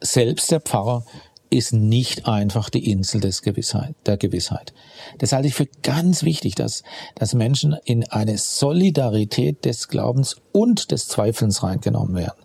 selbst 0.00 0.50
der 0.50 0.60
Pfarrer 0.60 1.04
ist 1.50 1.74
nicht 1.74 2.26
einfach 2.26 2.70
die 2.70 2.90
Insel 2.90 3.20
des 3.20 3.42
Gewissheit, 3.42 3.94
der 4.06 4.16
Gewissheit. 4.16 4.72
Das 5.18 5.32
halte 5.32 5.48
ich 5.48 5.54
für 5.54 5.68
ganz 5.82 6.22
wichtig, 6.22 6.54
dass, 6.54 6.82
dass 7.14 7.34
Menschen 7.34 7.76
in 7.84 8.08
eine 8.08 8.38
Solidarität 8.38 9.64
des 9.66 9.88
Glaubens 9.88 10.36
und 10.52 10.90
des 10.90 11.08
Zweifelns 11.08 11.62
reingenommen 11.62 12.16
werden. 12.16 12.40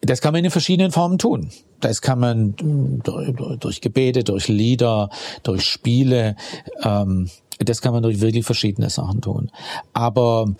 Das 0.00 0.20
kann 0.20 0.32
man 0.32 0.44
in 0.44 0.50
verschiedenen 0.50 0.90
Formen 0.90 1.18
tun. 1.18 1.50
Das 1.80 2.02
kann 2.02 2.18
man 2.18 2.56
durch 2.56 3.80
Gebete, 3.80 4.24
durch 4.24 4.48
Lieder, 4.48 5.10
durch 5.42 5.64
Spiele, 5.64 6.34
ähm, 6.82 7.30
das 7.58 7.80
kann 7.80 7.92
man 7.92 8.02
durch 8.02 8.20
wirklich 8.20 8.44
verschiedene 8.44 8.90
Sachen 8.90 9.20
tun. 9.20 9.50
Aber 9.92 10.52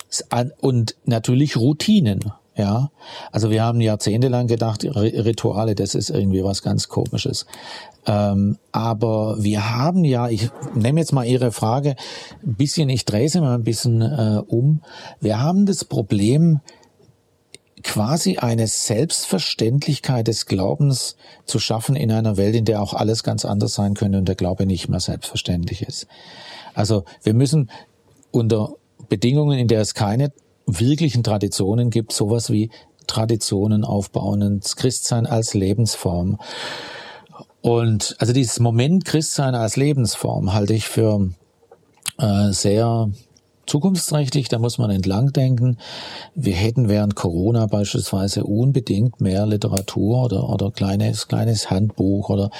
und 0.61 0.95
natürlich 1.05 1.57
Routinen. 1.57 2.31
Ja, 2.57 2.89
also 3.33 3.49
wir 3.49 3.63
haben 3.63 3.81
jahrzehntelang 3.81 4.47
gedacht, 4.47 4.85
Rituale, 4.85 5.75
das 5.75 5.93
ist 5.93 6.09
irgendwie 6.09 6.41
was 6.41 6.61
ganz 6.61 6.87
Komisches. 6.87 7.45
Ähm, 8.05 8.57
aber 8.71 9.43
wir 9.43 9.75
haben 9.75 10.05
ja, 10.05 10.29
ich 10.29 10.49
nehme 10.73 11.01
jetzt 11.01 11.11
mal 11.11 11.25
Ihre 11.25 11.51
Frage 11.51 11.97
ein 12.45 12.55
bisschen, 12.55 12.87
ich 12.87 13.03
drehe 13.03 13.27
sie 13.27 13.41
mal 13.41 13.55
ein 13.55 13.63
bisschen 13.63 14.01
äh, 14.01 14.41
um. 14.47 14.81
Wir 15.19 15.41
haben 15.41 15.65
das 15.65 15.83
Problem, 15.83 16.61
quasi 17.83 18.37
eine 18.37 18.67
Selbstverständlichkeit 18.67 20.27
des 20.27 20.47
Glaubens 20.47 21.17
zu 21.45 21.59
schaffen 21.59 21.95
in 21.95 22.11
einer 22.11 22.35
Welt, 22.35 22.55
in 22.55 22.65
der 22.65 22.81
auch 22.81 22.93
alles 22.93 23.23
ganz 23.23 23.45
anders 23.45 23.73
sein 23.73 23.93
könnte 23.93 24.17
und 24.17 24.27
der 24.27 24.35
Glaube 24.35 24.65
nicht 24.65 24.89
mehr 24.89 24.99
selbstverständlich 24.99 25.83
ist. 25.83 26.07
Also 26.73 27.03
wir 27.21 27.33
müssen 27.33 27.69
unter 28.31 28.73
Bedingungen, 29.07 29.59
in 29.59 29.67
der 29.67 29.81
es 29.81 29.93
keine 29.93 30.31
wirklichen 30.65 31.23
Traditionen 31.23 31.89
gibt, 31.89 32.13
sowas 32.13 32.49
wie 32.49 32.71
Traditionen 33.07 33.83
aufbauen, 33.83 34.41
ins 34.41 34.75
Christsein 34.75 35.25
als 35.25 35.53
Lebensform. 35.53 36.39
Und 37.61 38.15
also 38.19 38.33
dieses 38.33 38.59
Moment 38.59 39.05
Christsein 39.05 39.55
als 39.55 39.75
Lebensform 39.75 40.53
halte 40.53 40.73
ich 40.73 40.85
für 40.85 41.29
äh, 42.17 42.51
sehr 42.51 43.09
zukunftsträchtig, 43.65 44.47
da 44.49 44.59
muss 44.59 44.77
man 44.77 44.91
entlang 44.91 45.33
denken. 45.33 45.77
Wir 46.35 46.53
hätten 46.53 46.89
während 46.89 47.15
Corona 47.15 47.65
beispielsweise 47.65 48.43
unbedingt 48.43 49.21
mehr 49.21 49.45
Literatur 49.45 50.25
oder, 50.25 50.49
oder 50.49 50.71
kleines, 50.71 51.27
kleines 51.27 51.69
Handbuch 51.71 52.29
oder 52.29 52.51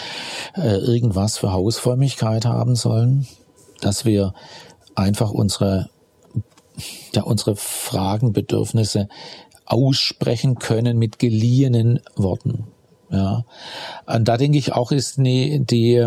äh, 0.55 0.77
irgendwas 0.77 1.37
für 1.37 1.51
Hausfrömmigkeit 1.51 2.45
haben 2.45 2.75
sollen, 2.75 3.27
dass 3.81 4.05
wir 4.05 4.33
einfach 4.95 5.31
unsere, 5.31 5.89
ja, 7.13 7.23
unsere 7.23 7.55
Fragen, 7.55 8.33
Bedürfnisse 8.33 9.07
aussprechen 9.65 10.59
können 10.59 10.97
mit 10.97 11.19
geliehenen 11.19 11.99
Worten. 12.15 12.65
Ja. 13.09 13.45
Und 14.05 14.27
da 14.27 14.37
denke 14.37 14.57
ich 14.57 14.73
auch 14.73 14.91
ist 14.91 15.17
die, 15.17 15.59
die 15.65 16.05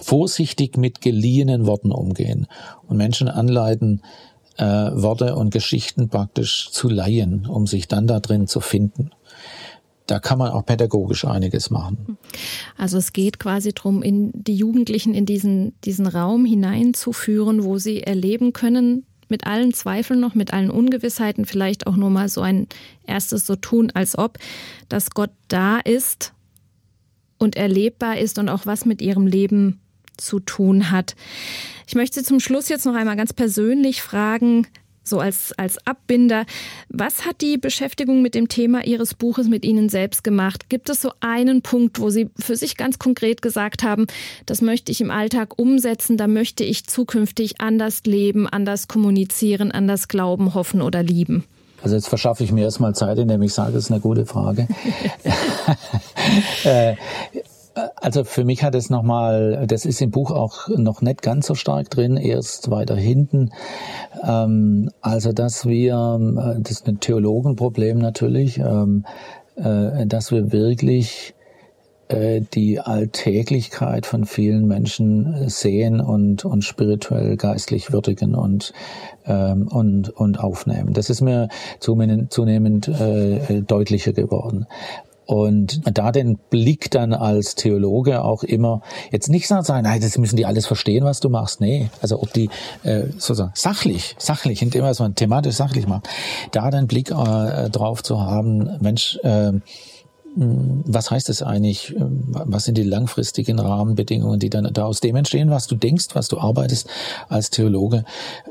vorsichtig 0.00 0.76
mit 0.76 1.00
geliehenen 1.00 1.66
Worten 1.66 1.92
umgehen 1.92 2.46
und 2.86 2.96
Menschen 2.96 3.28
anleiten, 3.28 4.02
äh, 4.56 4.64
Worte 4.64 5.34
und 5.36 5.50
Geschichten 5.50 6.08
praktisch 6.08 6.70
zu 6.70 6.88
leihen, 6.88 7.46
um 7.46 7.66
sich 7.66 7.88
dann 7.88 8.06
da 8.06 8.20
drin 8.20 8.46
zu 8.46 8.60
finden. 8.60 9.10
Da 10.06 10.18
kann 10.20 10.38
man 10.38 10.52
auch 10.52 10.64
pädagogisch 10.64 11.26
einiges 11.26 11.70
machen. 11.70 12.16
Also 12.78 12.96
es 12.96 13.12
geht 13.12 13.38
quasi 13.38 13.74
darum, 13.74 14.02
in 14.02 14.32
die 14.34 14.54
Jugendlichen 14.54 15.12
in 15.12 15.26
diesen, 15.26 15.78
diesen 15.84 16.06
Raum 16.06 16.46
hineinzuführen, 16.46 17.62
wo 17.62 17.76
sie 17.76 18.02
erleben 18.02 18.54
können, 18.54 19.04
mit 19.30 19.46
allen 19.46 19.72
Zweifeln 19.72 20.20
noch, 20.20 20.34
mit 20.34 20.52
allen 20.52 20.70
Ungewissheiten, 20.70 21.44
vielleicht 21.44 21.86
auch 21.86 21.96
nur 21.96 22.10
mal 22.10 22.28
so 22.28 22.40
ein 22.40 22.66
erstes 23.06 23.46
so 23.46 23.56
tun, 23.56 23.90
als 23.94 24.16
ob, 24.16 24.38
dass 24.88 25.10
Gott 25.10 25.30
da 25.48 25.78
ist 25.78 26.32
und 27.38 27.56
erlebbar 27.56 28.18
ist 28.18 28.38
und 28.38 28.48
auch 28.48 28.66
was 28.66 28.84
mit 28.84 29.00
ihrem 29.00 29.26
Leben 29.26 29.80
zu 30.16 30.40
tun 30.40 30.90
hat. 30.90 31.14
Ich 31.86 31.94
möchte 31.94 32.22
zum 32.22 32.40
Schluss 32.40 32.68
jetzt 32.68 32.84
noch 32.84 32.94
einmal 32.94 33.16
ganz 33.16 33.32
persönlich 33.32 34.02
fragen, 34.02 34.66
so 35.08 35.20
als, 35.20 35.52
als 35.56 35.78
Abbinder. 35.86 36.44
Was 36.88 37.26
hat 37.26 37.40
die 37.40 37.58
Beschäftigung 37.58 38.22
mit 38.22 38.34
dem 38.34 38.48
Thema 38.48 38.84
Ihres 38.84 39.14
Buches 39.14 39.48
mit 39.48 39.64
Ihnen 39.64 39.88
selbst 39.88 40.24
gemacht? 40.24 40.68
Gibt 40.68 40.90
es 40.90 41.02
so 41.02 41.10
einen 41.20 41.62
Punkt, 41.62 42.00
wo 42.00 42.10
Sie 42.10 42.30
für 42.38 42.56
sich 42.56 42.76
ganz 42.76 42.98
konkret 42.98 43.42
gesagt 43.42 43.82
haben, 43.82 44.06
das 44.46 44.62
möchte 44.62 44.92
ich 44.92 45.00
im 45.00 45.10
Alltag 45.10 45.58
umsetzen, 45.58 46.16
da 46.16 46.26
möchte 46.26 46.64
ich 46.64 46.86
zukünftig 46.86 47.60
anders 47.60 48.02
leben, 48.04 48.46
anders 48.48 48.88
kommunizieren, 48.88 49.72
anders 49.72 50.08
glauben, 50.08 50.54
hoffen 50.54 50.82
oder 50.82 51.02
lieben? 51.02 51.44
Also 51.82 51.94
jetzt 51.94 52.08
verschaffe 52.08 52.42
ich 52.42 52.50
mir 52.50 52.64
erstmal 52.64 52.94
Zeit, 52.94 53.18
indem 53.18 53.40
ich 53.42 53.54
sage, 53.54 53.72
das 53.72 53.84
ist 53.84 53.90
eine 53.92 54.00
gute 54.00 54.26
Frage. 54.26 54.66
also 57.96 58.24
für 58.24 58.44
mich 58.44 58.62
hat 58.62 58.74
es 58.74 58.90
nochmal, 58.90 59.64
das 59.66 59.84
ist 59.84 60.00
im 60.00 60.10
Buch 60.10 60.30
auch 60.30 60.68
noch 60.68 61.02
nicht 61.02 61.22
ganz 61.22 61.46
so 61.46 61.54
stark 61.54 61.90
drin, 61.90 62.16
erst 62.16 62.70
weiter 62.70 62.96
hinten. 62.96 63.50
Ähm, 64.22 64.90
also 65.00 65.32
dass 65.32 65.66
wir, 65.66 66.18
äh, 66.20 66.60
das 66.60 66.72
ist 66.72 66.88
ein 66.88 67.00
Theologenproblem 67.00 67.98
natürlich, 67.98 68.58
ähm, 68.58 69.04
äh, 69.56 70.06
dass 70.06 70.30
wir 70.30 70.52
wirklich 70.52 71.34
äh, 72.08 72.40
die 72.40 72.80
Alltäglichkeit 72.80 74.06
von 74.06 74.24
vielen 74.24 74.66
Menschen 74.66 75.48
sehen 75.48 76.00
und, 76.00 76.44
und 76.44 76.64
spirituell 76.64 77.36
geistlich 77.36 77.92
würdigen 77.92 78.34
und, 78.34 78.72
ähm, 79.26 79.68
und, 79.68 80.08
und 80.10 80.40
aufnehmen. 80.40 80.94
Das 80.94 81.10
ist 81.10 81.20
mir 81.20 81.48
zunehmend, 81.80 82.32
zunehmend 82.32 82.88
äh, 82.88 83.60
deutlicher 83.60 84.12
geworden. 84.12 84.66
Und 85.28 85.82
da 85.84 86.10
den 86.10 86.38
Blick 86.38 86.90
dann 86.90 87.12
als 87.12 87.54
Theologe 87.54 88.24
auch 88.24 88.42
immer 88.42 88.80
jetzt 89.12 89.28
nicht 89.28 89.46
sagen, 89.46 89.82
nein, 89.82 90.00
das 90.00 90.16
müssen 90.16 90.36
die 90.36 90.46
alles 90.46 90.66
verstehen, 90.66 91.04
was 91.04 91.20
du 91.20 91.28
machst. 91.28 91.60
Nee, 91.60 91.90
also 92.00 92.22
ob 92.22 92.32
die 92.32 92.48
äh, 92.82 93.08
sozusagen 93.18 93.52
sachlich, 93.54 94.16
sachlich, 94.18 94.62
indem 94.62 94.84
man 94.84 95.14
thematisch 95.14 95.54
sachlich 95.54 95.86
macht, 95.86 96.08
da 96.52 96.70
den 96.70 96.86
Blick 96.86 97.10
äh, 97.10 97.68
drauf 97.68 98.02
zu 98.02 98.22
haben, 98.22 98.78
Mensch, 98.80 99.18
äh, 99.22 99.52
was 100.34 101.10
heißt 101.10 101.28
es 101.28 101.42
eigentlich? 101.42 101.94
Was 101.98 102.64
sind 102.64 102.78
die 102.78 102.84
langfristigen 102.84 103.58
Rahmenbedingungen, 103.58 104.40
die 104.40 104.48
dann 104.48 104.72
da 104.72 104.86
aus 104.86 105.00
dem 105.00 105.16
entstehen, 105.16 105.50
was 105.50 105.66
du 105.66 105.74
denkst, 105.74 106.06
was 106.14 106.28
du 106.28 106.38
arbeitest 106.38 106.88
als 107.28 107.50
Theologe 107.50 108.04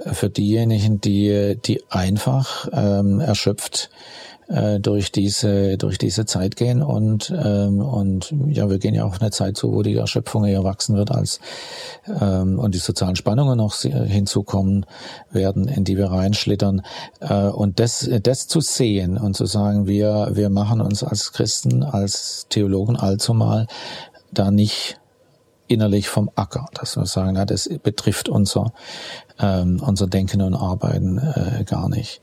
für 0.06 0.30
diejenigen, 0.30 1.02
die, 1.02 1.58
die 1.66 1.82
einfach 1.90 2.68
ähm, 2.72 3.20
erschöpft 3.20 3.90
äh, 4.48 4.80
durch 4.80 5.12
diese 5.12 5.78
durch 5.78 5.98
diese 5.98 6.26
Zeit 6.26 6.56
gehen 6.56 6.82
und 6.82 7.34
ähm, 7.36 7.82
und 7.82 8.34
ja 8.48 8.70
wir 8.70 8.80
gehen 8.80 8.94
ja 8.94 9.04
auf 9.04 9.20
eine 9.20 9.32
Zeit 9.32 9.58
zu, 9.58 9.74
wo 9.74 9.82
die 9.82 9.96
Erschöpfung 9.96 10.46
eher 10.46 10.64
wachsen 10.64 10.96
wird 10.96 11.12
als 11.12 11.40
ähm, 12.22 12.60
und 12.60 12.74
die 12.74 12.80
sozialen 12.80 13.16
Spannungen 13.16 13.58
noch 13.58 13.76
hinzukommen 13.76 14.86
werden, 15.32 15.68
in 15.68 15.84
die 15.84 15.98
wir 15.98 16.08
reinschlittern. 16.08 16.82
Äh, 17.20 17.48
und 17.48 17.80
das 17.80 18.10
das 18.24 18.48
zu 18.48 18.62
sehen 18.62 19.18
und 19.18 19.36
zu 19.36 19.46
sagen 19.46 19.88
wir 19.88 20.30
wir 20.34 20.50
machen 20.50 20.82
uns 20.82 21.04
als 21.04 21.34
Christen 21.34 21.84
als 21.84 22.48
Theologen 22.50 22.96
allzumal 22.96 23.68
da 24.32 24.52
nicht 24.52 25.00
innerlich 25.68 26.10
vom 26.10 26.30
Acker, 26.36 26.68
dass 26.74 26.96
wir 26.98 27.06
sagen, 27.06 27.34
na, 27.34 27.46
das 27.46 27.70
betrifft 27.84 28.30
unser, 28.30 28.74
ähm, 29.40 29.82
unser 29.86 30.08
Denken 30.08 30.42
und 30.42 30.56
Arbeiten 30.56 31.18
äh, 31.18 31.64
gar 31.66 31.90
nicht. 31.90 32.22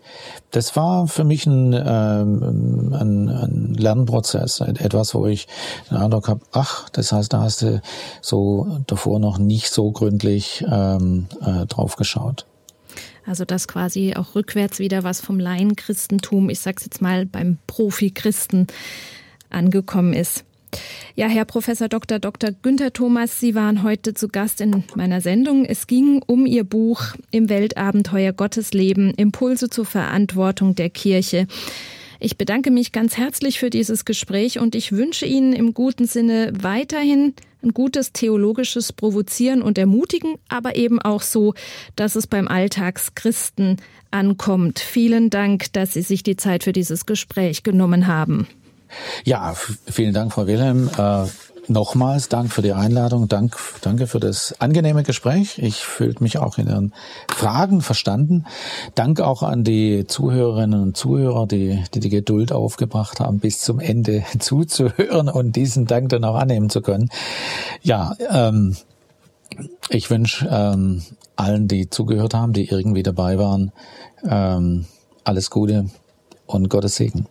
Das 0.51 0.76
war 0.76 1.07
für 1.09 1.24
mich 1.24 1.47
ein, 1.47 1.72
ähm, 1.72 2.92
ein, 2.92 3.28
ein 3.28 3.74
Lernprozess, 3.74 4.61
etwas, 4.61 5.14
wo 5.14 5.26
ich 5.26 5.47
den 5.90 5.99
Eindruck 5.99 6.28
habe, 6.28 6.40
ach, 6.53 6.88
das 6.90 7.12
heißt, 7.12 7.32
da 7.32 7.40
hast 7.40 7.62
du 7.62 7.80
so 8.20 8.80
davor 8.86 9.18
noch 9.18 9.38
nicht 9.38 9.70
so 9.70 9.90
gründlich 9.92 10.64
ähm, 10.70 11.26
äh, 11.40 11.66
drauf 11.66 11.97
geschaut. 11.97 12.47
Also 13.26 13.45
dass 13.45 13.68
quasi 13.68 14.14
auch 14.14 14.34
rückwärts 14.34 14.78
wieder 14.78 15.03
was 15.03 15.20
vom 15.20 15.40
Laienchristentum, 15.40 16.51
ich 16.51 16.61
sag's 16.61 16.84
jetzt 16.84 17.01
mal 17.01 17.24
beim 17.24 17.59
Profi-Christen 17.66 18.66
angekommen 19.49 20.12
ist. 20.12 20.45
Ja, 21.16 21.29
Herr 21.29 21.45
Professor 21.45 21.89
Dr. 21.89 22.18
Dr. 22.18 22.51
Günther 22.51 22.93
Thomas, 22.93 23.39
Sie 23.39 23.55
waren 23.55 23.83
heute 23.83 24.14
zu 24.14 24.29
Gast 24.29 24.61
in 24.61 24.85
meiner 24.97 25.20
Sendung. 25.20 25.64
Es 25.64 25.87
ging 25.87 26.22
um 26.27 26.47
Ihr 26.47 26.64
Buch 26.64 27.03
Im 27.31 27.49
Weltabenteuer 27.49 28.33
Gottesleben, 28.33 29.12
Impulse 29.14 29.70
zur 29.70 29.85
Verantwortung 29.85 30.75
der 30.75 30.91
Kirche. 30.91 31.47
Ich 32.20 32.39
bedanke 32.39 32.70
mich 32.70 32.93
ganz 32.93 33.16
herzlich 33.16 33.59
für 33.59 33.70
dieses 33.70 34.05
Gespräch 34.05 34.59
und 34.59 34.75
ich 34.75 34.93
wünsche 34.93 35.27
Ihnen 35.27 35.53
im 35.53 35.75
guten 35.75 36.07
Sinne 36.07 36.53
weiterhin 36.59 37.35
ein 37.62 37.72
gutes 37.72 38.12
theologisches 38.12 38.93
Provozieren 38.93 39.62
und 39.62 39.79
Ermutigen, 39.79 40.37
aber 40.49 40.77
eben 40.77 41.01
auch 41.01 41.22
so, 41.22 41.55
dass 41.97 42.16
es 42.16 42.27
beim 42.27 42.49
Alltagschristen 42.49 43.79
ankommt. 44.11 44.79
Vielen 44.79 45.31
Dank, 45.31 45.72
dass 45.72 45.95
Sie 45.95 46.03
sich 46.03 46.22
die 46.22 46.37
Zeit 46.37 46.64
für 46.64 46.72
dieses 46.72 47.07
Gespräch 47.07 47.62
genommen 47.62 48.07
haben. 48.07 48.47
Ja, 49.24 49.55
vielen 49.86 50.14
Dank, 50.14 50.32
Frau 50.32 50.47
Wilhelm. 50.47 50.90
Äh, 50.97 51.26
nochmals 51.68 52.28
Dank 52.28 52.53
für 52.53 52.62
die 52.62 52.72
Einladung, 52.72 53.28
Dank, 53.28 53.57
danke 53.80 54.07
für 54.07 54.20
das 54.20 54.61
angenehme 54.61 55.03
Gespräch. 55.03 55.59
Ich 55.59 55.76
fühlte 55.76 56.22
mich 56.22 56.38
auch 56.38 56.59
in 56.59 56.68
Ihren 56.68 56.95
Fragen 57.28 57.80
verstanden. 57.80 58.45
Dank 58.95 59.20
auch 59.20 59.42
an 59.42 59.64
die 59.64 60.07
Zuhörerinnen 60.07 60.80
und 60.82 60.97
Zuhörer, 60.97 61.47
die, 61.47 61.82
die 61.95 62.01
die 62.01 62.09
Geduld 62.09 62.53
aufgebracht 62.53 63.20
haben, 63.20 63.38
bis 63.38 63.61
zum 63.61 63.80
Ende 63.80 64.24
zuzuhören 64.38 65.28
und 65.28 65.57
diesen 65.57 65.86
Dank 65.86 66.11
dann 66.11 66.24
auch 66.24 66.36
annehmen 66.36 66.70
zu 66.70 66.80
können. 66.80 67.09
Ja, 67.82 68.14
ähm, 68.30 68.76
ich 69.88 70.11
wünsche 70.11 70.49
ähm, 70.51 71.03
allen, 71.36 71.68
die 71.68 71.90
zugehört 71.90 72.34
haben, 72.34 72.53
die 72.53 72.68
irgendwie 72.68 73.03
dabei 73.03 73.38
waren, 73.38 73.72
ähm, 74.24 74.86
alles 75.24 75.51
Gute 75.51 75.90
und 76.47 76.68
Gottes 76.68 76.97
Segen. 76.97 77.26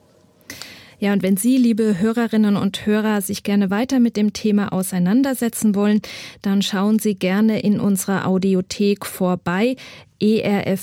Ja, 1.04 1.12
und 1.12 1.22
wenn 1.22 1.36
Sie, 1.36 1.58
liebe 1.58 2.00
Hörerinnen 2.00 2.56
und 2.56 2.86
Hörer, 2.86 3.20
sich 3.20 3.44
gerne 3.44 3.70
weiter 3.70 4.00
mit 4.00 4.16
dem 4.16 4.32
Thema 4.32 4.72
auseinandersetzen 4.72 5.76
wollen, 5.76 6.00
dann 6.42 6.62
schauen 6.62 6.98
Sie 6.98 7.16
gerne 7.16 7.60
in 7.60 7.82
unserer 7.82 8.26
Audiothek 8.26 9.06
vorbei 9.06 9.76
erfplus.de. 10.22 10.78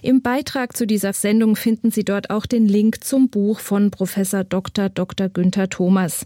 Im 0.00 0.22
Beitrag 0.22 0.76
zu 0.76 0.86
dieser 0.86 1.12
Sendung 1.12 1.56
finden 1.56 1.90
Sie 1.90 2.04
dort 2.04 2.30
auch 2.30 2.46
den 2.46 2.68
Link 2.68 3.02
zum 3.02 3.30
Buch 3.30 3.58
von 3.58 3.90
Professor 3.90 4.44
Dr. 4.44 4.90
Dr. 4.90 5.28
Günther 5.28 5.68
Thomas. 5.68 6.24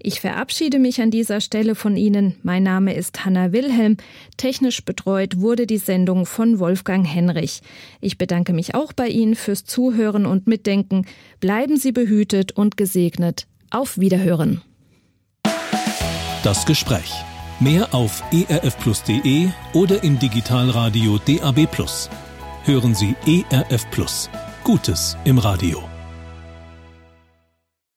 Ich 0.00 0.20
verabschiede 0.20 0.78
mich 0.78 1.00
an 1.00 1.10
dieser 1.10 1.40
Stelle 1.40 1.74
von 1.74 1.96
Ihnen. 1.96 2.36
Mein 2.42 2.62
Name 2.62 2.94
ist 2.94 3.24
Hanna 3.24 3.52
Wilhelm. 3.52 3.96
Technisch 4.36 4.84
betreut 4.84 5.40
wurde 5.40 5.66
die 5.66 5.78
Sendung 5.78 6.24
von 6.24 6.60
Wolfgang 6.60 7.06
Henrich. 7.06 7.62
Ich 8.00 8.16
bedanke 8.16 8.52
mich 8.52 8.76
auch 8.76 8.92
bei 8.92 9.08
Ihnen 9.08 9.34
fürs 9.34 9.64
Zuhören 9.64 10.24
und 10.24 10.46
Mitdenken. 10.46 11.04
Bleiben 11.40 11.76
Sie 11.76 11.90
behütet 11.90 12.52
und 12.52 12.76
gesegnet. 12.76 13.48
Auf 13.70 13.98
Wiederhören. 13.98 14.62
Das 16.44 16.64
Gespräch. 16.64 17.12
Mehr 17.58 17.92
auf 17.92 18.22
erfplus.de 18.30 19.48
oder 19.72 20.04
im 20.04 20.18
Digitalradio 20.20 21.18
DAB+. 21.18 21.66
Hören 22.64 22.94
Sie 22.94 23.16
ERF. 23.26 23.86
Gutes 24.62 25.16
im 25.24 25.38
Radio. 25.38 25.87